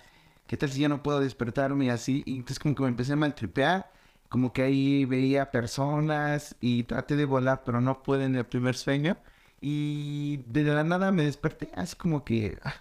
¿qué 0.48 0.56
tal 0.56 0.70
si 0.70 0.80
yo 0.80 0.88
no 0.88 1.04
puedo 1.04 1.20
despertarme 1.20 1.88
y 1.88 1.90
así? 1.90 2.24
Y 2.26 2.38
entonces 2.38 2.60
como 2.60 2.76
que 2.76 2.84
me 2.84 2.88
empecé 2.88 3.12
a 3.12 3.18
maltripear. 3.18 3.92
Como 4.30 4.54
que 4.54 4.62
ahí 4.62 5.04
veía 5.04 5.52
personas 5.52 6.56
y 6.62 6.84
traté 6.84 7.18
de 7.18 7.26
volar, 7.26 7.64
pero 7.66 7.82
no 7.82 8.04
pude 8.04 8.24
en 8.24 8.38
el 8.38 8.46
primer 8.46 8.76
sueño. 8.76 9.18
Y 9.60 10.38
de 10.48 10.64
la 10.64 10.86
nada 10.86 11.12
me 11.12 11.26
desperté, 11.26 11.72
así 11.76 11.98
como 11.98 12.24
que... 12.24 12.58
ah, 12.64 12.76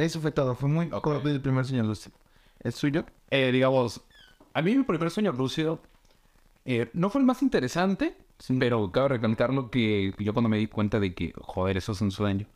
eso 0.00 0.20
fue 0.20 0.32
todo, 0.32 0.56
fue 0.56 0.68
muy 0.70 0.88
corto 0.88 1.28
el 1.28 1.40
primer 1.40 1.64
sueño 1.66 1.84
lúcido. 1.84 2.16
¿El 2.58 2.72
suyo? 2.72 3.06
Eh, 3.30 3.52
digamos, 3.52 4.00
a 4.54 4.60
mí 4.60 4.74
mi 4.76 4.82
primer 4.82 5.12
sueño 5.12 5.30
lúcido 5.30 5.80
eh, 6.64 6.90
no 6.94 7.10
fue 7.10 7.20
el 7.20 7.26
más 7.28 7.42
interesante, 7.42 8.16
pero 8.58 8.90
cabe 8.90 9.08
recalcarlo 9.08 9.70
que 9.70 10.12
yo 10.18 10.32
cuando 10.32 10.48
me 10.48 10.56
di 10.58 10.66
cuenta 10.66 10.98
de 11.00 11.14
que, 11.14 11.32
joder, 11.40 11.76
eso 11.76 11.92
es 11.92 12.00
un 12.00 12.10
sueño, 12.10 12.46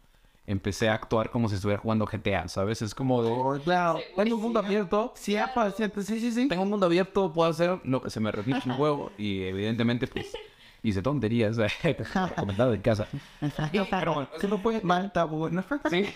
empecé 0.47 0.89
a 0.89 0.95
actuar 0.95 1.31
como 1.31 1.49
si 1.49 1.57
estuviera 1.57 1.81
jugando 1.81 2.07
GTA, 2.07 2.49
¿sabes? 2.49 2.83
Es 2.83 2.95
como 2.95 3.23
de, 3.23 3.31
Oh, 3.31 3.59
claro. 3.63 4.01
tengo 4.17 4.37
un 4.37 4.43
mundo 4.43 4.61
abierto, 4.61 5.13
Sí, 5.17 5.37
sí, 5.77 6.21
sí, 6.21 6.33
sí. 6.33 6.49
tengo 6.49 6.63
un 6.63 6.71
mundo 6.71 6.87
abierto, 6.87 7.33
puedo 7.33 7.51
hacer 7.51 7.81
lo 7.85 8.01
que 8.03 8.11
se 8.11 8.21
me 8.21 8.31
repite 8.33 8.63
un 8.69 8.81
huevo 8.81 9.11
y 9.19 9.43
evidentemente 9.43 10.07
pues 10.07 10.33
hice 10.83 11.03
tonterías, 11.03 11.57
comentado 12.37 12.75
en 12.75 12.81
casa. 12.83 13.09
Pero 13.91 14.15
bueno, 14.15 14.29
eso 14.37 14.49
no 14.49 14.59
fue 14.59 14.81
Mal 14.83 15.13
tabú, 15.13 15.49
¿no? 15.49 15.65
Sí. 15.91 16.07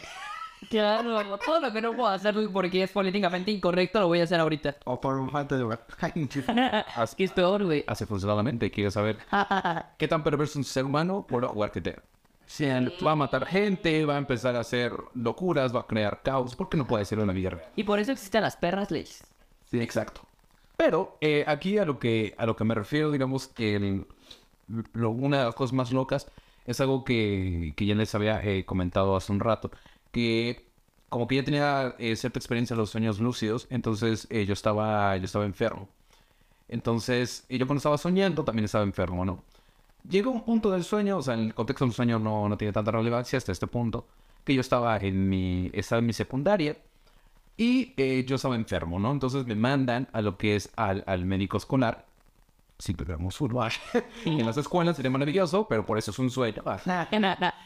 Claro, 0.68 1.38
todo 1.38 1.60
lo 1.60 1.72
que 1.72 1.80
no 1.80 1.94
puedo 1.94 2.08
hacer 2.08 2.34
porque 2.52 2.82
es 2.82 2.90
políticamente 2.90 3.50
incorrecto 3.50 3.98
lo 4.00 4.08
voy 4.08 4.20
a 4.20 4.24
hacer 4.24 4.38
ahorita. 4.40 4.76
O 4.84 5.00
por 5.00 5.30
falta 5.30 5.56
de 5.56 5.62
lugar. 5.62 5.86
Así, 6.00 7.16
Que 7.16 7.24
es 7.24 7.32
peor, 7.32 7.64
güey. 7.64 7.84
así 7.86 8.04
funciona 8.04 8.34
la 8.34 8.42
mente, 8.42 8.70
quiero 8.70 8.90
saber 8.90 9.18
qué 9.98 10.06
tan 10.08 10.22
perverso 10.22 10.52
es 10.52 10.56
un 10.56 10.64
ser 10.64 10.84
humano 10.84 11.24
por 11.28 11.46
jugar 11.46 11.72
GTA. 11.74 12.02
Sí, 12.46 12.66
Va 13.06 13.12
a 13.12 13.16
matar 13.16 13.46
gente, 13.46 14.04
va 14.04 14.16
a 14.16 14.18
empezar 14.18 14.56
a 14.56 14.60
hacer 14.60 14.92
locuras, 15.14 15.74
va 15.74 15.80
a 15.80 15.86
crear 15.86 16.20
caos, 16.22 16.56
porque 16.56 16.76
no 16.76 16.84
puede 16.86 17.04
ser 17.04 17.20
en 17.20 17.28
la 17.28 17.32
vida 17.32 17.50
real. 17.50 17.68
Y 17.76 17.84
por 17.84 18.00
eso 18.00 18.10
existen 18.10 18.42
las 18.42 18.56
perras 18.56 18.90
leyes. 18.90 19.22
Sí, 19.70 19.80
exacto. 19.80 20.22
Pero 20.76 21.16
eh, 21.20 21.44
aquí 21.46 21.78
a 21.78 21.84
lo 21.84 21.98
que 22.00 22.34
a 22.38 22.46
lo 22.46 22.56
que 22.56 22.64
me 22.64 22.74
refiero, 22.74 23.10
digamos 23.12 23.46
que 23.46 23.76
el- 23.76 24.06
lo- 24.94 25.10
una 25.10 25.38
de 25.38 25.44
las 25.44 25.54
cosas 25.54 25.72
más 25.74 25.92
locas 25.92 26.26
es 26.66 26.80
algo 26.80 27.04
que, 27.04 27.72
que 27.76 27.86
ya 27.86 27.94
les 27.94 28.14
había 28.14 28.42
eh, 28.42 28.64
comentado 28.64 29.14
hace 29.16 29.30
un 29.32 29.40
rato, 29.40 29.70
que 30.12 30.70
como 31.08 31.26
que 31.26 31.36
ya 31.36 31.44
tenía 31.44 31.96
eh, 31.98 32.16
cierta 32.16 32.38
experiencia 32.38 32.74
en 32.74 32.78
los 32.78 32.90
sueños 32.90 33.20
lúcidos, 33.20 33.66
entonces 33.70 34.26
eh, 34.30 34.46
yo 34.46 34.52
estaba 34.54 35.16
yo 35.16 35.24
estaba 35.24 35.44
enfermo. 35.44 35.88
Entonces, 36.68 37.44
yo 37.48 37.66
cuando 37.66 37.78
estaba 37.78 37.98
soñando 37.98 38.44
también 38.44 38.64
estaba 38.66 38.84
enfermo, 38.84 39.24
¿no? 39.24 39.42
Llegó 40.08 40.30
un 40.30 40.44
punto 40.44 40.70
del 40.70 40.84
sueño, 40.84 41.18
o 41.18 41.22
sea, 41.22 41.34
en 41.34 41.40
el 41.40 41.54
contexto 41.54 41.84
del 41.84 41.92
sueño 41.94 42.18
no, 42.18 42.48
no 42.48 42.56
tiene 42.56 42.72
tanta 42.72 42.92
relevancia 42.92 43.36
hasta 43.38 43.52
este 43.52 43.66
punto, 43.66 44.06
que 44.44 44.54
yo 44.54 44.60
estaba 44.60 44.96
en 44.98 45.28
mi, 45.28 45.70
estaba 45.74 45.98
en 45.98 46.06
mi 46.06 46.12
secundaria 46.12 46.76
y 47.56 47.92
eh, 47.96 48.24
yo 48.26 48.36
estaba 48.36 48.54
enfermo, 48.56 48.98
¿no? 48.98 49.12
Entonces 49.12 49.46
me 49.46 49.56
mandan 49.56 50.08
a 50.12 50.22
lo 50.22 50.38
que 50.38 50.56
es 50.56 50.70
al, 50.76 51.04
al 51.06 51.24
médico 51.26 51.56
escolar. 51.58 52.06
Si 52.80 52.94
tuviéramos 52.94 53.36
fútbol 53.36 53.70
en 54.24 54.46
las 54.46 54.56
escuelas 54.56 54.96
sería 54.96 55.10
maravilloso, 55.10 55.68
pero 55.68 55.84
por 55.84 55.98
eso 55.98 56.10
es 56.10 56.18
un 56.18 56.30
sueño. 56.30 56.62
ah. 56.64 56.80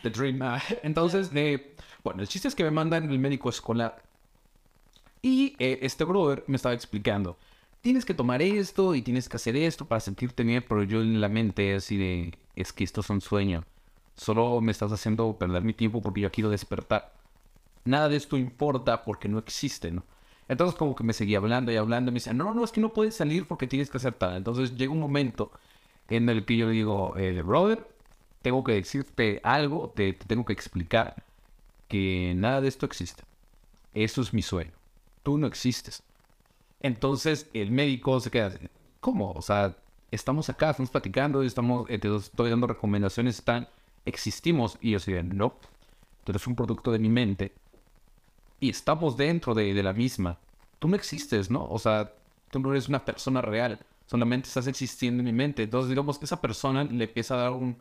The 0.02 0.10
Dream. 0.10 0.42
ah. 0.42 0.60
Entonces, 0.82 1.30
eh, 1.34 1.76
bueno, 2.02 2.20
el 2.20 2.28
chiste 2.28 2.48
es 2.48 2.54
que 2.54 2.64
me 2.64 2.70
mandan 2.72 3.08
el 3.08 3.18
médico 3.18 3.48
escolar. 3.48 4.02
Y 5.22 5.54
eh, 5.58 5.78
este 5.82 6.04
brother 6.04 6.44
me 6.48 6.56
estaba 6.56 6.74
explicando, 6.74 7.38
tienes 7.80 8.04
que 8.04 8.12
tomar 8.12 8.42
esto 8.42 8.94
y 8.94 9.02
tienes 9.02 9.28
que 9.28 9.36
hacer 9.36 9.56
esto 9.56 9.86
para 9.86 10.00
sentirte 10.00 10.42
bien, 10.42 10.64
pero 10.68 10.82
yo 10.82 11.00
en 11.00 11.20
la 11.20 11.28
mente 11.28 11.74
así 11.74 11.96
de, 11.96 12.36
es 12.56 12.72
que 12.72 12.84
esto 12.84 13.00
es 13.00 13.08
un 13.08 13.20
sueño. 13.20 13.64
Solo 14.16 14.60
me 14.60 14.72
estás 14.72 14.92
haciendo 14.92 15.36
perder 15.38 15.62
mi 15.62 15.74
tiempo 15.74 16.02
porque 16.02 16.20
yo 16.20 16.30
quiero 16.30 16.50
despertar. 16.50 17.12
Nada 17.84 18.08
de 18.08 18.16
esto 18.16 18.36
importa 18.36 19.02
porque 19.02 19.28
no 19.28 19.38
existe, 19.38 19.90
¿no? 19.90 20.02
Entonces 20.48 20.76
como 20.76 20.94
que 20.94 21.04
me 21.04 21.12
seguía 21.12 21.38
hablando 21.38 21.72
y 21.72 21.76
hablando 21.76 22.10
y 22.10 22.12
me 22.12 22.20
decía, 22.20 22.34
no, 22.34 22.54
no, 22.54 22.64
es 22.64 22.72
que 22.72 22.80
no 22.80 22.92
puedes 22.92 23.16
salir 23.16 23.46
porque 23.46 23.66
tienes 23.66 23.90
que 23.90 23.96
hacer 23.96 24.14
tal. 24.14 24.36
Entonces 24.36 24.76
llega 24.76 24.92
un 24.92 25.00
momento 25.00 25.50
en 26.08 26.28
el 26.28 26.44
que 26.44 26.56
yo 26.56 26.66
le 26.66 26.72
digo, 26.72 27.16
eh, 27.16 27.40
brother, 27.42 27.86
tengo 28.42 28.62
que 28.64 28.72
decirte 28.72 29.40
algo, 29.42 29.92
te, 29.94 30.12
te 30.12 30.26
tengo 30.26 30.44
que 30.44 30.52
explicar 30.52 31.24
que 31.88 32.34
nada 32.36 32.60
de 32.60 32.68
esto 32.68 32.86
existe. 32.86 33.22
Eso 33.94 34.20
es 34.20 34.34
mi 34.34 34.42
sueño. 34.42 34.72
Tú 35.22 35.38
no 35.38 35.46
existes. 35.46 36.02
Entonces 36.80 37.48
el 37.54 37.70
médico 37.70 38.20
se 38.20 38.30
queda, 38.30 38.52
¿cómo? 39.00 39.32
O 39.32 39.42
sea, 39.42 39.76
estamos 40.10 40.50
acá, 40.50 40.70
estamos 40.70 40.90
platicando, 40.90 41.42
estamos, 41.42 41.88
eh, 41.88 41.98
te 41.98 42.14
estoy 42.14 42.50
dando 42.50 42.66
recomendaciones, 42.66 43.38
están, 43.38 43.68
existimos. 44.04 44.76
Y 44.80 44.90
yo 44.90 44.98
de, 44.98 45.22
no, 45.22 45.54
tú 46.24 46.32
eres 46.32 46.46
un 46.46 46.54
producto 46.54 46.92
de 46.92 46.98
mi 46.98 47.08
mente 47.08 47.54
y 48.66 48.70
estamos 48.70 49.16
dentro 49.16 49.54
de, 49.54 49.74
de 49.74 49.82
la 49.82 49.92
misma. 49.92 50.38
Tú 50.78 50.88
no 50.88 50.96
existes, 50.96 51.50
¿no? 51.50 51.66
O 51.68 51.78
sea, 51.78 52.12
tú 52.50 52.58
no 52.60 52.70
eres 52.72 52.88
una 52.88 53.04
persona 53.04 53.40
real, 53.42 53.78
solamente 54.06 54.48
estás 54.48 54.66
existiendo 54.66 55.20
en 55.20 55.26
mi 55.26 55.32
mente. 55.32 55.62
Entonces, 55.64 55.90
digamos 55.90 56.18
que 56.18 56.24
esa 56.26 56.40
persona 56.40 56.84
le 56.84 57.04
empieza 57.04 57.34
a 57.34 57.38
dar 57.38 57.50
un, 57.52 57.76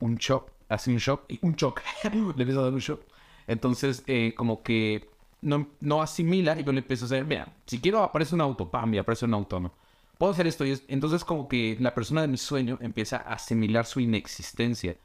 un 0.00 0.16
shock, 0.16 0.50
hace 0.68 0.90
un 0.90 0.98
shock, 0.98 1.24
un 1.42 1.54
shock, 1.54 1.80
le 2.12 2.18
empieza 2.42 2.60
a 2.60 2.64
dar 2.64 2.72
un 2.72 2.80
shock. 2.80 3.02
Entonces, 3.46 4.02
eh, 4.06 4.34
como 4.36 4.62
que 4.62 5.08
no, 5.42 5.68
no 5.80 6.02
asimila 6.02 6.58
y 6.58 6.64
yo 6.64 6.72
le 6.72 6.80
empiezo 6.80 7.04
a 7.04 7.06
hacer, 7.06 7.24
mira, 7.24 7.52
si 7.66 7.80
quiero 7.80 8.02
aparece 8.02 8.34
un 8.34 8.40
auto, 8.40 8.70
pam, 8.70 8.94
y 8.94 8.98
aparece 8.98 9.24
un 9.26 9.34
auto, 9.34 9.60
¿no? 9.60 9.72
Puedo 10.18 10.32
hacer 10.32 10.46
esto 10.46 10.64
y 10.64 10.70
es- 10.72 10.84
entonces 10.88 11.24
como 11.24 11.48
que 11.48 11.76
la 11.80 11.94
persona 11.94 12.22
de 12.22 12.28
mi 12.28 12.36
sueño 12.36 12.78
empieza 12.80 13.16
a 13.18 13.34
asimilar 13.34 13.86
su 13.86 14.00
inexistencia. 14.00 14.96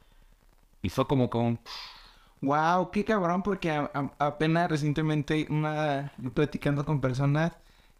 Y 0.82 0.88
fue 0.90 1.06
como 1.06 1.30
con... 1.30 1.60
Wow, 2.40 2.90
qué 2.92 3.04
cabrón, 3.04 3.42
porque 3.42 3.70
apenas 4.18 4.70
recientemente, 4.70 5.46
una, 5.50 6.12
platicando 6.34 6.84
con 6.84 7.00
personas, 7.00 7.52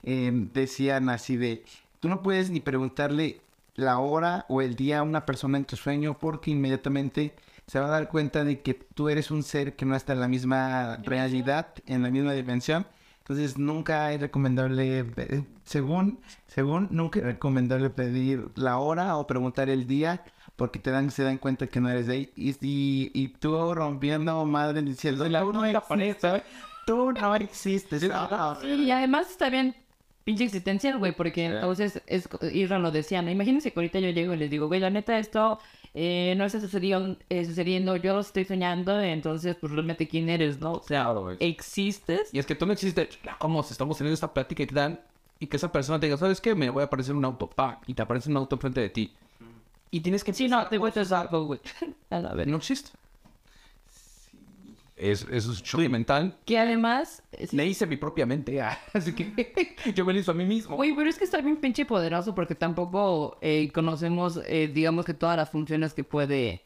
eh, 0.05 0.31
decían 0.33 1.09
así 1.09 1.37
de, 1.37 1.65
tú 1.99 2.09
no 2.09 2.23
puedes 2.23 2.51
ni 2.51 2.61
preguntarle 2.61 3.41
la 3.75 3.99
hora 3.99 4.47
o 4.49 4.63
el 4.63 4.77
día 4.77 5.01
a 5.01 5.03
una 5.03 5.27
persona 5.27 5.59
en 5.59 5.65
tu 5.65 5.77
sueño 5.77 6.19
porque 6.19 6.53
inmediatamente 6.53 7.35
se 7.67 7.81
va 7.81 7.87
a 7.87 7.91
dar 7.91 8.09
cuenta 8.09 8.45
de 8.45 8.61
que 8.61 8.75
tú 8.75 9.09
eres 9.09 9.31
un 9.31 9.43
ser 9.43 9.77
que 9.77 9.85
no 9.85 9.97
está 9.97 10.13
en 10.13 10.21
la 10.21 10.29
misma 10.29 10.97
realidad, 10.99 11.69
en 11.87 12.03
la 12.03 12.11
misma 12.11 12.33
dimensión. 12.33 12.87
Entonces 13.21 13.59
nunca 13.59 14.13
es 14.13 14.21
recomendable, 14.21 15.05
según, 15.65 16.21
según, 16.47 16.89
nunca 16.91 17.19
es 17.19 17.25
recomendable 17.27 17.91
pedir 17.91 18.49
la 18.55 18.79
hora 18.79 19.17
o 19.17 19.27
preguntar 19.27 19.69
el 19.69 19.87
día 19.87 20.25
porque 20.59 20.81
te 20.81 20.91
dan, 20.91 21.13
se 21.13 21.23
dan 21.23 21.39
cuenta 21.39 21.69
que 21.69 21.81
no 21.81 21.89
eres 21.89 22.09
de 22.09 22.15
ahí. 22.15 22.33
Y, 22.35 22.51
y, 22.51 23.13
y 23.15 23.29
tú 23.29 23.73
rompiendo 23.75 24.45
madre 24.45 24.83
diciendo, 24.83 25.27
la 25.29 25.45
no 25.45 25.65
existe, 25.65 26.43
tú 26.85 27.13
no 27.13 27.35
existes. 27.37 28.03
no". 28.03 28.59
Y 28.65 28.91
además 28.91 29.31
está 29.31 29.51
bien 29.51 29.77
pinche 30.25 30.45
existencial, 30.45 30.99
güey, 30.99 31.13
porque 31.13 31.45
entonces 31.47 32.03
es, 32.07 32.29
Irra 32.53 32.81
lo 32.81 32.91
decía, 32.91 33.23
¿no? 33.23 33.31
Imagínense 33.31 33.73
que 33.73 33.79
ahorita 33.79 34.01
yo 34.01 34.11
llego 34.11 34.35
y 34.35 34.37
les 34.37 34.51
digo, 34.51 34.67
güey, 34.67 34.81
la 34.81 34.91
neta, 34.91 35.17
esto 35.21 35.61
eh, 35.95 36.35
no 36.37 36.45
está 36.45 36.61
sucediendo, 36.61 37.17
eh, 37.29 37.45
sucediendo, 37.45 37.95
yo 37.95 38.15
lo 38.15 38.21
estoy 38.21 38.45
soñando, 38.45 39.01
entonces, 39.01 39.55
pues 39.61 39.73
realmente, 39.73 40.09
¿quién 40.09 40.29
eres, 40.29 40.59
no? 40.59 40.73
O 40.73 40.83
sea, 40.83 41.05
Claro, 41.05 41.31
existes. 41.39 42.31
Y 42.35 42.41
es 42.41 42.47
que 42.47 42.57
tú 42.57 42.67
no 42.67 42.73
existes. 42.73 43.17
Como 43.39 43.63
si 43.63 43.73
estamos 43.73 43.97
teniendo 43.97 44.15
esta 44.15 44.35
plática 44.35 44.65
y 44.65 44.67
te 44.67 44.75
dan... 44.75 45.01
Y 45.39 45.47
que 45.47 45.57
esa 45.57 45.71
persona 45.71 46.01
te 46.01 46.07
diga, 46.07 46.17
¿sabes 46.19 46.41
qué? 46.41 46.57
Me 46.57 46.69
voy 46.69 46.83
a 46.83 46.87
aparecer 46.87 47.15
un 47.15 47.25
auto, 47.25 47.49
pa, 47.49 47.81
Y 47.87 47.95
te 47.95 48.03
aparece 48.03 48.29
un 48.29 48.37
auto 48.39 48.57
enfrente 48.57 48.81
de 48.81 48.91
ti. 48.91 49.15
Y 49.91 50.01
tienes 50.01 50.25
que... 50.25 50.33
Sí, 50.33 50.49
no, 50.49 50.67
te 50.67 50.79
voy 50.79 50.93
a 50.95 51.01
hacer 51.01 51.15
algo, 51.15 51.45
güey. 51.45 51.61
A 52.11 52.21
la 52.21 52.35
ver. 52.35 52.47
No 52.47 52.57
existe. 52.59 52.91
Es, 54.97 55.27
es 55.31 55.47
shock 55.63 55.89
mental. 55.89 56.37
Que 56.45 56.59
además, 56.59 57.23
eh, 57.33 57.47
sí, 57.47 57.57
Le 57.57 57.67
hice 57.67 57.87
mi 57.87 57.97
propia 57.97 58.27
mente. 58.27 58.61
ah, 58.61 58.77
Así 58.93 59.15
que 59.15 59.77
yo 59.95 60.05
me 60.05 60.13
lo 60.13 60.19
hice 60.19 60.31
a 60.31 60.35
mí 60.35 60.45
mismo. 60.45 60.75
Güey, 60.77 60.95
pero 60.95 61.09
es 61.09 61.17
que 61.19 61.25
está 61.25 61.41
bien 61.41 61.57
pinche 61.57 61.87
poderoso 61.87 62.35
porque 62.35 62.57
tampoco 62.57 63.39
eh, 63.41 63.71
conocemos, 63.73 64.41
eh, 64.47 64.69
digamos 64.73 65.05
que 65.05 65.15
todas 65.15 65.37
las 65.37 65.51
funciones 65.51 65.95
que 65.95 66.03
puede 66.03 66.63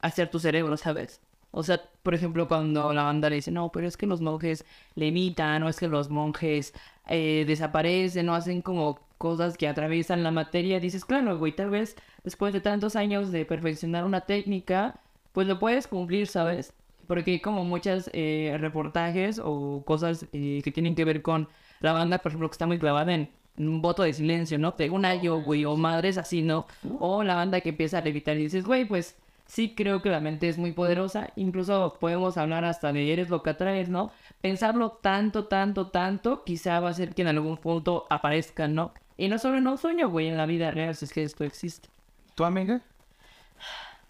hacer 0.00 0.30
tu 0.30 0.38
cerebro, 0.38 0.76
¿sabes? 0.78 1.20
O 1.50 1.62
sea, 1.62 1.82
por 2.02 2.14
ejemplo, 2.14 2.48
cuando 2.48 2.92
la 2.94 3.02
banda 3.02 3.28
le 3.28 3.36
dice, 3.36 3.50
no, 3.50 3.70
pero 3.70 3.86
es 3.86 3.96
que 3.96 4.06
los 4.06 4.20
monjes 4.20 4.64
limitan, 4.94 5.62
o 5.62 5.68
es 5.68 5.78
que 5.78 5.88
los 5.88 6.08
monjes 6.08 6.72
eh, 7.08 7.44
desaparecen, 7.46 8.28
o 8.28 8.34
hacen 8.34 8.62
como 8.62 9.00
cosas 9.20 9.58
que 9.58 9.68
atraviesan 9.68 10.22
la 10.22 10.30
materia, 10.30 10.80
dices, 10.80 11.04
claro, 11.04 11.36
güey, 11.36 11.52
tal 11.52 11.68
vez 11.68 11.94
después 12.24 12.54
de 12.54 12.62
tantos 12.62 12.96
años 12.96 13.30
de 13.30 13.44
perfeccionar 13.44 14.06
una 14.06 14.22
técnica, 14.22 14.98
pues 15.32 15.46
lo 15.46 15.58
puedes 15.58 15.86
cumplir, 15.86 16.26
¿sabes? 16.26 16.72
Porque 17.06 17.32
hay 17.32 17.40
como 17.40 17.62
muchos 17.64 18.10
reportajes 18.14 19.38
o 19.38 19.82
cosas 19.84 20.26
eh, 20.32 20.62
que 20.64 20.72
tienen 20.72 20.94
que 20.94 21.04
ver 21.04 21.20
con 21.20 21.48
la 21.80 21.92
banda, 21.92 22.16
por 22.16 22.30
ejemplo, 22.30 22.48
que 22.48 22.54
está 22.54 22.66
muy 22.66 22.78
clavada 22.78 23.12
en 23.12 23.28
un 23.58 23.82
voto 23.82 24.04
de 24.04 24.14
silencio, 24.14 24.58
¿no? 24.58 24.74
Pega 24.74 24.94
un 24.94 25.04
año, 25.04 25.42
güey, 25.42 25.66
o 25.66 25.76
madres 25.76 26.16
así, 26.16 26.40
¿no? 26.40 26.66
O 26.98 27.22
la 27.22 27.34
banda 27.34 27.60
que 27.60 27.68
empieza 27.70 27.98
a 27.98 28.00
levitar 28.00 28.38
y 28.38 28.44
dices, 28.44 28.64
güey, 28.64 28.86
pues 28.86 29.18
sí 29.44 29.74
creo 29.74 30.00
que 30.00 30.08
la 30.08 30.20
mente 30.20 30.48
es 30.48 30.56
muy 30.56 30.72
poderosa. 30.72 31.30
Incluso 31.36 31.98
podemos 32.00 32.38
hablar 32.38 32.64
hasta 32.64 32.90
de 32.90 33.12
eres 33.12 33.28
lo 33.28 33.42
que 33.42 33.50
atraes, 33.50 33.90
¿no? 33.90 34.12
Pensarlo 34.40 34.92
tanto, 34.92 35.44
tanto, 35.44 35.88
tanto, 35.88 36.42
quizá 36.44 36.80
va 36.80 36.88
a 36.88 36.94
ser 36.94 37.14
que 37.14 37.20
en 37.20 37.28
algún 37.28 37.58
punto 37.58 38.06
aparezca, 38.08 38.66
¿no? 38.66 38.94
Y 39.20 39.28
no 39.28 39.38
solo 39.38 39.58
en 39.58 39.68
un 39.68 39.76
sueño, 39.76 40.08
güey, 40.08 40.28
en 40.28 40.38
la 40.38 40.46
vida 40.46 40.70
real, 40.70 40.96
si 40.96 41.04
es 41.04 41.12
que 41.12 41.22
esto 41.22 41.44
existe. 41.44 41.90
¿Tu 42.34 42.42
amiga? 42.42 42.80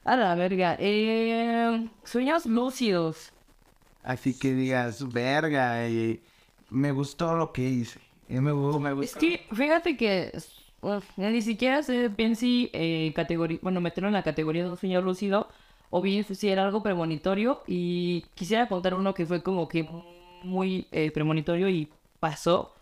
A 0.05 0.15
la 0.15 0.37
verga. 0.37 0.77
Eh, 0.79 1.89
sueños 2.05 2.47
lúcidos. 2.47 3.33
Así 4.05 4.39
que 4.39 4.55
digas, 4.55 5.13
verga, 5.13 5.89
y 5.89 6.23
me 6.69 6.93
gustó 6.93 7.35
lo 7.35 7.53
que 7.53 7.69
hice. 7.69 7.99
Me, 8.29 8.53
Es 9.03 9.17
que, 9.17 9.49
fíjate 9.53 9.97
que 9.97 10.31
ni 11.17 11.43
siquiera 11.43 11.83
sé 11.83 12.07
bien 12.07 12.37
si 12.37 12.71
eh, 12.73 13.13
categoría, 13.17 13.59
bueno, 13.63 13.81
meterlo 13.81 14.07
en 14.07 14.15
la 14.15 14.23
categoría 14.23 14.63
de 14.63 14.71
un 14.71 14.77
sueño 14.77 15.03
lúcido 15.03 15.49
o 15.91 16.01
bien 16.01 16.23
si 16.23 16.49
era 16.49 16.65
algo 16.65 16.85
premonitorio 16.85 17.63
y 17.67 18.27
quisiera 18.37 18.69
contar 18.69 18.95
uno 18.95 19.13
que 19.13 19.27
fue 19.27 19.43
como 19.43 19.67
que 19.67 19.89
muy 20.45 20.87
eh, 20.93 21.11
premonitorio 21.11 21.69
y 21.69 21.89
pasó. 22.21 22.77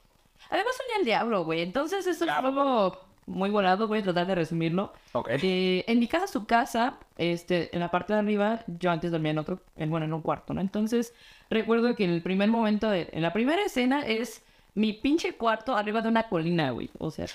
Además 0.51 0.75
soñé 0.77 0.99
al 0.99 1.05
diablo, 1.05 1.45
güey, 1.45 1.61
entonces 1.61 2.07
eso 2.07 2.25
es 2.25 2.31
algo 2.31 2.99
muy 3.27 3.51
volado, 3.51 3.87
voy 3.87 3.99
a 3.99 4.03
tratar 4.03 4.27
de 4.27 4.35
resumirlo. 4.35 4.93
Ok. 5.13 5.29
Eh, 5.43 5.85
en 5.87 5.99
mi 5.99 6.09
casa, 6.09 6.27
su 6.27 6.47
casa, 6.47 6.95
este, 7.17 7.75
en 7.75 7.81
la 7.81 7.91
parte 7.91 8.15
de 8.15 8.19
arriba, 8.21 8.65
yo 8.67 8.91
antes 8.91 9.11
dormía 9.11 9.33
en 9.33 9.39
otro, 9.39 9.61
en, 9.77 9.91
bueno, 9.91 10.07
en 10.07 10.13
un 10.13 10.23
cuarto, 10.23 10.55
¿no? 10.55 10.61
Entonces, 10.61 11.15
recuerdo 11.51 11.95
que 11.95 12.05
en 12.05 12.11
el 12.11 12.23
primer 12.23 12.49
momento, 12.49 12.89
de, 12.89 13.09
en 13.13 13.23
la 13.23 13.33
primera 13.33 13.63
escena 13.63 14.01
es 14.01 14.43
mi 14.75 14.95
pinche 14.95 15.35
cuarto 15.35 15.77
arriba 15.77 16.01
de 16.01 16.09
una 16.09 16.29
colina, 16.29 16.71
güey. 16.71 16.91
O 16.99 17.11
sea, 17.11 17.27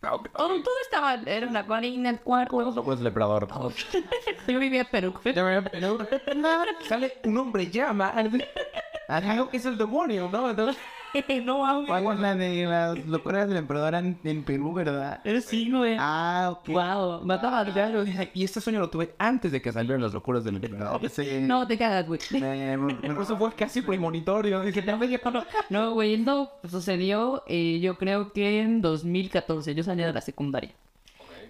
todo, 0.00 0.22
todo 0.32 0.74
estaba, 0.82 1.14
era 1.14 1.46
una 1.46 1.66
colina, 1.66 2.10
el 2.10 2.20
cuarto. 2.20 2.84
Pues 2.84 3.00
depredador. 3.00 3.48
Yo 4.48 4.58
vivía 4.58 4.82
en 4.82 4.86
Perú. 4.86 5.14
Sale 6.88 7.18
un 7.24 7.38
hombre 7.38 7.70
llama. 7.70 8.14
Algo 9.08 9.48
que 9.48 9.56
es 9.56 9.66
el 9.66 9.78
demonio, 9.78 10.28
¿no? 10.30 10.50
Entonces, 10.50 10.80
no 11.44 11.60
mames. 11.60 11.88
Como 11.88 12.14
la 12.14 12.34
de 12.34 12.66
las 12.66 13.06
locuras 13.06 13.48
del 13.48 13.58
emperador 13.58 13.94
en, 13.94 14.18
en 14.24 14.42
Perú, 14.42 14.72
¿verdad? 14.72 15.20
Sí, 15.44 15.70
güey. 15.70 15.96
Ah, 15.98 16.56
ok. 16.58 16.68
Wow, 16.68 17.24
mataba 17.24 17.60
al 17.60 17.72
diablo. 17.72 18.04
y 18.34 18.44
este 18.44 18.60
sueño 18.60 18.80
lo 18.80 18.90
tuve 18.90 19.14
antes 19.18 19.52
de 19.52 19.62
que 19.62 19.72
salieran 19.72 20.02
las 20.02 20.12
locuras 20.12 20.44
del 20.44 20.56
emperador. 20.56 21.00
Sí. 21.14 21.40
No, 21.42 21.64
te 21.66 21.78
cagas, 21.78 22.08
güey. 22.08 22.18
Por 22.18 23.22
eso 23.22 23.36
fue 23.36 23.52
casi 23.52 23.82
premonitorio. 23.82 24.62
Dije, 24.62 24.82
no, 24.82 24.96
me 24.96 25.06
no. 25.06 25.44
No, 25.70 25.92
güey, 25.92 26.18
no 26.18 26.50
sucedió, 26.68 27.44
eh, 27.46 27.78
yo 27.80 27.96
creo 27.96 28.32
que 28.32 28.60
en 28.60 28.80
2014, 28.80 29.74
yo 29.74 29.84
salí 29.84 30.02
de 30.02 30.12
la 30.12 30.20
secundaria. 30.20 30.72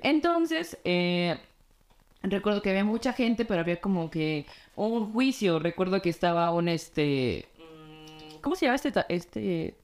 Entonces, 0.03 0.77
eh, 0.85 1.39
recuerdo 2.23 2.61
que 2.61 2.71
había 2.71 2.85
mucha 2.85 3.15
gente, 3.15 3.45
pero 3.47 3.61
había 3.61 3.81
como 3.81 4.11
que 4.11 4.47
un 4.77 5.13
juicio. 5.13 5.59
Recuerdo 5.59 6.03
que 6.03 6.11
estaba 6.11 6.53
un, 6.53 6.69
este... 6.69 7.47
mm, 8.45 8.45
¿Cómo 8.45 8.57
se 8.57 8.67
llama 8.67 8.77
este? 8.77 8.93
este 9.09 9.75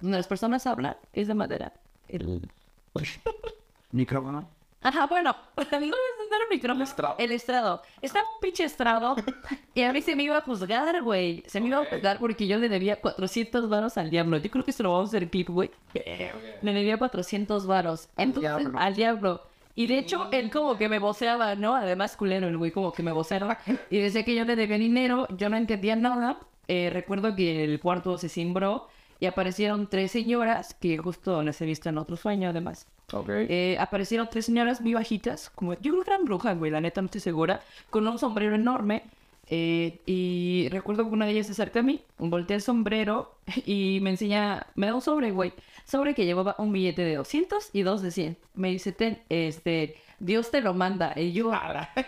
donde 0.00 0.18
las 0.18 0.26
personas 0.26 0.66
hablan, 0.66 0.96
es 1.12 1.28
de 1.28 1.34
madera. 1.34 1.72
El... 2.08 2.48
Micrófono. 3.92 4.48
Ajá, 4.82 5.06
bueno, 5.06 5.34
no 5.56 5.62
es 5.62 5.70
no 5.72 5.78
era 5.80 6.44
el 6.44 6.50
micrófono. 6.50 6.84
estrado. 6.84 7.14
El 7.18 7.32
estrado. 7.32 7.82
Estaba 8.02 8.26
un 8.34 8.40
pinche 8.42 8.64
estrado. 8.64 9.16
y 9.74 9.80
a 9.80 9.92
mí 9.94 10.02
se 10.02 10.14
me 10.14 10.24
iba 10.24 10.36
a 10.36 10.42
juzgar, 10.42 11.02
güey. 11.02 11.42
Se 11.46 11.58
me 11.58 11.68
iba 11.68 11.78
a 11.78 11.86
juzgar 11.86 12.18
porque 12.18 12.46
yo 12.46 12.58
le 12.58 12.68
debía 12.68 13.00
400 13.00 13.70
varos 13.70 13.96
al 13.96 14.10
diablo. 14.10 14.36
Yo 14.36 14.50
creo 14.50 14.62
que 14.62 14.72
se 14.72 14.82
lo 14.82 14.92
vamos 14.92 15.08
a 15.08 15.16
hacer 15.16 15.30
clip, 15.30 15.48
güey. 15.48 15.70
Le 15.94 16.72
debía 16.74 16.98
400 16.98 17.66
varos. 17.66 18.10
Entonces, 18.18 18.58
diablo. 18.58 18.78
al 18.78 18.94
diablo. 18.94 19.42
Y 19.74 19.86
de 19.86 19.98
hecho, 19.98 20.28
él 20.32 20.50
como 20.50 20.76
que 20.76 20.90
me 20.90 20.98
voceaba, 20.98 21.54
¿no? 21.54 21.74
Además, 21.74 22.14
culero, 22.14 22.46
el 22.46 22.58
güey 22.58 22.70
como 22.70 22.92
que 22.92 23.02
me 23.02 23.12
voceaba. 23.12 23.58
Y 23.88 23.98
decía 24.00 24.22
que 24.22 24.34
yo 24.34 24.44
le 24.44 24.54
debía 24.54 24.76
dinero. 24.76 25.26
Yo 25.38 25.48
no 25.48 25.56
entendía 25.56 25.96
nada. 25.96 26.38
Eh, 26.68 26.90
recuerdo 26.92 27.34
que 27.36 27.64
el 27.64 27.80
cuarto 27.80 28.18
se 28.18 28.28
cimbró. 28.28 28.88
Y 29.20 29.26
aparecieron 29.26 29.88
tres 29.88 30.10
señoras 30.12 30.74
que 30.74 30.98
justo 30.98 31.42
las 31.42 31.60
he 31.60 31.66
visto 31.66 31.88
en 31.88 31.98
otro 31.98 32.16
sueño, 32.16 32.50
además. 32.50 32.88
Ok. 33.12 33.28
Eh, 33.30 33.76
aparecieron 33.78 34.28
tres 34.30 34.46
señoras 34.46 34.80
muy 34.80 34.94
bajitas, 34.94 35.50
como 35.50 35.74
yo 35.74 35.92
creo 35.92 36.02
que 36.04 36.10
eran 36.10 36.24
brujas, 36.24 36.58
güey, 36.58 36.70
la 36.70 36.80
neta 36.80 37.00
no 37.00 37.06
estoy 37.06 37.20
segura, 37.20 37.62
con 37.90 38.06
un 38.08 38.18
sombrero 38.18 38.54
enorme. 38.54 39.04
eh, 39.46 40.00
y 40.06 40.68
recuerdo 40.70 41.04
que 41.04 41.10
una 41.10 41.26
de 41.26 41.32
ellas 41.32 41.46
se 41.46 41.52
acerca 41.52 41.80
a 41.80 41.82
mí, 41.82 42.02
voltea 42.18 42.56
el 42.56 42.62
sombrero 42.62 43.36
y 43.66 43.98
me 44.02 44.10
enseña, 44.10 44.66
me 44.74 44.86
da 44.86 44.94
un 44.94 45.02
sobre, 45.02 45.30
güey, 45.32 45.52
sobre 45.84 46.14
que 46.14 46.24
llevaba 46.24 46.56
un 46.58 46.72
billete 46.72 47.02
de 47.04 47.16
200 47.16 47.70
y 47.72 47.82
dos 47.82 48.02
de 48.02 48.10
100. 48.10 48.38
Me 48.54 48.70
dice, 48.70 48.92
ten, 48.92 49.22
este, 49.28 49.96
Dios 50.18 50.50
te 50.50 50.60
lo 50.60 50.74
manda. 50.74 51.12
Y 51.16 51.32
yo. 51.32 51.50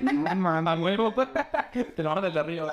Te 1.96 2.02
lo 2.02 2.14
mandas 2.14 2.32
de 2.34 2.40
arriba. 2.40 2.70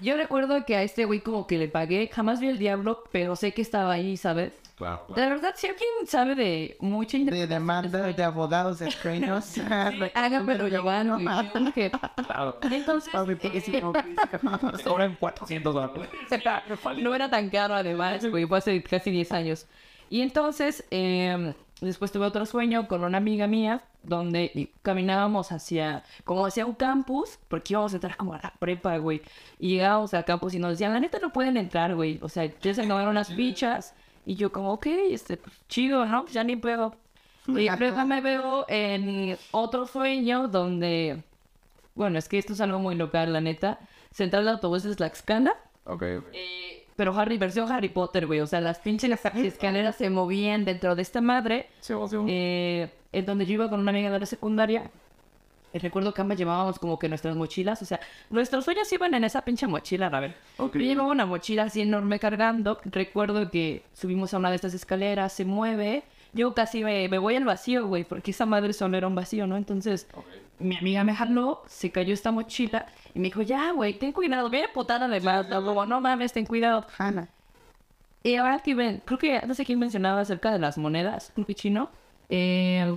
Yo 0.00 0.16
recuerdo 0.16 0.64
que 0.64 0.76
a 0.76 0.82
este 0.82 1.04
güey 1.04 1.20
como 1.20 1.46
que 1.46 1.58
le 1.58 1.68
pagué, 1.68 2.08
jamás 2.12 2.40
vi 2.40 2.48
el 2.48 2.58
diablo, 2.58 3.04
pero 3.12 3.36
sé 3.36 3.52
que 3.52 3.62
estaba 3.62 3.92
ahí, 3.92 4.16
¿sabes? 4.16 4.52
Claro, 4.76 5.04
La 5.14 5.28
verdad, 5.28 5.52
si 5.56 5.66
alguien 5.66 5.88
sabe 6.06 6.34
de 6.34 6.76
mucha 6.80 7.18
De 7.18 7.46
demanda 7.46 8.00
de 8.00 8.24
abogados 8.24 8.80
extraños. 8.80 9.58
Háganmelo 10.14 10.68
llevar. 10.68 11.06
Porque- 11.52 11.90
claro. 12.26 12.58
Entonces, 12.62 13.12
eh, 13.42 13.82
Sobran 14.82 15.16
400 15.20 15.74
dólares. 15.74 16.08
no 16.98 17.14
era 17.14 17.28
tan 17.28 17.50
caro 17.50 17.74
además, 17.74 18.24
güey, 18.24 18.46
fue 18.46 18.56
hace 18.56 18.82
casi 18.82 19.10
10 19.10 19.32
años. 19.32 19.66
Y 20.08 20.22
entonces, 20.22 20.84
eh, 20.90 21.52
después 21.80 22.12
tuve 22.12 22.26
otro 22.26 22.46
sueño 22.46 22.88
con 22.88 23.04
una 23.04 23.18
amiga 23.18 23.46
mía, 23.46 23.82
donde 24.02 24.70
caminábamos 24.82 25.52
hacia, 25.52 26.04
como 26.24 26.46
hacia 26.46 26.66
un 26.66 26.74
campus, 26.74 27.38
porque 27.48 27.74
íbamos 27.74 27.92
a 27.92 27.96
entrar 27.96 28.16
como 28.16 28.34
a 28.34 28.40
la 28.42 28.52
prepa, 28.58 28.96
güey. 28.98 29.22
Y 29.58 29.70
llegábamos 29.70 30.14
al 30.14 30.24
campus 30.24 30.54
y 30.54 30.58
nos 30.58 30.72
decían, 30.72 30.92
la 30.92 31.00
neta 31.00 31.18
no 31.18 31.32
pueden 31.32 31.56
entrar, 31.56 31.94
güey. 31.94 32.18
O 32.22 32.28
sea, 32.28 32.44
ya 32.60 32.74
se 32.74 32.82
acabaron 32.82 33.14
las 33.14 33.28
fichas. 33.34 33.94
Y 34.26 34.34
yo 34.34 34.52
como, 34.52 34.72
ok, 34.72 34.86
este, 34.86 35.36
pues, 35.36 35.54
chido, 35.68 36.04
¿no? 36.04 36.22
Pues 36.22 36.34
ya 36.34 36.44
ni 36.44 36.56
puedo. 36.56 36.94
Y 37.46 37.68
luego 37.68 38.04
me 38.04 38.20
veo 38.20 38.64
en 38.68 39.36
otro 39.50 39.86
sueño 39.86 40.48
donde, 40.48 41.22
bueno, 41.94 42.18
es 42.18 42.28
que 42.28 42.38
esto 42.38 42.52
es 42.52 42.60
algo 42.60 42.78
muy 42.78 42.94
local, 42.94 43.32
la 43.32 43.40
neta. 43.40 43.78
Central 44.12 44.44
de 44.44 44.50
autobuses 44.50 44.96
Tlaxcala. 44.96 45.56
Ok, 45.84 46.02
ok. 46.18 46.26
Eh, 46.32 46.79
pero 47.00 47.18
Harry, 47.18 47.38
versión 47.38 47.72
Harry 47.72 47.88
Potter, 47.88 48.26
güey. 48.26 48.40
O 48.40 48.46
sea, 48.46 48.60
las 48.60 48.78
pinches 48.78 49.10
escaleras 49.36 49.96
se 49.96 50.10
movían 50.10 50.66
dentro 50.66 50.94
de 50.94 51.00
esta 51.00 51.22
madre. 51.22 51.70
Sí, 51.80 51.94
sí. 52.10 52.16
Eh, 52.28 52.90
en 53.10 53.24
donde 53.24 53.46
yo 53.46 53.54
iba 53.54 53.70
con 53.70 53.80
una 53.80 53.90
amiga 53.90 54.10
de 54.10 54.20
la 54.20 54.26
secundaria. 54.26 54.90
Y 55.72 55.78
recuerdo 55.78 56.12
que 56.12 56.20
ambas 56.20 56.36
llevábamos 56.36 56.78
como 56.78 56.98
que 56.98 57.08
nuestras 57.08 57.36
mochilas. 57.36 57.80
O 57.80 57.86
sea, 57.86 58.00
nuestros 58.28 58.66
sueños 58.66 58.92
iban 58.92 59.14
en 59.14 59.24
esa 59.24 59.40
pinche 59.46 59.66
mochila, 59.66 60.08
a 60.08 60.20
ver. 60.20 60.34
Ok. 60.58 60.74
Yo 60.74 60.80
llevaba 60.80 61.08
una 61.08 61.24
mochila 61.24 61.62
así 61.62 61.80
enorme 61.80 62.18
cargando. 62.18 62.78
Recuerdo 62.84 63.50
que 63.50 63.82
subimos 63.94 64.34
a 64.34 64.36
una 64.36 64.50
de 64.50 64.56
estas 64.56 64.74
escaleras, 64.74 65.32
se 65.32 65.46
mueve. 65.46 66.02
Yo 66.32 66.54
casi 66.54 66.84
me, 66.84 67.08
me 67.08 67.18
voy 67.18 67.36
al 67.36 67.44
vacío, 67.44 67.86
güey, 67.86 68.04
porque 68.04 68.30
esa 68.30 68.46
madre 68.46 68.72
solo 68.72 68.96
era 68.96 69.06
un 69.06 69.14
vacío, 69.14 69.46
¿no? 69.46 69.56
Entonces, 69.56 70.06
mi 70.60 70.76
amiga 70.76 71.02
me 71.04 71.14
jaló, 71.14 71.62
se 71.66 71.90
cayó 71.90 72.14
esta 72.14 72.30
mochila 72.30 72.86
y 73.14 73.18
me 73.18 73.26
dijo, 73.26 73.42
ya, 73.42 73.72
güey, 73.72 73.94
ten 73.94 74.12
cuidado, 74.12 74.48
bien 74.50 74.68
putada 74.72 75.06
además. 75.06 75.46
Como, 75.46 75.86
no 75.86 76.00
mames, 76.00 76.32
ten 76.32 76.46
cuidado. 76.46 76.86
Ana. 76.98 77.28
Y 78.22 78.36
ahora 78.36 78.58
que 78.60 78.74
ven, 78.74 79.02
creo 79.04 79.18
que 79.18 79.40
no 79.46 79.54
sé 79.54 79.64
quién 79.64 79.78
mencionaba 79.78 80.20
acerca 80.20 80.52
de 80.52 80.58
las 80.58 80.76
monedas, 80.76 81.32
creo 81.34 81.46
que 81.46 81.54
chino. 81.54 81.90
Eh, 82.28 82.96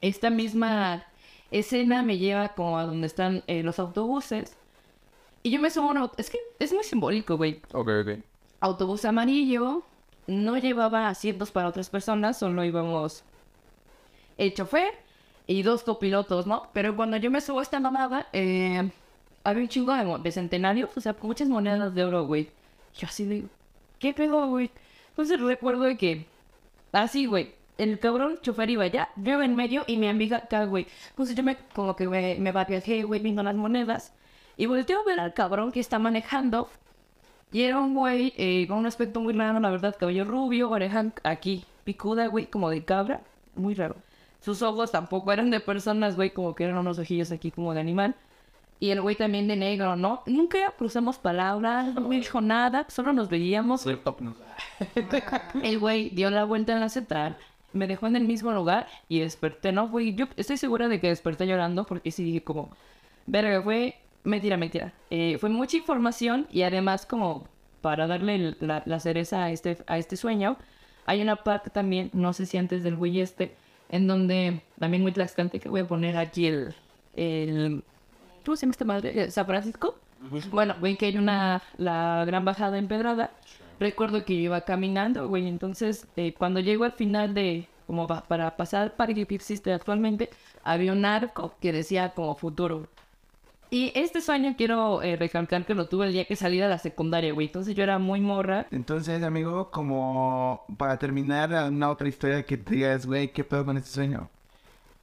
esta 0.00 0.30
misma 0.30 1.04
escena 1.50 2.02
me 2.02 2.18
lleva 2.18 2.48
como 2.50 2.78
a 2.78 2.84
donde 2.84 3.06
están 3.06 3.44
eh, 3.46 3.62
los 3.62 3.78
autobuses. 3.78 4.56
Y 5.42 5.50
yo 5.50 5.60
me 5.60 5.70
subo 5.70 5.88
a 5.88 5.90
un 5.92 5.96
auto. 5.98 6.14
Es 6.18 6.28
que 6.28 6.38
es 6.58 6.72
muy 6.72 6.84
simbólico, 6.84 7.36
güey. 7.36 7.62
Ok, 7.72 7.88
ok. 8.02 8.18
Autobús 8.60 9.04
amarillo. 9.04 9.84
No 10.30 10.56
llevaba 10.56 11.08
asientos 11.08 11.50
para 11.50 11.66
otras 11.66 11.90
personas, 11.90 12.38
solo 12.38 12.62
íbamos 12.62 13.24
el 14.38 14.54
chofer 14.54 14.94
y 15.48 15.62
dos 15.64 15.82
copilotos, 15.82 16.46
¿no? 16.46 16.68
Pero 16.72 16.94
cuando 16.94 17.16
yo 17.16 17.32
me 17.32 17.40
subo 17.40 17.58
a 17.58 17.62
esta 17.62 17.80
mamada, 17.80 18.28
eh, 18.32 18.88
había 19.42 19.62
un 19.64 19.68
chingo 19.68 19.92
de, 19.92 20.18
de 20.22 20.30
centenarios, 20.30 20.96
o 20.96 21.00
sea, 21.00 21.16
muchas 21.20 21.48
monedas 21.48 21.94
de 21.96 22.04
oro, 22.04 22.26
güey. 22.26 22.48
Yo 22.96 23.08
así 23.08 23.24
de, 23.24 23.44
¿qué 23.98 24.14
pedo, 24.14 24.46
güey? 24.46 24.70
Entonces 25.08 25.40
recuerdo 25.40 25.82
de 25.82 25.96
que, 25.96 26.26
así, 26.92 27.26
güey, 27.26 27.54
el 27.76 27.98
cabrón 27.98 28.38
chofer 28.40 28.70
iba 28.70 28.84
allá, 28.84 29.08
yo 29.16 29.42
en 29.42 29.56
medio 29.56 29.82
y 29.88 29.96
mi 29.96 30.06
amiga 30.06 30.36
acá, 30.36 30.64
güey. 30.64 30.86
Entonces 31.10 31.34
yo 31.34 31.42
me, 31.42 31.56
como 31.74 31.96
que 31.96 32.06
me, 32.06 32.36
me 32.36 32.52
güey, 33.02 33.20
viendo 33.20 33.42
las 33.42 33.56
monedas. 33.56 34.12
Y 34.56 34.66
volteo 34.66 35.00
a 35.00 35.04
ver 35.04 35.18
al 35.18 35.34
cabrón 35.34 35.72
que 35.72 35.80
está 35.80 35.98
manejando. 35.98 36.68
Y 37.52 37.62
era 37.62 37.80
un 37.80 37.94
güey 37.94 38.32
eh, 38.36 38.66
con 38.68 38.78
un 38.78 38.86
aspecto 38.86 39.20
muy 39.20 39.32
raro, 39.32 39.58
la 39.58 39.70
verdad, 39.70 39.96
cabello 39.98 40.24
rubio, 40.24 40.70
oreja 40.70 41.06
aquí, 41.24 41.64
picuda, 41.84 42.28
güey, 42.28 42.46
como 42.46 42.70
de 42.70 42.84
cabra. 42.84 43.22
Muy 43.56 43.74
raro. 43.74 43.96
Sus 44.40 44.62
ojos 44.62 44.92
tampoco 44.92 45.32
eran 45.32 45.50
de 45.50 45.60
personas, 45.60 46.16
güey, 46.16 46.30
como 46.30 46.54
que 46.54 46.64
eran 46.64 46.78
unos 46.78 46.98
ojillos 46.98 47.32
aquí 47.32 47.50
como 47.50 47.74
de 47.74 47.80
animal. 47.80 48.14
Y 48.78 48.90
el 48.90 49.02
güey 49.02 49.14
también 49.14 49.46
de 49.46 49.56
negro, 49.56 49.94
¿no? 49.94 50.22
Nunca 50.24 50.72
cruzamos 50.78 51.18
palabras, 51.18 51.94
no 51.94 52.08
me 52.08 52.16
dijo 52.16 52.40
nada, 52.40 52.86
solo 52.88 53.12
nos 53.12 53.28
veíamos. 53.28 53.82
El 55.62 55.78
güey 55.78 56.08
dio 56.10 56.30
la 56.30 56.44
vuelta 56.44 56.72
en 56.72 56.80
la 56.80 56.88
central, 56.88 57.36
me 57.74 57.86
dejó 57.86 58.06
en 58.06 58.16
el 58.16 58.24
mismo 58.24 58.52
lugar 58.52 58.86
y 59.06 59.20
desperté, 59.20 59.72
¿no? 59.72 59.88
Güey, 59.88 60.14
yo 60.14 60.28
estoy 60.36 60.56
segura 60.56 60.88
de 60.88 60.98
que 60.98 61.08
desperté 61.08 61.46
llorando 61.46 61.84
porque 61.84 62.10
sí 62.10 62.24
dije 62.24 62.42
como, 62.42 62.70
verga, 63.26 63.60
fue 63.60 63.99
mentira, 64.24 64.56
mentira. 64.56 64.92
Eh, 65.10 65.38
fue 65.38 65.48
mucha 65.50 65.76
información 65.76 66.46
y 66.50 66.62
además 66.62 67.06
como 67.06 67.48
para 67.80 68.06
darle 68.06 68.56
la, 68.60 68.82
la 68.84 69.00
cereza 69.00 69.44
a 69.44 69.50
este, 69.50 69.78
a 69.86 69.98
este 69.98 70.16
sueño, 70.16 70.56
hay 71.06 71.22
una 71.22 71.36
parte 71.36 71.70
también, 71.70 72.10
no 72.12 72.32
sé 72.32 72.46
si 72.46 72.58
antes 72.58 72.82
del 72.82 72.96
güey 72.96 73.20
este, 73.20 73.54
en 73.88 74.06
donde 74.06 74.60
también 74.78 75.02
muy 75.02 75.12
tlaxcante 75.12 75.58
que 75.60 75.68
voy 75.68 75.80
a 75.80 75.88
poner 75.88 76.16
aquí 76.16 76.46
el, 76.46 76.74
el 77.16 77.82
¿cómo 78.44 78.56
se 78.56 78.62
llama 78.66 78.70
esta 78.72 78.84
madre? 78.84 79.22
Eh, 79.22 79.30
¿San 79.30 79.46
Francisco? 79.46 79.96
Bueno, 80.50 80.74
ven 80.82 80.96
que 80.98 81.06
hay 81.06 81.16
una, 81.16 81.62
la 81.78 82.24
gran 82.26 82.44
bajada 82.44 82.76
empedrada. 82.76 83.30
Recuerdo 83.80 84.26
que 84.26 84.34
yo 84.34 84.40
iba 84.42 84.60
caminando, 84.60 85.26
güey, 85.26 85.48
entonces 85.48 86.06
eh, 86.16 86.34
cuando 86.36 86.60
llego 86.60 86.84
al 86.84 86.92
final 86.92 87.32
de, 87.32 87.66
como 87.86 88.06
pa- 88.06 88.22
para 88.24 88.54
pasar 88.58 88.94
para 88.96 89.14
que 89.14 89.22
existe 89.30 89.72
actualmente, 89.72 90.28
había 90.62 90.92
un 90.92 91.06
arco 91.06 91.54
que 91.62 91.72
decía 91.72 92.10
como 92.10 92.34
futuro. 92.36 92.86
Y 93.70 93.92
este 93.94 94.20
sueño 94.20 94.54
quiero 94.58 95.00
eh, 95.00 95.14
recalcar 95.14 95.64
que 95.64 95.74
lo 95.74 95.86
tuve 95.86 96.06
el 96.06 96.12
día 96.12 96.24
que 96.24 96.34
salí 96.34 96.58
de 96.58 96.68
la 96.68 96.78
secundaria, 96.78 97.32
güey. 97.32 97.46
Entonces 97.46 97.76
yo 97.76 97.84
era 97.84 97.98
muy 98.00 98.20
morra. 98.20 98.66
Entonces, 98.72 99.22
amigo, 99.22 99.70
como 99.70 100.64
para 100.76 100.98
terminar, 100.98 101.50
una 101.70 101.88
otra 101.90 102.08
historia 102.08 102.44
que 102.44 102.56
te 102.56 102.74
digas, 102.74 103.06
güey, 103.06 103.32
¿qué 103.32 103.44
pedo 103.44 103.64
con 103.64 103.76
este 103.76 103.90
sueño? 103.90 104.28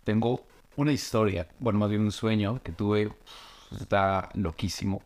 Tengo 0.03 0.41
una 0.75 0.91
historia, 0.91 1.47
bueno, 1.59 1.79
más 1.79 1.89
bien 1.89 2.01
un 2.01 2.11
sueño 2.11 2.61
que 2.63 2.71
tuve, 2.71 3.11
está 3.79 4.29
loquísimo, 4.35 5.01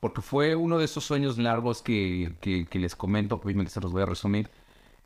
porque 0.00 0.22
fue 0.22 0.54
uno 0.54 0.78
de 0.78 0.84
esos 0.84 1.04
sueños 1.04 1.38
largos 1.38 1.82
que, 1.82 2.32
que, 2.40 2.66
que 2.66 2.78
les 2.78 2.94
comento, 2.94 3.36
obviamente 3.42 3.72
se 3.72 3.80
los 3.80 3.92
voy 3.92 4.02
a 4.02 4.06
resumir. 4.06 4.48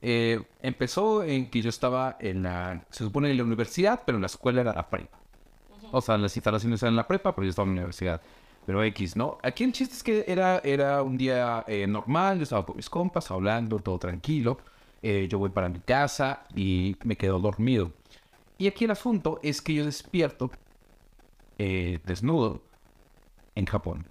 Eh, 0.02 0.42
empezó 0.60 1.22
en 1.22 1.48
que 1.50 1.62
yo 1.62 1.70
estaba 1.70 2.16
en 2.20 2.42
la, 2.42 2.84
se 2.90 3.04
supone 3.04 3.30
en 3.30 3.36
la 3.36 3.44
universidad, 3.44 4.02
pero 4.04 4.18
la 4.18 4.26
escuela 4.26 4.60
era 4.60 4.74
la 4.74 4.90
prepa. 4.90 5.21
O 5.92 6.00
sea, 6.00 6.18
las 6.18 6.36
instalaciones 6.36 6.82
eran 6.82 6.96
la 6.96 7.06
prepa, 7.06 7.34
pero 7.34 7.44
yo 7.44 7.50
estaba 7.50 7.68
en 7.68 7.76
la 7.76 7.82
universidad. 7.82 8.20
Pero 8.66 8.82
X, 8.82 9.16
¿no? 9.16 9.38
Aquí 9.42 9.64
el 9.64 9.72
chiste 9.72 9.94
es 9.94 10.02
que 10.02 10.24
era, 10.26 10.58
era 10.64 11.02
un 11.02 11.16
día 11.16 11.64
eh, 11.68 11.86
normal, 11.86 12.38
yo 12.38 12.44
estaba 12.44 12.64
con 12.66 12.76
mis 12.76 12.90
compas 12.90 13.30
hablando, 13.30 13.78
todo 13.78 13.98
tranquilo. 13.98 14.58
Eh, 15.02 15.26
yo 15.28 15.38
voy 15.38 15.50
para 15.50 15.68
mi 15.68 15.80
casa 15.80 16.44
y 16.54 16.96
me 17.04 17.16
quedo 17.16 17.40
dormido. 17.40 17.92
Y 18.56 18.68
aquí 18.68 18.84
el 18.84 18.92
asunto 18.92 19.40
es 19.42 19.60
que 19.60 19.74
yo 19.74 19.84
despierto 19.84 20.50
eh, 21.58 21.98
desnudo 22.06 22.62
en 23.56 23.66
Japón. 23.66 24.06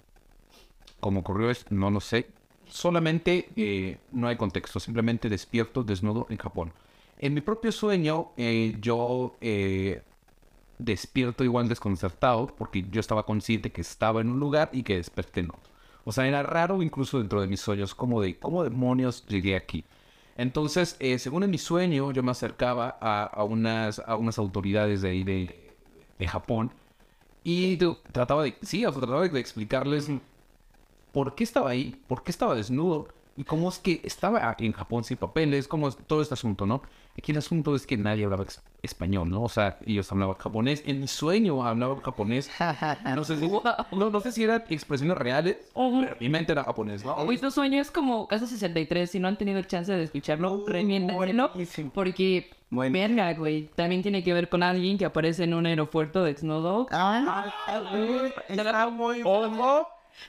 Como 0.99 1.21
ocurrió 1.21 1.49
es, 1.49 1.65
no 1.71 1.89
lo 1.89 2.01
sé. 2.01 2.27
Solamente 2.67 3.49
eh, 3.55 3.97
no 4.11 4.27
hay 4.27 4.35
contexto, 4.35 4.79
simplemente 4.79 5.29
despierto 5.29 5.83
desnudo 5.83 6.27
en 6.29 6.37
Japón. 6.37 6.73
En 7.19 7.33
mi 7.33 7.41
propio 7.41 7.71
sueño, 7.71 8.31
yo 8.79 9.35
despierto 10.83 11.43
igual 11.43 11.69
desconcertado 11.69 12.47
porque 12.47 12.85
yo 12.89 12.99
estaba 12.99 13.25
consciente 13.25 13.71
que 13.71 13.81
estaba 13.81 14.21
en 14.21 14.29
un 14.29 14.39
lugar 14.39 14.69
y 14.73 14.83
que 14.83 14.97
desperté 14.97 15.43
no. 15.43 15.55
O 16.03 16.11
sea, 16.11 16.27
era 16.27 16.43
raro 16.43 16.81
incluso 16.81 17.19
dentro 17.19 17.41
de 17.41 17.47
mis 17.47 17.61
sueños, 17.61 17.93
como 17.93 18.21
de, 18.21 18.37
¿cómo 18.37 18.63
demonios 18.63 19.25
llegué 19.27 19.55
aquí? 19.55 19.83
Entonces, 20.37 20.95
eh, 20.99 21.19
según 21.19 21.43
en 21.43 21.51
mi 21.51 21.57
sueño, 21.59 22.11
yo 22.11 22.23
me 22.23 22.31
acercaba 22.31 22.97
a, 22.99 23.25
a 23.25 23.43
unas, 23.43 23.99
a 23.99 24.15
unas 24.15 24.39
autoridades 24.39 25.01
de 25.01 25.09
ahí 25.09 25.23
de, 25.23 25.75
de 26.17 26.27
Japón 26.27 26.71
y 27.43 27.77
trataba 28.11 28.43
de, 28.43 28.55
sí, 28.61 28.83
trataba 28.83 29.27
de 29.27 29.39
explicarles 29.39 30.09
por 31.11 31.35
qué 31.35 31.43
estaba 31.43 31.69
ahí, 31.69 32.01
por 32.07 32.23
qué 32.23 32.31
estaba 32.31 32.55
desnudo 32.55 33.07
y 33.35 33.43
cómo 33.43 33.69
es 33.69 33.79
que 33.79 34.01
estaba 34.03 34.55
en 34.59 34.73
Japón 34.73 35.03
sin 35.03 35.17
papeles, 35.17 35.67
cómo 35.67 35.87
es 35.87 35.97
todo 36.07 36.21
este 36.21 36.33
asunto, 36.33 36.65
¿no? 36.65 36.81
Aquí 37.17 37.31
el 37.33 37.37
asunto 37.37 37.75
es 37.75 37.85
que 37.85 37.97
nadie 37.97 38.23
hablaba 38.23 38.45
español, 38.81 39.29
¿no? 39.29 39.43
O 39.43 39.49
sea, 39.49 39.77
ellos 39.85 40.11
hablaban 40.11 40.35
japonés. 40.35 40.81
En 40.85 41.01
mi 41.01 41.07
sueño 41.07 41.63
hablaban 41.65 42.01
japonés. 42.01 42.49
No 43.15 43.23
sé 43.23 43.37
si, 43.37 43.47
no, 43.91 44.09
no 44.09 44.19
sé 44.21 44.31
si 44.31 44.43
eran 44.43 44.63
expresiones 44.69 45.17
reales, 45.17 45.57
pero 45.73 46.15
mi 46.19 46.29
mente 46.29 46.51
era 46.53 46.63
japonés, 46.63 47.03
¿no? 47.03 47.15
Güey, 47.25 47.37
tu 47.37 47.51
sueño 47.51 47.81
es 47.81 47.91
como 47.91 48.27
Casa 48.27 48.47
63. 48.47 49.09
Si 49.11 49.19
no 49.19 49.27
han 49.27 49.37
tenido 49.37 49.61
chance 49.63 49.91
de 49.91 50.03
escucharlo, 50.03 50.63
recomiéndenselo. 50.65 51.49
buenísimo. 51.49 51.91
Porque, 51.93 52.49
Bueno. 52.69 52.93
verga, 52.93 53.33
güey. 53.33 53.69
También 53.75 54.01
tiene 54.01 54.23
que 54.23 54.33
ver 54.33 54.47
con 54.49 54.63
alguien 54.63 54.97
que 54.97 55.05
aparece 55.05 55.43
en 55.43 55.53
un 55.53 55.65
aeropuerto 55.65 56.23
desnudo. 56.23 56.87
Ah, 56.91 57.51
güey, 57.91 58.33
está 58.47 58.89
muy. 58.89 59.21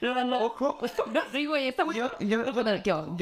No, 0.01 0.24
no. 0.24 0.45
Ojo. 0.47 0.78
Sí, 1.32 1.47
güey, 1.47 1.68
está 1.68 1.84
muy... 1.84 1.95
Yo, 1.97 2.11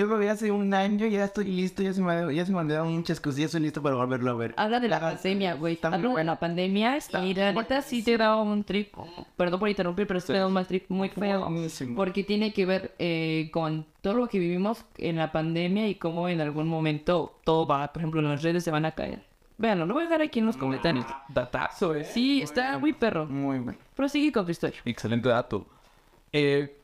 lo 0.07 0.19
vi 0.19 0.27
hace 0.27 0.51
un 0.51 0.73
año 0.75 1.07
y 1.07 1.11
ya 1.13 1.25
estoy 1.25 1.45
listo, 1.45 1.83
ya 1.83 1.93
se 1.93 2.01
me, 2.03 2.35
ya 2.35 2.45
se 2.45 2.53
me 2.53 2.59
olvidaron 2.59 2.93
muchas 2.95 3.21
cosillas, 3.21 3.47
estoy 3.47 3.61
listo 3.63 3.83
para 3.83 3.95
volverlo 3.97 4.31
a 4.31 4.35
ver. 4.35 4.55
Habla 4.57 4.81
de 4.81 4.89
la 4.89 4.97
Ah, 4.97 5.01
pandemia, 5.01 5.55
güey. 5.55 5.75
está 5.75 5.89
muy 5.91 5.97
Habla 5.97 6.09
de 6.09 6.13
bueno. 6.13 6.33
la 6.33 6.39
pandemia. 6.41 6.99
Y 7.23 7.35
la 7.35 7.53
neta 7.53 7.83
sí 7.83 8.03
te 8.03 8.17
da 8.17 8.37
un 8.37 8.65
trip. 8.65 8.95
Perdón 9.37 9.61
por 9.61 9.69
interrumpir, 9.69 10.07
pero 10.07 10.21
sí 10.21 10.29
te 10.29 10.39
da 10.39 10.47
un 10.47 10.53
mal 10.53 10.67
trip 10.67 10.87
muy 10.89 11.09
feo. 11.09 11.43
Buenísimo. 11.49 11.97
Porque 11.97 12.25
tiene 12.25 12.53
que 12.53 12.67
ver 12.67 12.95
eh, 12.99 13.51
con 13.53 13.87
todo 14.01 14.15
lo 14.15 14.29
que 14.29 14.39
vivimos 14.39 14.85
en 14.99 15.17
la 15.17 15.31
pandemia 15.33 15.89
y 15.89 15.95
cómo 15.97 16.29
en 16.29 16.41
algún 16.41 16.67
momento 16.69 17.39
todo 17.45 17.67
va, 17.67 17.93
por 17.93 18.03
ejemplo, 18.03 18.21
las 18.23 18.43
redes 18.43 18.65
se 18.65 18.71
van 18.71 18.85
a 18.87 18.93
caer. 18.93 19.23
Véanlo, 19.59 19.85
lo 19.85 19.93
voy 19.95 20.05
a 20.05 20.07
dejar 20.07 20.23
aquí 20.23 20.39
en 20.39 20.47
los 20.47 20.57
comentarios. 20.57 21.05
Datazo, 21.29 21.95
eh. 21.95 22.05
Sí, 22.05 22.41
está 22.41 22.79
muy 22.79 22.95
perro. 22.95 23.27
Muy 23.27 23.59
bueno. 23.59 23.79
Prosigue 23.95 24.33
con 24.33 24.47
tu 24.47 24.51
historia. 24.53 24.81
Excelente 24.87 25.29
dato. 25.29 25.67
Eh, 26.33 26.77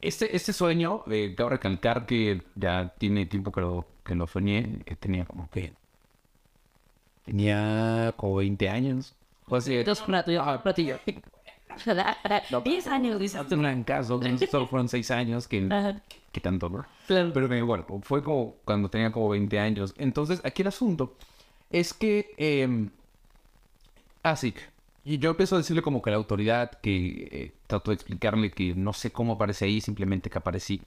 este, 0.00 0.34
este 0.34 0.52
sueño, 0.52 1.02
eh, 1.10 1.34
cabe 1.36 1.50
recalcar 1.50 2.06
que 2.06 2.42
ya 2.54 2.94
tiene 2.98 3.26
tiempo 3.26 3.52
que 3.52 3.60
lo, 3.60 3.86
que 4.04 4.14
lo 4.14 4.26
soñé. 4.26 4.80
eh, 4.86 4.96
tenía 4.96 5.24
como 5.24 5.48
que. 5.50 5.72
Tenía 7.24 8.12
como 8.16 8.36
20 8.36 8.68
años. 8.68 9.14
O 9.48 9.56
así. 9.56 9.76
Entonces, 9.76 10.04
platillo, 10.04 10.42
Ah, 10.42 10.62
platillo. 10.62 10.98
10 12.64 12.86
años, 12.88 13.20
dices 13.20 13.40
Hazte 13.40 13.54
un 13.54 13.62
gran 13.62 13.84
caso, 13.84 14.20
solo 14.50 14.66
fueron 14.66 14.88
6 14.88 15.10
años 15.12 15.46
que, 15.46 15.68
que 16.32 16.40
tanto, 16.40 16.68
¿no? 16.68 16.84
Pero 17.06 17.52
eh, 17.52 17.62
bueno, 17.62 17.86
fue 18.02 18.22
como 18.22 18.56
cuando 18.64 18.88
tenía 18.90 19.12
como 19.12 19.28
20 19.28 19.58
años. 19.58 19.94
Entonces, 19.98 20.40
aquí 20.44 20.62
el 20.62 20.68
asunto 20.68 21.14
es 21.70 21.94
que... 21.94 22.34
eh, 22.38 22.88
ah, 24.22 24.36
sí. 24.36 24.54
Y 25.04 25.18
yo 25.18 25.30
empiezo 25.30 25.54
a 25.54 25.58
decirle 25.58 25.82
como 25.82 26.02
que 26.02 26.10
la 26.10 26.16
autoridad 26.16 26.72
que 26.80 27.28
eh, 27.32 27.52
trato 27.66 27.90
de 27.90 27.94
explicarle 27.94 28.50
que 28.50 28.74
no 28.74 28.92
sé 28.92 29.10
cómo 29.10 29.34
aparece 29.34 29.64
ahí, 29.64 29.80
simplemente 29.80 30.30
que 30.30 30.38
aparecí. 30.38 30.82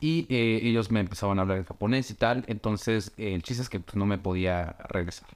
Y 0.00 0.26
eh, 0.28 0.60
ellos 0.62 0.90
me 0.90 1.00
empezaban 1.00 1.38
a 1.38 1.42
hablar 1.42 1.58
en 1.58 1.64
japonés 1.64 2.10
y 2.10 2.14
tal. 2.14 2.44
Entonces, 2.48 3.12
eh, 3.16 3.34
el 3.34 3.42
chiste 3.42 3.62
es 3.62 3.68
que 3.70 3.80
pues, 3.80 3.96
no 3.96 4.04
me 4.06 4.18
podía 4.18 4.76
regresar. 4.88 5.28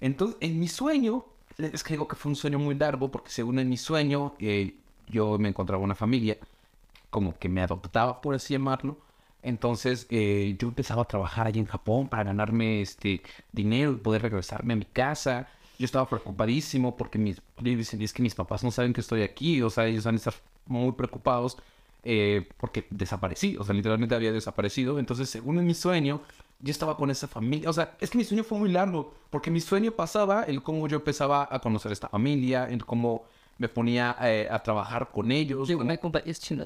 Entonces, 0.00 0.38
en 0.40 0.58
mi 0.58 0.68
sueño, 0.68 1.24
es 1.58 1.82
que 1.84 1.94
digo 1.94 2.08
que 2.08 2.16
fue 2.16 2.30
un 2.30 2.36
sueño 2.36 2.58
muy 2.58 2.74
largo, 2.74 3.10
porque 3.10 3.30
según 3.30 3.58
en 3.58 3.68
mi 3.68 3.76
sueño, 3.76 4.34
eh, 4.38 4.74
yo 5.08 5.38
me 5.38 5.48
encontraba 5.48 5.82
una 5.82 5.94
familia, 5.94 6.38
como 7.10 7.36
que 7.38 7.48
me 7.48 7.62
adoptaba, 7.62 8.20
por 8.20 8.34
así 8.34 8.54
llamarlo. 8.54 8.98
Entonces, 9.42 10.06
eh, 10.10 10.56
yo 10.58 10.68
empezaba 10.68 11.02
a 11.02 11.04
trabajar 11.06 11.46
allí 11.46 11.60
en 11.60 11.66
Japón 11.66 12.08
para 12.08 12.24
ganarme 12.24 12.82
este 12.82 13.22
dinero 13.52 13.92
y 13.92 13.96
poder 13.96 14.22
regresarme 14.22 14.74
a 14.74 14.76
mi 14.76 14.84
casa. 14.84 15.48
Yo 15.80 15.86
estaba 15.86 16.06
preocupadísimo 16.06 16.94
porque 16.94 17.18
mis, 17.18 17.40
es 17.64 18.12
que 18.12 18.22
mis 18.22 18.34
papás 18.34 18.62
no 18.62 18.70
saben 18.70 18.92
que 18.92 19.00
estoy 19.00 19.22
aquí, 19.22 19.62
o 19.62 19.70
sea, 19.70 19.86
ellos 19.86 20.04
van 20.04 20.16
a 20.16 20.18
estar 20.18 20.34
muy 20.66 20.92
preocupados 20.92 21.56
eh, 22.02 22.46
porque 22.58 22.86
desaparecí, 22.90 23.56
o 23.58 23.64
sea, 23.64 23.74
literalmente 23.74 24.14
había 24.14 24.30
desaparecido. 24.30 24.98
Entonces, 24.98 25.30
según 25.30 25.58
en 25.58 25.66
mi 25.66 25.72
sueño, 25.72 26.20
yo 26.58 26.70
estaba 26.70 26.98
con 26.98 27.10
esa 27.10 27.28
familia. 27.28 27.70
O 27.70 27.72
sea, 27.72 27.96
es 27.98 28.10
que 28.10 28.18
mi 28.18 28.24
sueño 28.24 28.44
fue 28.44 28.58
muy 28.58 28.70
largo, 28.70 29.14
porque 29.30 29.50
mi 29.50 29.62
sueño 29.62 29.92
pasaba 29.92 30.42
el 30.42 30.62
cómo 30.62 30.86
yo 30.86 30.98
empezaba 30.98 31.48
a 31.50 31.58
conocer 31.60 31.92
esta 31.92 32.10
familia, 32.10 32.68
en 32.68 32.80
cómo 32.80 33.24
me 33.56 33.70
ponía 33.70 34.14
eh, 34.20 34.48
a 34.50 34.62
trabajar 34.62 35.08
con 35.10 35.32
ellos. 35.32 35.66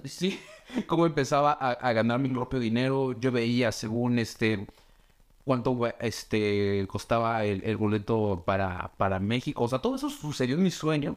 Dice. 0.02 0.40
Sí, 0.68 0.82
cómo 0.88 1.06
empezaba 1.06 1.52
a, 1.52 1.70
a 1.70 1.92
ganar 1.92 2.18
mi 2.18 2.30
propio 2.30 2.58
dinero. 2.58 3.12
Yo 3.12 3.30
veía 3.30 3.70
según 3.70 4.18
este 4.18 4.66
cuánto 5.44 5.78
este 6.00 6.86
costaba 6.88 7.44
el, 7.44 7.62
el 7.64 7.76
boleto 7.76 8.42
para, 8.46 8.92
para 8.96 9.20
México. 9.20 9.62
O 9.64 9.68
sea, 9.68 9.80
todo 9.80 9.96
eso 9.96 10.10
sucedió 10.10 10.56
en 10.56 10.62
mi 10.62 10.70
sueño. 10.70 11.16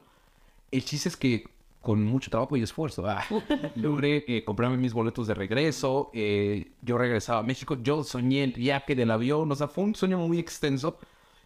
El 0.72 0.84
chiste 0.86 1.10
es 1.10 1.18
que 1.18 1.50
con 1.82 2.04
mucho 2.04 2.30
trabajo 2.30 2.58
y 2.58 2.62
esfuerzo 2.64 3.06
ah, 3.08 3.24
logré 3.76 4.26
eh, 4.28 4.44
comprarme 4.44 4.78
mis 4.78 4.94
boletos 4.94 5.28
de 5.28 5.34
regreso. 5.34 6.12
eh, 6.14 6.72
yo 6.82 6.98
regresaba 6.98 7.40
a 7.40 7.44
México. 7.44 7.78
Yo 7.82 8.04
soñé 8.04 8.44
el 8.44 8.54
viaje 8.54 8.96
del 8.96 9.12
avión. 9.12 9.52
O 9.52 9.56
sea, 9.56 9.68
fue 9.68 9.84
un 9.86 9.96
sueño 9.96 10.18
muy 10.20 10.40
extenso. 10.40 10.98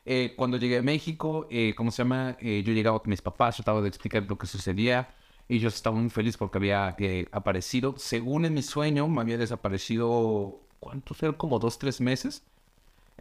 Eh, 0.05 0.33
cuando 0.35 0.57
llegué 0.57 0.77
a 0.79 0.81
México, 0.81 1.47
eh, 1.51 1.73
¿cómo 1.75 1.91
se 1.91 1.99
llama? 2.03 2.35
Eh, 2.39 2.63
yo 2.65 2.73
llegaba 2.73 2.99
con 2.99 3.09
mis 3.11 3.21
papás, 3.21 3.55
trataba 3.57 3.81
de 3.81 3.87
explicar 3.89 4.25
lo 4.27 4.37
que 4.37 4.47
sucedía. 4.47 5.13
Y 5.47 5.59
yo 5.59 5.67
estaba 5.67 5.95
muy 5.97 6.09
feliz 6.09 6.37
porque 6.37 6.57
había 6.57 6.95
eh, 6.99 7.27
aparecido. 7.31 7.95
Según 7.97 8.45
en 8.45 8.53
mi 8.53 8.63
sueño, 8.63 9.07
me 9.07 9.21
había 9.21 9.37
desaparecido, 9.37 10.61
¿cuántos 10.79 11.21
eran? 11.21 11.35
Como 11.35 11.59
dos, 11.59 11.77
tres 11.77 11.99
meses. 12.01 12.43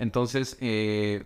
Entonces, 0.00 0.56
eh, 0.60 1.24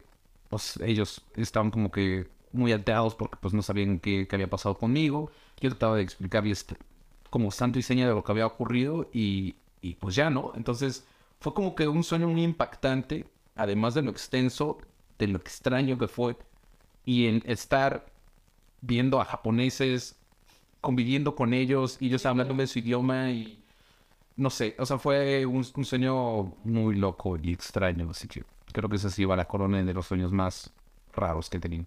pues 0.51 0.79
ellos 0.85 1.25
estaban 1.37 1.70
como 1.70 1.91
que 1.93 2.29
muy 2.53 2.72
alterados 2.72 3.14
porque 3.14 3.37
pues 3.41 3.55
no 3.55 3.62
sabían 3.62 4.01
qué, 4.01 4.27
qué 4.29 4.37
había 4.37 4.51
pasado 4.51 4.77
conmigo. 4.77 5.31
Yo 5.61 5.70
trataba 5.70 5.97
de 5.97 6.03
explicarles 6.03 6.59
este, 6.59 6.77
como 7.31 7.51
santo 7.53 7.79
y 7.79 7.83
seña 7.83 8.09
de 8.09 8.14
lo 8.14 8.25
que 8.25 8.33
había 8.33 8.47
ocurrido 8.47 9.09
y, 9.12 9.57
y 9.81 9.95
pues 9.95 10.16
ya, 10.16 10.29
¿no? 10.31 10.53
Entonces 10.57 11.07
fue 11.41 11.55
como 11.55 11.75
que 11.77 11.89
un 11.89 12.05
sueño 12.05 12.29
muy 12.29 12.43
impactante, 12.43 13.27
además 13.57 13.95
de 13.95 14.03
lo 14.03 14.11
extenso, 14.11 14.79
de 15.18 15.29
lo 15.29 15.39
extraño 15.39 15.97
que 15.99 16.09
fue 16.09 16.37
y 17.05 17.27
en 17.29 17.43
estar 17.47 18.07
viendo 18.81 19.20
a 19.20 19.25
japoneses, 19.25 20.16
conviviendo 20.81 21.35
con 21.37 21.55
ellos 21.55 21.97
y 22.01 22.09
ellos 22.09 22.27
hablando 22.27 22.55
de 22.55 22.66
su 22.66 22.81
idioma 22.81 23.31
y 23.31 23.62
no 24.37 24.51
sé, 24.51 24.75
o 24.79 24.87
sea, 24.87 24.99
fue 24.99 25.47
un, 25.47 25.64
un 25.77 25.85
sueño 25.85 26.55
muy 26.64 26.97
loco 26.97 27.37
y 27.41 27.53
extraño, 27.53 28.11
así 28.11 28.29
que 28.29 28.45
creo 28.75 28.91
que 28.91 28.97
esa 28.97 29.09
sí 29.09 29.25
va 29.25 29.33
a 29.35 29.37
la 29.39 29.47
corona 29.47 29.83
de 29.83 29.95
los 29.95 30.05
sueños 30.07 30.33
más 30.33 30.70
raros 31.14 31.49
que 31.49 31.57
he 31.57 31.61
tenido. 31.61 31.87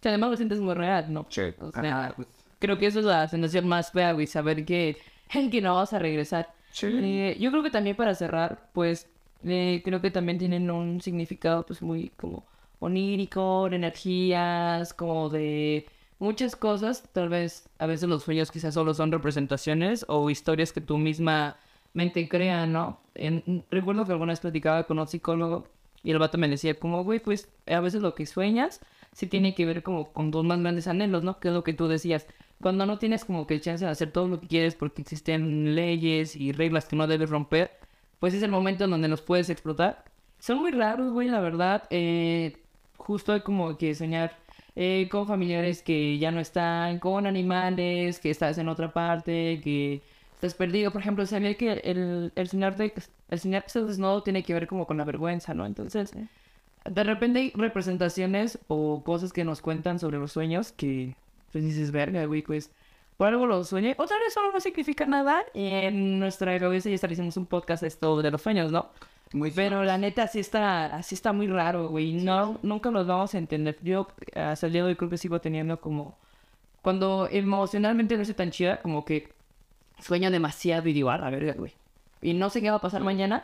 Que 0.00 0.08
además 0.08 0.30
lo 0.30 0.36
sientes 0.36 0.60
muy 0.60 0.74
real, 0.74 1.12
¿no? 1.12 1.26
Sí. 1.28 1.42
O 1.60 1.70
sea, 1.72 2.14
creo 2.60 2.78
que 2.78 2.86
eso 2.86 3.00
es 3.00 3.04
la 3.04 3.26
sensación 3.28 3.66
más 3.68 3.90
fea, 3.92 4.12
güey, 4.12 4.26
saber 4.26 4.64
que, 4.64 4.96
que 5.50 5.60
no 5.60 5.74
vas 5.74 5.92
a 5.92 5.98
regresar. 5.98 6.48
Eh, 6.82 7.36
yo 7.40 7.50
creo 7.50 7.62
que 7.62 7.70
también 7.70 7.96
para 7.96 8.14
cerrar, 8.14 8.68
pues, 8.72 9.08
eh, 9.44 9.82
creo 9.84 10.00
que 10.00 10.10
también 10.12 10.38
tienen 10.38 10.70
un 10.70 11.00
significado, 11.00 11.66
pues, 11.66 11.82
muy 11.82 12.10
como 12.16 12.44
onírico, 12.78 13.68
de 13.68 13.76
energías, 13.76 14.94
como 14.94 15.28
de 15.28 15.86
muchas 16.20 16.54
cosas. 16.56 17.02
Tal 17.12 17.28
vez 17.28 17.68
a 17.78 17.86
veces 17.86 18.08
los 18.08 18.22
sueños 18.22 18.50
quizás 18.50 18.74
solo 18.74 18.94
son 18.94 19.10
representaciones 19.12 20.04
o 20.08 20.30
historias 20.30 20.72
que 20.72 20.80
tú 20.80 20.98
misma 20.98 21.56
mente 21.94 22.28
crea, 22.28 22.66
¿no? 22.66 23.00
En- 23.14 23.64
recuerdo 23.70 24.04
que 24.04 24.12
alguna 24.12 24.32
vez 24.32 24.40
platicaba 24.40 24.84
con 24.84 24.98
un 24.98 25.08
psicólogo 25.08 25.66
y 26.08 26.10
el 26.10 26.18
vato 26.18 26.38
me 26.38 26.48
decía 26.48 26.72
como, 26.72 27.04
güey, 27.04 27.20
pues 27.20 27.50
a 27.66 27.80
veces 27.80 28.00
lo 28.00 28.14
que 28.14 28.24
sueñas 28.24 28.80
sí 29.12 29.26
tiene 29.26 29.54
que 29.54 29.66
ver 29.66 29.82
como 29.82 30.10
con 30.10 30.30
tus 30.30 30.42
más 30.42 30.58
grandes 30.58 30.86
anhelos, 30.88 31.22
¿no? 31.22 31.38
Que 31.38 31.48
es 31.48 31.54
lo 31.54 31.62
que 31.62 31.74
tú 31.74 31.86
decías. 31.86 32.26
Cuando 32.62 32.86
no 32.86 32.98
tienes 32.98 33.26
como 33.26 33.46
que 33.46 33.60
chance 33.60 33.84
de 33.84 33.90
hacer 33.90 34.10
todo 34.10 34.26
lo 34.26 34.40
que 34.40 34.46
quieres 34.46 34.74
porque 34.74 35.02
existen 35.02 35.74
leyes 35.74 36.34
y 36.34 36.52
reglas 36.52 36.86
que 36.86 36.96
no 36.96 37.06
debes 37.06 37.28
romper, 37.28 37.72
pues 38.20 38.32
es 38.32 38.42
el 38.42 38.50
momento 38.50 38.84
en 38.84 38.90
donde 38.90 39.08
los 39.08 39.20
puedes 39.20 39.50
explotar. 39.50 40.02
Son 40.38 40.60
muy 40.60 40.70
raros, 40.70 41.12
güey, 41.12 41.28
la 41.28 41.40
verdad. 41.40 41.82
Eh, 41.90 42.56
justo 42.96 43.34
hay 43.34 43.42
como 43.42 43.76
que 43.76 43.94
soñar 43.94 44.34
eh, 44.76 45.08
con 45.10 45.26
familiares 45.26 45.82
que 45.82 46.16
ya 46.16 46.30
no 46.30 46.40
están, 46.40 47.00
con 47.00 47.26
animales, 47.26 48.18
que 48.18 48.30
estás 48.30 48.56
en 48.56 48.70
otra 48.70 48.94
parte, 48.94 49.60
que 49.62 50.00
estás 50.36 50.54
perdido. 50.54 50.90
Por 50.90 51.02
ejemplo, 51.02 51.26
sabía 51.26 51.54
que 51.54 51.72
el, 51.84 52.32
el 52.34 52.48
soñar 52.48 52.78
de 52.78 52.94
el 53.28 53.54
estás 53.54 53.86
desnudo 53.86 54.22
tiene 54.22 54.42
que 54.42 54.54
ver 54.54 54.66
como 54.66 54.86
con 54.86 54.96
la 54.96 55.04
vergüenza, 55.04 55.54
¿no? 55.54 55.66
Entonces, 55.66 56.12
de 56.84 57.04
repente 57.04 57.38
hay 57.40 57.52
representaciones 57.54 58.58
o 58.68 59.02
cosas 59.04 59.32
que 59.32 59.44
nos 59.44 59.60
cuentan 59.60 59.98
sobre 59.98 60.18
los 60.18 60.32
sueños 60.32 60.72
que 60.72 61.14
pues 61.52 61.64
dices, 61.64 61.90
verga, 61.90 62.24
güey, 62.26 62.42
pues 62.42 62.70
por 63.16 63.28
algo 63.28 63.46
lo 63.46 63.64
sueñé. 63.64 63.94
Otra 63.98 64.16
vez 64.18 64.32
solo 64.32 64.52
no 64.52 64.60
significa 64.60 65.04
nada. 65.04 65.44
Y 65.52 65.66
en 65.66 66.20
nuestra 66.20 66.58
cabeza 66.58 66.88
ya 66.88 66.94
estaremos 66.94 67.36
un 67.36 67.46
podcast 67.46 67.82
esto 67.82 68.22
de 68.22 68.30
los 68.30 68.40
sueños, 68.40 68.70
¿no? 68.70 68.90
Muy 69.32 69.50
Pero 69.50 69.84
la 69.84 69.98
neta 69.98 70.26
sí 70.28 70.38
está, 70.38 70.86
así 70.86 71.14
está 71.14 71.32
muy 71.32 71.48
raro, 71.48 71.88
güey. 71.88 72.12
No, 72.12 72.58
nunca 72.62 72.90
los 72.90 73.06
vamos 73.06 73.34
a 73.34 73.38
entender. 73.38 73.76
Yo 73.82 74.08
hasta 74.34 74.66
el 74.66 74.72
día 74.72 74.82
de 74.82 74.90
hoy 74.90 74.96
creo 74.96 75.10
que 75.10 75.18
sigo 75.18 75.40
teniendo 75.40 75.80
como... 75.80 76.16
Cuando 76.80 77.28
emocionalmente 77.30 78.14
no 78.14 78.22
estoy 78.22 78.36
tan 78.36 78.50
chida, 78.50 78.80
como 78.80 79.04
que 79.04 79.28
sueño 80.00 80.30
demasiado 80.30 80.88
y 80.88 80.92
digo, 80.92 81.10
a 81.10 81.18
la 81.18 81.28
verga, 81.28 81.54
güey. 81.54 81.72
Y 82.22 82.34
no 82.34 82.50
sé 82.50 82.60
qué 82.60 82.70
va 82.70 82.76
a 82.76 82.80
pasar 82.80 83.02
mañana, 83.02 83.42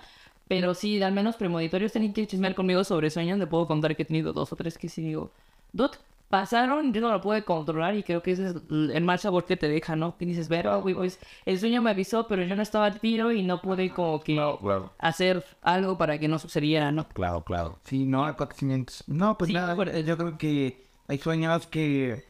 pero 0.49 0.75
sí, 0.75 1.03
al 1.03 1.13
menos 1.13 1.37
premonitorios 1.37 1.93
tienen 1.93 2.13
que 2.13 2.27
chismear 2.27 2.55
conmigo 2.55 2.85
sobre 2.85 3.11
sueños. 3.11 3.39
Le 3.39 3.47
puedo 3.47 3.67
contar 3.67 3.97
que 3.97 4.03
he 4.03 4.07
tenido 4.07 4.33
dos 4.33 4.53
o 4.53 4.57
tres 4.57 4.79
que 4.79 4.89
sí 4.89 5.03
digo, 5.03 5.31
dude, 5.73 5.97
pasaron, 6.29 6.93
yo 6.93 7.01
no 7.01 7.11
lo 7.13 7.21
pude 7.21 7.45
controlar 7.45 7.95
y 7.95 8.03
creo 8.03 8.23
que 8.23 8.33
ese 8.33 8.49
es 8.49 8.55
el 8.71 9.05
mal 9.05 9.19
sabor 9.19 9.45
que 9.45 9.57
te 9.57 9.69
deja, 9.69 9.95
¿no? 9.97 10.17
Que 10.17 10.27
dices, 10.27 10.49
güey, 10.49 10.95
pues 10.95 11.21
el 11.45 11.59
sueño 11.61 11.81
me 11.83 11.91
avisó, 11.91 12.27
pero 12.27 12.43
yo 12.43 12.57
no 12.57 12.63
estaba 12.63 12.87
al 12.87 12.99
tiro 13.01 13.31
y 13.33 13.43
no 13.43 13.61
pude 13.63 13.91
como 13.93 14.21
que 14.21 14.35
claro. 14.35 14.93
hacer 14.99 15.45
algo 15.63 15.97
para 15.97 16.19
que 16.19 16.27
no 16.29 16.39
sucediera, 16.39 16.91
¿no? 16.93 17.07
Claro, 17.09 17.43
claro. 17.45 17.79
Sí, 17.85 18.05
no, 18.05 18.25
acontecimientos. 18.25 19.05
No, 19.07 19.39
pues 19.39 19.49
Sí, 19.49 19.55
nada, 19.55 19.75
bueno. 19.75 19.97
yo 20.01 20.17
creo 20.17 20.37
que 20.39 20.85
hay 21.07 21.19
sueños 21.19 21.67
que... 21.69 22.25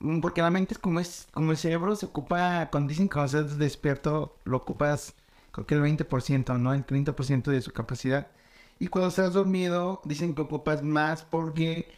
mm, 0.00 0.20
Porque 0.20 0.42
la 0.42 0.50
mente 0.50 0.74
es 0.74 0.78
como 0.78 0.98
es, 1.00 1.28
como 1.32 1.52
el 1.52 1.56
cerebro 1.56 1.94
se 1.96 2.06
ocupa, 2.06 2.68
cuando 2.72 2.88
dicen 2.88 3.06
estás 3.12 3.58
despierto, 3.58 4.36
lo 4.44 4.56
ocupas 4.56 5.14
creo 5.52 5.66
que 5.66 5.74
el 5.74 5.82
20%, 5.82 6.58
¿no? 6.58 6.74
El 6.74 6.86
30% 6.86 7.50
de 7.50 7.60
su 7.60 7.72
capacidad. 7.72 8.28
Y 8.78 8.88
cuando 8.88 9.08
estás 9.08 9.34
dormido, 9.34 10.00
dicen 10.04 10.34
que 10.34 10.42
ocupas 10.42 10.82
más 10.82 11.22
porque, 11.22 11.88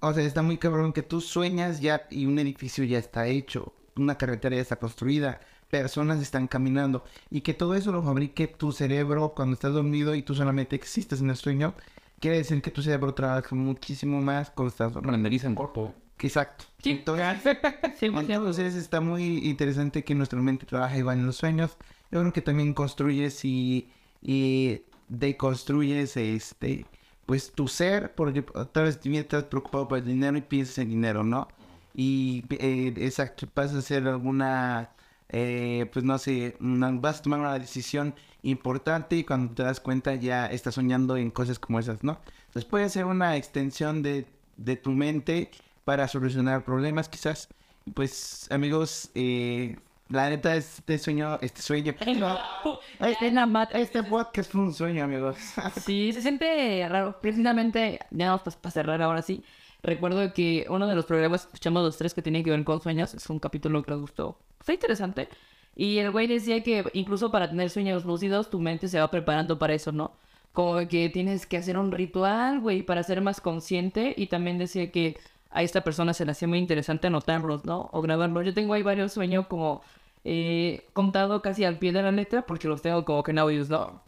o 0.00 0.12
sea, 0.12 0.24
está 0.24 0.42
muy 0.42 0.58
cabrón 0.58 0.92
que 0.92 1.02
tú 1.02 1.20
sueñas 1.20 1.80
ya 1.80 2.06
y 2.10 2.26
un 2.26 2.38
edificio 2.38 2.84
ya 2.84 2.98
está 2.98 3.26
hecho, 3.26 3.74
una 3.96 4.16
carretera 4.16 4.56
ya 4.56 4.62
está 4.62 4.76
construida, 4.76 5.40
personas 5.70 6.20
están 6.20 6.46
caminando 6.46 7.04
y 7.30 7.42
que 7.42 7.52
todo 7.52 7.74
eso 7.74 7.92
lo 7.92 8.02
fabrique 8.02 8.46
tu 8.46 8.72
cerebro 8.72 9.34
cuando 9.34 9.54
estás 9.54 9.72
dormido 9.72 10.14
y 10.14 10.22
tú 10.22 10.34
solamente 10.34 10.76
existes 10.76 11.20
en 11.20 11.30
el 11.30 11.36
sueño, 11.36 11.74
quiere 12.20 12.38
decir 12.38 12.62
que 12.62 12.70
tu 12.70 12.82
cerebro 12.82 13.12
trabaja 13.12 13.54
muchísimo 13.54 14.22
más 14.22 14.50
cuando 14.50 14.70
estás 14.70 14.92
dormido. 14.92 15.12
Renderiza 15.12 15.46
en 15.46 15.54
corpo. 15.54 15.94
Exacto. 16.24 16.64
Sí. 16.82 16.90
Entonces, 16.92 17.38
Sí, 17.98 18.08
sí, 18.08 18.32
entonces 18.32 18.74
está 18.74 19.00
muy 19.00 19.38
interesante 19.48 20.02
que 20.04 20.14
nuestra 20.14 20.40
mente 20.40 20.66
trabaja 20.66 20.96
igual 20.98 21.18
en 21.18 21.26
los 21.26 21.36
sueños. 21.36 21.76
Yo 22.10 22.20
creo 22.20 22.32
que 22.32 22.42
también 22.42 22.74
construyes 22.74 23.44
y, 23.44 23.88
y 24.22 24.82
deconstruyes 25.08 26.16
este 26.16 26.86
pues 27.26 27.52
tu 27.52 27.68
ser, 27.68 28.14
porque 28.14 28.42
tal 28.72 28.84
vez 28.84 29.00
estás 29.02 29.44
preocupado 29.44 29.88
por 29.88 29.96
el 29.98 30.04
dinero 30.04 30.36
y 30.36 30.42
piensas 30.42 30.76
en 30.78 30.90
dinero, 30.90 31.24
¿no? 31.24 31.48
Y 31.94 32.44
eh, 32.50 32.92
exacto, 32.98 33.48
vas 33.54 33.72
a 33.74 33.78
hacer 33.78 34.06
alguna, 34.06 34.90
eh, 35.30 35.88
pues 35.92 36.04
no 36.04 36.18
sé, 36.18 36.54
una- 36.60 36.90
vas 36.92 37.20
a 37.20 37.22
tomar 37.22 37.40
una 37.40 37.58
decisión 37.58 38.14
importante 38.42 39.16
y 39.16 39.24
cuando 39.24 39.54
te 39.54 39.62
das 39.62 39.80
cuenta 39.80 40.14
ya 40.16 40.46
estás 40.46 40.74
soñando 40.74 41.16
en 41.16 41.30
cosas 41.30 41.58
como 41.58 41.78
esas, 41.78 42.04
¿no? 42.04 42.18
Entonces 42.48 42.66
puede 42.66 42.90
ser 42.90 43.06
una 43.06 43.36
extensión 43.38 44.02
de, 44.02 44.26
de 44.58 44.76
tu 44.76 44.90
mente 44.92 45.50
para 45.84 46.08
solucionar 46.08 46.64
problemas 46.64 47.08
quizás. 47.08 47.48
Pues 47.94 48.50
amigos, 48.50 49.10
eh, 49.14 49.76
la 50.08 50.30
neta 50.30 50.56
este 50.56 50.98
sueño, 50.98 51.38
este 51.42 51.60
sueño, 51.62 51.94
Es 52.00 53.32
la 53.32 53.46
mat- 53.46 53.74
este 53.74 54.02
podcast 54.02 54.50
fue 54.52 54.60
un 54.62 54.72
sueño 54.74 55.04
amigos. 55.04 55.36
Sí, 55.84 56.12
se 56.12 56.22
siente 56.22 56.86
raro. 56.88 57.18
Precisamente, 57.20 58.00
ya 58.10 58.30
vamos 58.34 58.56
para 58.56 58.70
cerrar 58.70 59.02
ahora 59.02 59.22
sí. 59.22 59.42
Recuerdo 59.82 60.32
que 60.32 60.66
uno 60.70 60.86
de 60.86 60.94
los 60.94 61.04
programas 61.04 61.42
que 61.42 61.48
escuchamos 61.48 61.82
los 61.82 61.98
tres 61.98 62.14
que 62.14 62.22
tiene 62.22 62.42
que 62.42 62.50
ver 62.50 62.64
con 62.64 62.80
sueños 62.80 63.12
es 63.12 63.28
un 63.28 63.38
capítulo 63.38 63.82
que 63.82 63.90
nos 63.90 64.00
gustó. 64.00 64.38
Fue 64.60 64.74
interesante. 64.74 65.28
Y 65.76 65.98
el 65.98 66.10
güey 66.10 66.26
decía 66.26 66.62
que 66.62 66.84
incluso 66.94 67.30
para 67.30 67.50
tener 67.50 67.68
sueños 67.68 68.04
lúcidos, 68.06 68.48
tu 68.48 68.60
mente 68.60 68.88
se 68.88 68.98
va 68.98 69.10
preparando 69.10 69.58
para 69.58 69.74
eso, 69.74 69.92
¿no? 69.92 70.12
Como 70.52 70.86
que 70.88 71.10
tienes 71.10 71.46
que 71.46 71.56
hacer 71.58 71.76
un 71.76 71.90
ritual, 71.92 72.60
güey, 72.60 72.82
para 72.82 73.02
ser 73.02 73.20
más 73.20 73.40
consciente. 73.42 74.14
Y 74.16 74.28
también 74.28 74.56
decía 74.56 74.90
que 74.90 75.18
a 75.54 75.62
esta 75.62 75.82
persona 75.82 76.12
se 76.12 76.24
le 76.26 76.32
hacía 76.32 76.48
muy 76.48 76.58
interesante 76.58 77.06
anotarlos, 77.06 77.64
¿no? 77.64 77.88
O 77.92 78.02
grabarlos. 78.02 78.44
Yo 78.44 78.52
tengo 78.52 78.74
ahí 78.74 78.82
varios 78.82 79.12
sueños 79.12 79.46
como 79.46 79.80
eh, 80.24 80.84
contado 80.92 81.40
casi 81.40 81.64
al 81.64 81.78
pie 81.78 81.92
de 81.92 82.02
la 82.02 82.10
letra 82.12 82.42
porque 82.42 82.68
los 82.68 82.82
tengo 82.82 83.04
como 83.04 83.22
que 83.22 83.30
en 83.30 83.38
audios, 83.38 83.70
¿no? 83.70 84.02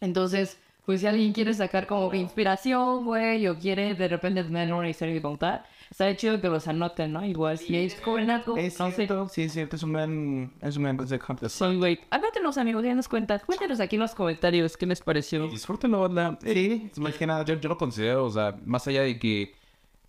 Entonces, 0.00 0.58
pues 0.86 1.00
si 1.00 1.06
alguien 1.06 1.32
quiere 1.32 1.52
sacar 1.54 1.86
como 1.86 2.10
que 2.10 2.18
inspiración, 2.18 3.04
güey, 3.06 3.46
o 3.48 3.58
quiere 3.58 3.94
de 3.94 4.06
repente 4.08 4.44
tener 4.44 4.72
una 4.72 4.88
historia 4.88 5.14
que 5.14 5.22
contar, 5.22 5.64
está 5.90 6.14
chido 6.14 6.40
que 6.40 6.48
los 6.48 6.68
anoten, 6.68 7.12
¿no? 7.12 7.24
Igual 7.24 7.56
si 7.58 7.76
es 7.76 8.00
joven 8.02 8.30
algo, 8.30 8.56
Es 8.56 8.78
no 8.78 8.90
sé. 8.90 8.96
cierto, 8.96 9.28
sí 9.28 9.42
es 9.44 9.52
cierto, 9.52 9.76
es 9.76 9.82
un 9.82 9.94
gran, 9.94 10.52
es 10.60 10.76
un 10.76 10.82
gran 10.82 10.96
consejo. 10.98 11.48
Soy 11.48 11.78
güey. 11.78 12.00
Anótenos, 12.10 12.58
amigos, 12.58 12.84
ya 12.84 12.94
nos 12.94 13.08
cuentan. 13.08 13.40
Cuéntenos 13.46 13.80
aquí 13.80 13.96
en 13.96 14.02
los 14.02 14.14
comentarios 14.14 14.76
qué 14.76 14.84
les 14.86 15.00
pareció. 15.00 15.48
Disfrútenlo, 15.48 16.00
banda. 16.02 16.38
Sí, 16.42 16.90
Más 16.98 17.14
que 17.14 17.26
nada, 17.26 17.44
yo, 17.44 17.54
yo 17.54 17.68
lo 17.70 17.78
considero, 17.78 18.26
o 18.26 18.30
sea, 18.30 18.54
más 18.66 18.86
allá 18.86 19.02
de 19.02 19.18
que 19.18 19.54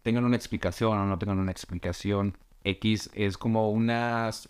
tengan 0.05 0.23
una 0.23 0.35
explicación 0.35 0.99
o 0.99 1.05
no 1.07 1.17
tengan 1.17 1.39
una 1.39 1.49
explicación, 1.49 2.37
X 2.63 3.09
es 3.15 3.39
como 3.39 3.71
unas 3.71 4.47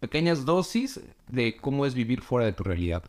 pequeñas 0.00 0.46
dosis 0.46 0.98
de 1.28 1.58
cómo 1.58 1.84
es 1.84 1.92
vivir 1.92 2.22
fuera 2.22 2.46
de 2.46 2.54
tu 2.54 2.64
realidad. 2.64 3.04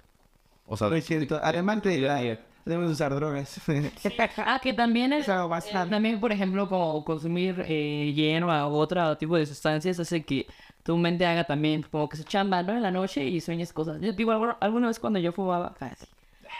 O 0.68 0.76
sea, 0.76 0.89
no 0.89 0.98
es 0.98 1.06
cierto. 1.06 1.39
Además 1.41 1.82
de 1.84 2.00
la, 2.00 2.38
debemos 2.66 2.91
usar 2.91 3.16
drogas. 3.16 3.62
Ah, 4.38 4.60
que 4.62 4.74
también 4.74 5.14
es... 5.14 5.30
Eh, 5.30 5.32
bastante. 5.32 5.89
también, 5.89 6.20
por 6.20 6.34
ejemplo, 6.34 6.68
como 6.68 7.06
consumir 7.06 7.64
eh, 7.66 8.12
hierba 8.14 8.68
u 8.68 8.74
otro 8.74 9.16
tipo 9.18 9.38
de 9.38 9.46
sustancias 9.46 9.98
hace 9.98 10.22
que 10.26 10.48
tu 10.84 10.98
mente 10.98 11.26
haga 11.26 11.46
también 11.46 11.84
como 11.84 12.10
que 12.10 12.18
se 12.18 12.26
chamba, 12.26 12.62
¿no? 12.62 12.74
En 12.74 12.82
la 12.82 12.91
noche 12.91 13.24
y 13.24 13.39
sueñes 13.39 13.72
cosas. 13.72 14.02
Yo 14.02 14.12
digo, 14.12 14.34
alguna, 14.34 14.58
alguna 14.60 14.88
vez 14.88 15.00
cuando 15.00 15.20
yo 15.20 15.32
fumaba, 15.32 15.74
casi. 15.80 16.08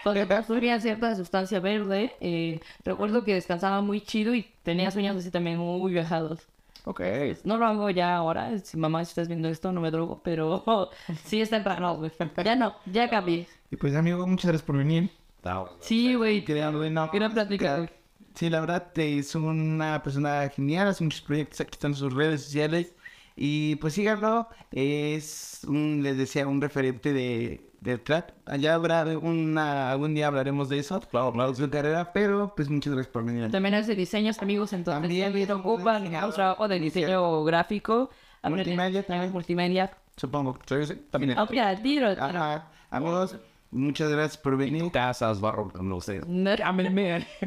Cuando 0.06 0.28
consumía 0.28 0.80
cierta 0.80 1.16
sustancia 1.16 1.60
verde, 1.60 2.16
eh, 2.22 2.60
recuerdo 2.84 3.24
que 3.24 3.34
descansaba 3.34 3.82
muy 3.82 4.02
chido 4.02 4.36
y 4.36 4.46
tenía 4.62 4.92
sueños 4.92 5.16
así 5.16 5.32
también 5.32 5.58
muy 5.58 5.92
viajados. 5.92 6.48
ok. 6.84 7.02
No 7.44 7.58
lo 7.58 7.66
hago 7.66 7.90
ya 7.90 8.16
ahora, 8.16 8.56
si 8.60 8.78
mamá 8.78 9.04
si 9.04 9.10
estás 9.10 9.28
viendo 9.28 9.48
esto 9.50 9.72
no 9.72 9.82
me 9.82 9.90
drogo, 9.90 10.22
pero 10.24 10.92
sí 11.26 11.42
está 11.42 11.58
raro, 11.64 11.96
güey. 11.96 12.12
Ya 12.44 12.56
no, 12.56 12.76
ya 12.86 13.10
cambié. 13.10 13.48
y 13.72 13.78
pues 13.78 13.96
amigo, 13.96 14.28
muchas 14.28 14.46
gracias 14.46 14.68
por 14.68 14.78
venir. 14.78 15.10
Sí, 15.80 16.14
güey. 16.14 16.44
Quiero 16.44 17.32
platicar. 17.32 17.92
Sí, 18.36 18.50
la 18.52 18.60
verdad 18.60 18.92
es 18.96 19.34
una 19.34 20.04
persona 20.04 20.50
genial, 20.50 20.90
hace 20.90 21.04
muchos 21.04 21.22
proyectos, 21.22 21.62
aquí 21.62 21.72
están 21.74 21.96
sus 21.96 22.14
redes 22.14 22.44
sociales. 22.44 22.94
Y 23.36 23.76
pues 23.78 23.96
síganlo, 23.96 24.50
es, 24.72 25.62
un, 25.68 26.02
les 26.04 26.16
decía, 26.18 26.48
un 26.48 26.62
referente 26.62 27.12
de, 27.12 27.70
del 27.86 28.02
trap. 28.02 28.32
Allá 28.46 28.74
habrá 28.74 29.06
una, 29.18 29.92
algún 29.92 30.16
día 30.16 30.28
hablaremos 30.28 30.68
de 30.70 30.80
eso, 30.80 31.00
claro, 31.00 31.32
claro, 31.32 31.52
de 31.52 31.56
su 31.56 31.70
carrera, 31.70 32.12
pero 32.12 32.54
pues 32.56 32.70
muchas 32.70 32.94
gracias 32.94 33.14
por 33.14 33.24
venir. 33.24 33.50
También 33.52 33.76
hace 33.76 33.96
diseños, 33.96 34.42
amigos, 34.42 34.74
entonces 34.74 35.02
También 35.02 35.26
también 35.26 35.52
ocupan 35.52 36.04
un 36.04 36.32
trabajo 36.34 36.68
de 36.68 36.80
diseño 36.80 37.44
gráfico. 37.44 38.10
Multimedia 38.44 39.04
también 39.04 39.32
multimedia. 39.32 39.92
Supongo. 40.18 40.58
También. 41.12 41.38
Mira, 41.50 41.76
tiro. 41.82 42.10
Ajá. 42.10 42.68
Amigos, 42.90 43.36
muchas 43.76 44.10
gracias 44.10 44.38
por 44.38 44.58
venir. 44.58 44.92
Tazas, 44.92 45.40
barro, 45.42 45.72
no 45.82 46.02
sé. 46.02 46.22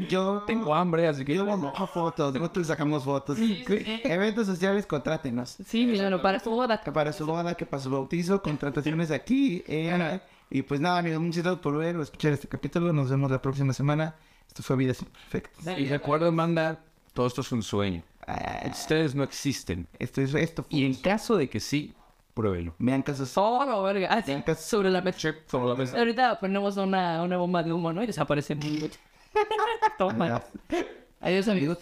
Yo 0.09 0.43
Tengo 0.47 0.75
hambre, 0.75 1.09
así 1.09 1.25
que 1.25 1.35
Yo 1.35 1.45
vamos 1.45 1.73
a 1.77 1.87
fotos, 1.87 2.35
nosotros 2.35 2.67
sacamos 2.67 3.05
fotos. 3.05 3.39
Sí, 3.39 3.65
sí. 3.67 4.01
Eventos 4.05 4.47
sociales, 4.47 4.87
contrátenos. 4.87 5.57
Sí, 5.67 5.87
míralo, 5.87 6.23
para 6.23 6.39
su 6.41 6.51
boda. 6.51 6.81
Para 6.83 7.13
su 7.13 7.27
boda, 7.27 7.55
que 7.55 7.67
para 7.67 7.83
su 7.83 7.91
bautizo, 7.91 8.43
contrataciones 8.43 9.11
aquí. 9.11 9.63
eh, 9.67 10.21
y 10.51 10.63
pues 10.63 10.81
nada, 10.81 10.99
amigos, 10.99 11.21
muchas 11.21 11.43
gracias 11.43 11.63
por 11.63 11.77
ver 11.77 11.97
o 11.97 12.03
escuchar 12.03 12.33
este 12.33 12.49
capítulo. 12.49 12.93
Nos 12.93 13.11
vemos 13.11 13.31
la 13.31 13.43
próxima 13.43 13.73
semana. 13.73 14.15
Esto 14.47 14.63
fue 14.63 14.77
Vida 14.77 14.95
Sin 14.95 15.09
Perfecta. 15.09 15.79
Y 15.79 15.87
recuerden 15.89 16.35
mandar, 16.35 16.81
todo 17.13 17.27
esto 17.27 17.43
es 17.43 17.53
un 17.53 17.63
sueño. 17.63 18.03
Ah, 18.27 18.63
Ustedes 18.71 19.15
no 19.15 19.23
existen. 19.25 19.87
esto 19.99 20.21
es 20.23 20.35
esto. 20.35 20.65
Y 20.71 20.85
en 20.87 20.95
caso 20.95 21.37
de 21.37 21.49
que 21.51 21.61
sí, 21.61 21.95
pruébelo. 22.39 22.73
Vean 22.79 23.03
casos. 23.03 23.29
Solo, 23.29 23.83
verga. 23.83 24.09
Ah, 24.13 24.23
sí, 24.23 24.33
sobre 24.59 24.91
la 24.91 25.03
mesa. 25.03 25.19
La. 25.49 25.99
Ahorita 25.99 26.39
ponemos 26.39 26.77
una, 26.77 27.21
una 27.23 27.37
bomba 27.37 27.65
de 27.65 27.73
humo, 27.73 27.93
¿no? 27.93 28.01
Y 28.01 28.07
desaparece. 28.07 28.57
Toma. 29.99 30.41
Adiós, 31.21 31.49
amigos. 31.49 31.79